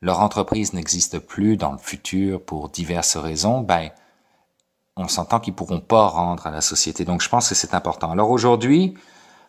leur 0.00 0.18
entreprise 0.20 0.72
n'existe 0.72 1.20
plus 1.20 1.56
dans 1.56 1.70
le 1.70 1.78
futur 1.78 2.44
pour 2.44 2.70
diverses 2.70 3.16
raisons, 3.16 3.60
ben, 3.60 3.90
on 4.96 5.08
s'entend 5.08 5.40
qu'ils 5.40 5.54
pourront 5.54 5.80
pas 5.80 6.06
rendre 6.06 6.46
à 6.46 6.50
la 6.50 6.60
société. 6.60 7.04
Donc, 7.04 7.22
je 7.22 7.28
pense 7.28 7.48
que 7.48 7.54
c'est 7.54 7.74
important. 7.74 8.10
Alors 8.10 8.30
aujourd'hui, 8.30 8.94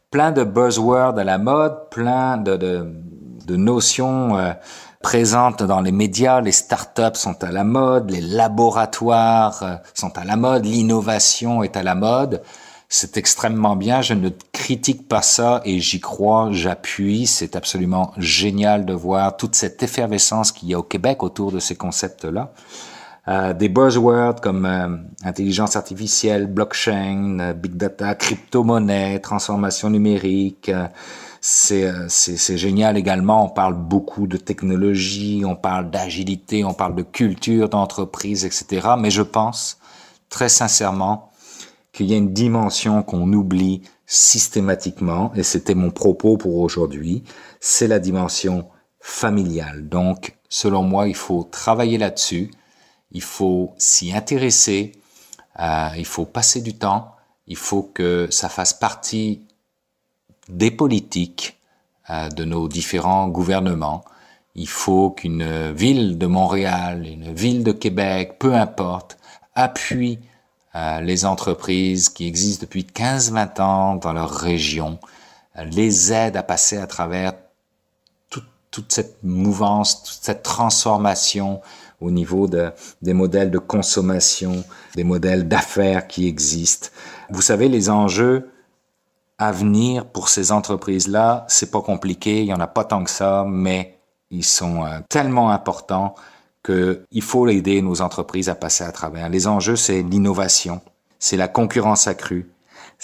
plein 0.10 0.32
de 0.32 0.44
buzzwords 0.44 1.18
à 1.18 1.24
la 1.24 1.38
mode, 1.38 1.90
plein 1.90 2.38
de, 2.38 2.88
notions 3.50 4.38
euh, 4.38 4.54
présentes 5.02 5.64
dans 5.64 5.82
les 5.82 5.92
médias. 5.92 6.40
Les 6.40 6.52
startups 6.52 7.16
sont 7.16 7.44
à 7.44 7.52
la 7.52 7.64
mode, 7.64 8.10
les 8.10 8.22
laboratoires 8.22 9.64
euh, 9.64 9.76
sont 9.94 10.18
à 10.18 10.24
la 10.24 10.38
mode, 10.38 10.66
l'innovation 10.66 11.62
est 11.64 11.76
à 11.76 11.84
la 11.84 11.96
mode. 11.96 12.42
C'est 12.88 13.18
extrêmement 13.18 13.76
bien. 13.76 14.02
Je 14.02 14.14
ne 14.14 14.30
critique 14.52 15.08
pas 15.10 15.24
ça 15.24 15.62
et 15.66 15.80
j'y 15.80 16.00
crois, 16.00 16.50
j'appuie. 16.52 17.26
C'est 17.26 17.56
absolument 17.56 18.14
génial 18.18 18.86
de 18.86 18.94
voir 18.94 19.36
toute 19.36 19.56
cette 19.56 19.82
effervescence 19.82 20.52
qu'il 20.52 20.70
y 20.70 20.74
a 20.76 20.80
au 20.80 20.84
Québec 20.84 21.24
autour 21.24 21.52
de 21.52 21.60
ces 21.60 21.76
concepts-là. 21.76 22.54
Euh, 23.30 23.54
des 23.54 23.70
buzzwords 23.70 24.42
comme 24.42 24.66
euh, 24.66 24.98
intelligence 25.24 25.78
artificielle, 25.78 26.48
blockchain, 26.48 27.38
euh, 27.40 27.54
big 27.54 27.78
data, 27.78 28.16
crypto-monnaie, 28.16 29.20
transformation 29.22 29.90
numérique. 29.90 30.70
c'est 31.40 31.90
c'est 32.10 32.58
génial 32.58 32.98
également. 32.98 33.46
On 33.46 33.50
parle 33.50 33.76
beaucoup 33.76 34.28
de 34.28 34.38
technologie, 34.38 35.44
on 35.46 35.56
parle 35.56 35.90
d'agilité, 35.90 36.66
on 36.66 36.74
parle 36.74 36.96
de 36.96 37.04
culture 37.04 37.70
d'entreprise, 37.70 38.46
etc. 38.46 38.90
Mais 38.98 39.10
je 39.12 39.22
pense 39.22 39.78
très 40.30 40.50
sincèrement 40.50 41.32
qu'il 41.94 42.08
y 42.08 42.14
a 42.14 42.18
une 42.18 42.34
dimension 42.34 43.04
qu'on 43.04 43.32
oublie 43.34 43.84
systématiquement, 44.06 45.32
et 45.36 45.44
c'était 45.44 45.76
mon 45.76 45.92
propos 45.92 46.38
pour 46.38 46.58
aujourd'hui, 46.58 47.24
c'est 47.62 47.88
la 47.88 48.00
dimension 48.00 48.68
familiale. 49.00 49.88
Donc, 49.88 50.36
selon 50.50 50.84
moi, 50.84 51.08
il 51.08 51.16
faut 51.16 51.44
travailler 51.50 51.98
là-dessus 51.98 52.52
il 53.14 53.22
faut 53.22 53.74
s'y 53.78 54.14
intéresser, 54.14 54.92
euh, 55.60 55.90
il 55.98 56.06
faut 56.06 56.26
passer 56.26 56.62
du 56.62 56.74
temps, 56.74 57.16
il 57.48 57.56
faut 57.56 57.84
que 57.84 58.28
ça 58.32 58.50
fasse 58.50 58.74
partie 58.74 59.46
des 60.50 60.72
politiques 60.72 61.58
euh, 62.10 62.30
de 62.30 62.44
nos 62.44 62.68
différents 62.68 63.28
gouvernements. 63.28 64.04
Il 64.56 64.68
faut 64.68 65.12
qu'une 65.12 65.72
ville 65.72 66.18
de 66.18 66.28
Montréal, 66.28 67.08
une 67.08 67.34
ville 67.34 67.64
de 67.64 67.72
Québec, 67.72 68.38
peu 68.40 68.54
importe, 68.54 69.18
appuie 69.56 70.20
euh, 70.76 71.02
les 71.02 71.26
entreprises 71.26 72.10
qui 72.10 72.28
existent 72.28 72.64
depuis 72.64 72.84
15-20 72.84 73.62
ans 73.62 73.96
dans 73.96 74.14
leur 74.14 74.32
région, 74.32 75.00
les 75.56 76.12
aide 76.12 76.36
à 76.36 76.42
passer 76.42 76.78
à 76.78 76.88
travers 76.88 77.34
toute 78.74 78.92
cette 78.92 79.24
mouvance, 79.24 80.02
toute 80.02 80.24
cette 80.24 80.42
transformation 80.42 81.62
au 82.04 82.12
niveau 82.12 82.48
de, 82.48 82.72
des 83.02 83.14
modèles 83.14 83.50
de 83.50 83.60
consommation, 83.60 84.64
des 84.96 85.04
modèles 85.04 85.48
d'affaires 85.48 86.08
qui 86.08 86.28
existent. 86.28 86.90
Vous 87.30 87.42
savez, 87.42 87.70
les 87.70 87.90
enjeux 87.90 88.50
à 89.38 89.52
venir 89.52 90.06
pour 90.06 90.30
ces 90.30 90.52
entreprises-là, 90.52 91.46
c'est 91.48 91.72
pas 91.72 91.82
compliqué, 91.82 92.42
il 92.42 92.46
y 92.46 92.54
en 92.54 92.60
a 92.60 92.68
pas 92.68 92.84
tant 92.84 93.04
que 93.04 93.10
ça, 93.10 93.46
mais 93.48 93.98
ils 94.30 94.44
sont 94.44 94.86
euh, 94.86 95.00
tellement 95.10 95.52
importants 95.52 96.16
qu'il 96.64 97.22
faut 97.22 97.48
aider 97.48 97.82
nos 97.82 98.02
entreprises 98.02 98.50
à 98.50 98.56
passer 98.56 98.84
à 98.84 98.92
travers. 98.92 99.30
Les 99.30 99.48
enjeux, 99.48 99.76
c'est 99.76 100.02
l'innovation, 100.02 100.82
c'est 101.20 101.38
la 101.38 101.48
concurrence 101.48 102.08
accrue, 102.08 102.50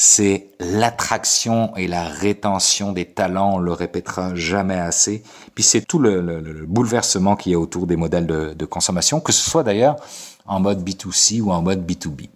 c'est 0.01 0.51
l'attraction 0.61 1.75
et 1.75 1.85
la 1.85 2.05
rétention 2.05 2.93
des 2.93 3.03
talents, 3.03 3.55
on 3.55 3.57
le 3.57 3.73
répétera 3.73 4.33
jamais 4.33 4.79
assez. 4.79 5.23
Puis 5.53 5.63
c'est 5.65 5.81
tout 5.81 5.99
le, 5.99 6.65
bouleversement 6.65 7.35
qui 7.35 7.51
est 7.51 7.57
autour 7.57 7.85
des 7.85 7.97
modèles 7.97 8.25
de, 8.25 8.65
consommation, 8.65 9.19
que 9.19 9.33
ce 9.33 9.49
soit 9.49 9.63
d'ailleurs 9.63 9.97
en 10.45 10.61
mode 10.61 10.87
B2C 10.87 11.41
ou 11.41 11.51
en 11.51 11.61
mode 11.61 11.85
B2B. 11.85 12.29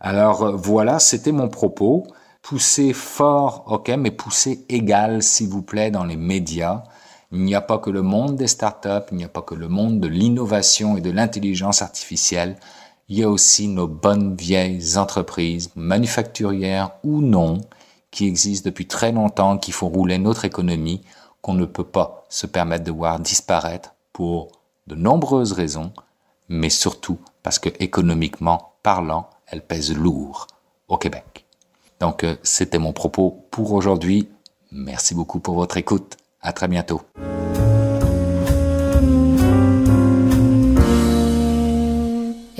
Alors 0.00 0.42
euh, 0.42 0.56
voilà, 0.56 0.98
c'était 0.98 1.30
mon 1.30 1.48
propos. 1.48 2.04
Pousser 2.42 2.92
fort, 2.92 3.62
ok, 3.68 3.90
mais 3.96 4.10
pousser 4.10 4.64
égal, 4.68 5.22
s'il 5.22 5.50
vous 5.50 5.62
plaît, 5.62 5.92
dans 5.92 6.04
les 6.04 6.16
médias. 6.16 6.82
Il 7.30 7.44
n'y 7.44 7.54
a 7.54 7.60
pas 7.60 7.78
que 7.78 7.90
le 7.90 8.02
monde 8.02 8.34
des 8.34 8.48
startups, 8.48 9.06
il 9.12 9.18
n'y 9.18 9.24
a 9.24 9.28
pas 9.28 9.42
que 9.42 9.54
le 9.54 9.68
monde 9.68 10.00
de 10.00 10.08
l'innovation 10.08 10.96
et 10.96 11.00
de 11.00 11.12
l'intelligence 11.12 11.80
artificielle 11.80 12.56
il 13.08 13.18
y 13.18 13.22
a 13.22 13.28
aussi 13.28 13.68
nos 13.68 13.88
bonnes 13.88 14.36
vieilles 14.36 14.98
entreprises, 14.98 15.70
manufacturières 15.74 16.90
ou 17.02 17.20
non, 17.20 17.60
qui 18.10 18.26
existent 18.26 18.68
depuis 18.68 18.86
très 18.86 19.12
longtemps, 19.12 19.58
qui 19.58 19.72
font 19.72 19.88
rouler 19.88 20.18
notre 20.18 20.44
économie, 20.44 21.02
qu'on 21.40 21.54
ne 21.54 21.64
peut 21.64 21.84
pas 21.84 22.24
se 22.28 22.46
permettre 22.46 22.84
de 22.84 22.90
voir 22.90 23.20
disparaître 23.20 23.94
pour 24.12 24.48
de 24.86 24.94
nombreuses 24.94 25.52
raisons, 25.52 25.92
mais 26.48 26.70
surtout 26.70 27.18
parce 27.42 27.58
que 27.58 27.70
économiquement 27.80 28.72
parlant, 28.82 29.28
elles 29.46 29.64
pèsent 29.64 29.94
lourd 29.94 30.46
au 30.88 30.98
Québec. 30.98 31.46
Donc, 32.00 32.24
euh, 32.24 32.36
c'était 32.42 32.78
mon 32.78 32.92
propos 32.92 33.46
pour 33.50 33.72
aujourd'hui. 33.72 34.28
Merci 34.70 35.14
beaucoup 35.14 35.40
pour 35.40 35.54
votre 35.54 35.76
écoute. 35.76 36.16
À 36.40 36.52
très 36.52 36.68
bientôt. 36.68 37.02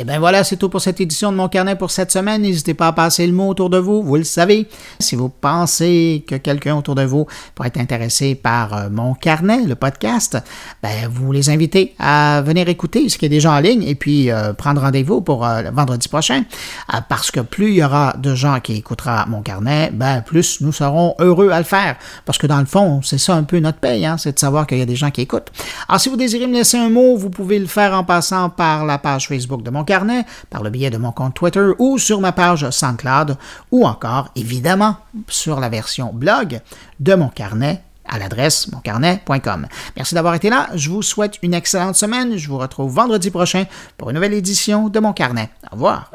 Et 0.00 0.04
bien 0.04 0.20
voilà, 0.20 0.44
c'est 0.44 0.56
tout 0.56 0.68
pour 0.68 0.80
cette 0.80 1.00
édition 1.00 1.32
de 1.32 1.36
mon 1.36 1.48
carnet 1.48 1.74
pour 1.74 1.90
cette 1.90 2.12
semaine. 2.12 2.42
N'hésitez 2.42 2.72
pas 2.72 2.86
à 2.86 2.92
passer 2.92 3.26
le 3.26 3.32
mot 3.32 3.48
autour 3.48 3.68
de 3.68 3.78
vous, 3.78 4.00
vous 4.00 4.14
le 4.14 4.22
savez. 4.22 4.68
Si 5.00 5.16
vous 5.16 5.28
pensez 5.28 6.24
que 6.24 6.36
quelqu'un 6.36 6.76
autour 6.76 6.94
de 6.94 7.02
vous 7.02 7.26
pourrait 7.56 7.66
être 7.66 7.80
intéressé 7.80 8.36
par 8.36 8.74
euh, 8.74 8.88
mon 8.92 9.14
carnet, 9.14 9.64
le 9.64 9.74
podcast, 9.74 10.38
ben, 10.84 11.08
vous 11.10 11.32
les 11.32 11.50
invitez 11.50 11.96
à 11.98 12.42
venir 12.46 12.68
écouter 12.68 13.08
ce 13.08 13.18
qui 13.18 13.26
est 13.26 13.28
déjà 13.28 13.50
en 13.50 13.58
ligne 13.58 13.82
et 13.82 13.96
puis 13.96 14.30
euh, 14.30 14.52
prendre 14.52 14.82
rendez-vous 14.82 15.20
pour 15.20 15.44
euh, 15.44 15.62
le 15.62 15.70
vendredi 15.70 16.06
prochain. 16.06 16.44
parce 17.08 17.32
que 17.32 17.40
plus 17.40 17.70
il 17.70 17.78
y 17.78 17.82
aura 17.82 18.14
de 18.16 18.36
gens 18.36 18.60
qui 18.60 18.76
écoutera 18.76 19.26
mon 19.26 19.42
carnet, 19.42 19.90
ben, 19.92 20.22
plus 20.22 20.60
nous 20.60 20.70
serons 20.70 21.16
heureux 21.18 21.50
à 21.50 21.58
le 21.58 21.64
faire. 21.64 21.96
Parce 22.24 22.38
que 22.38 22.46
dans 22.46 22.60
le 22.60 22.66
fond, 22.66 23.00
c'est 23.02 23.18
ça 23.18 23.34
un 23.34 23.42
peu 23.42 23.58
notre 23.58 23.78
paye, 23.78 24.06
hein, 24.06 24.16
c'est 24.16 24.34
de 24.34 24.38
savoir 24.38 24.68
qu'il 24.68 24.78
y 24.78 24.82
a 24.82 24.86
des 24.86 24.94
gens 24.94 25.10
qui 25.10 25.22
écoutent. 25.22 25.50
Alors, 25.88 26.00
si 26.00 26.08
vous 26.08 26.16
désirez 26.16 26.46
me 26.46 26.54
laisser 26.54 26.78
un 26.78 26.88
mot, 26.88 27.16
vous 27.16 27.30
pouvez 27.30 27.58
le 27.58 27.66
faire 27.66 27.94
en 27.94 28.04
passant 28.04 28.48
par 28.48 28.86
la 28.86 28.98
page 28.98 29.26
Facebook 29.26 29.64
de 29.64 29.70
mon 29.70 29.87
carnet, 29.88 30.26
par 30.50 30.62
le 30.62 30.70
biais 30.70 30.90
de 30.90 30.98
mon 30.98 31.12
compte 31.12 31.34
Twitter 31.34 31.70
ou 31.78 31.98
sur 31.98 32.20
ma 32.20 32.32
page 32.32 32.68
SoundCloud 32.68 33.38
ou 33.72 33.86
encore, 33.86 34.28
évidemment, 34.36 34.96
sur 35.28 35.58
la 35.60 35.70
version 35.70 36.12
blog 36.12 36.60
de 37.00 37.14
mon 37.14 37.28
carnet 37.28 37.82
à 38.06 38.18
l'adresse 38.18 38.70
moncarnet.com. 38.72 39.66
Merci 39.96 40.14
d'avoir 40.14 40.34
été 40.34 40.50
là. 40.50 40.68
Je 40.74 40.90
vous 40.90 41.02
souhaite 41.02 41.38
une 41.42 41.54
excellente 41.54 41.96
semaine. 41.96 42.36
Je 42.36 42.48
vous 42.48 42.58
retrouve 42.58 42.92
vendredi 42.92 43.30
prochain 43.30 43.64
pour 43.96 44.10
une 44.10 44.16
nouvelle 44.16 44.34
édition 44.34 44.88
de 44.88 45.00
mon 45.00 45.12
carnet. 45.12 45.50
Au 45.70 45.74
revoir. 45.74 46.10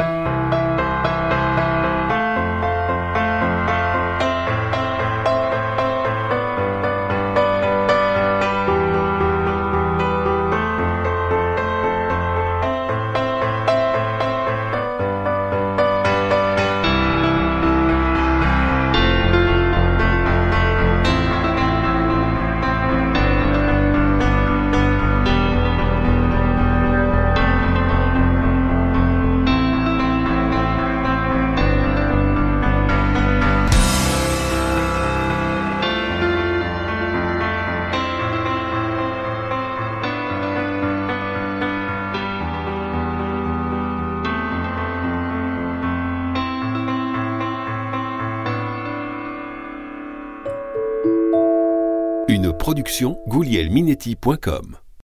Production 53.54 53.64
goulielminetti.com 53.64 54.83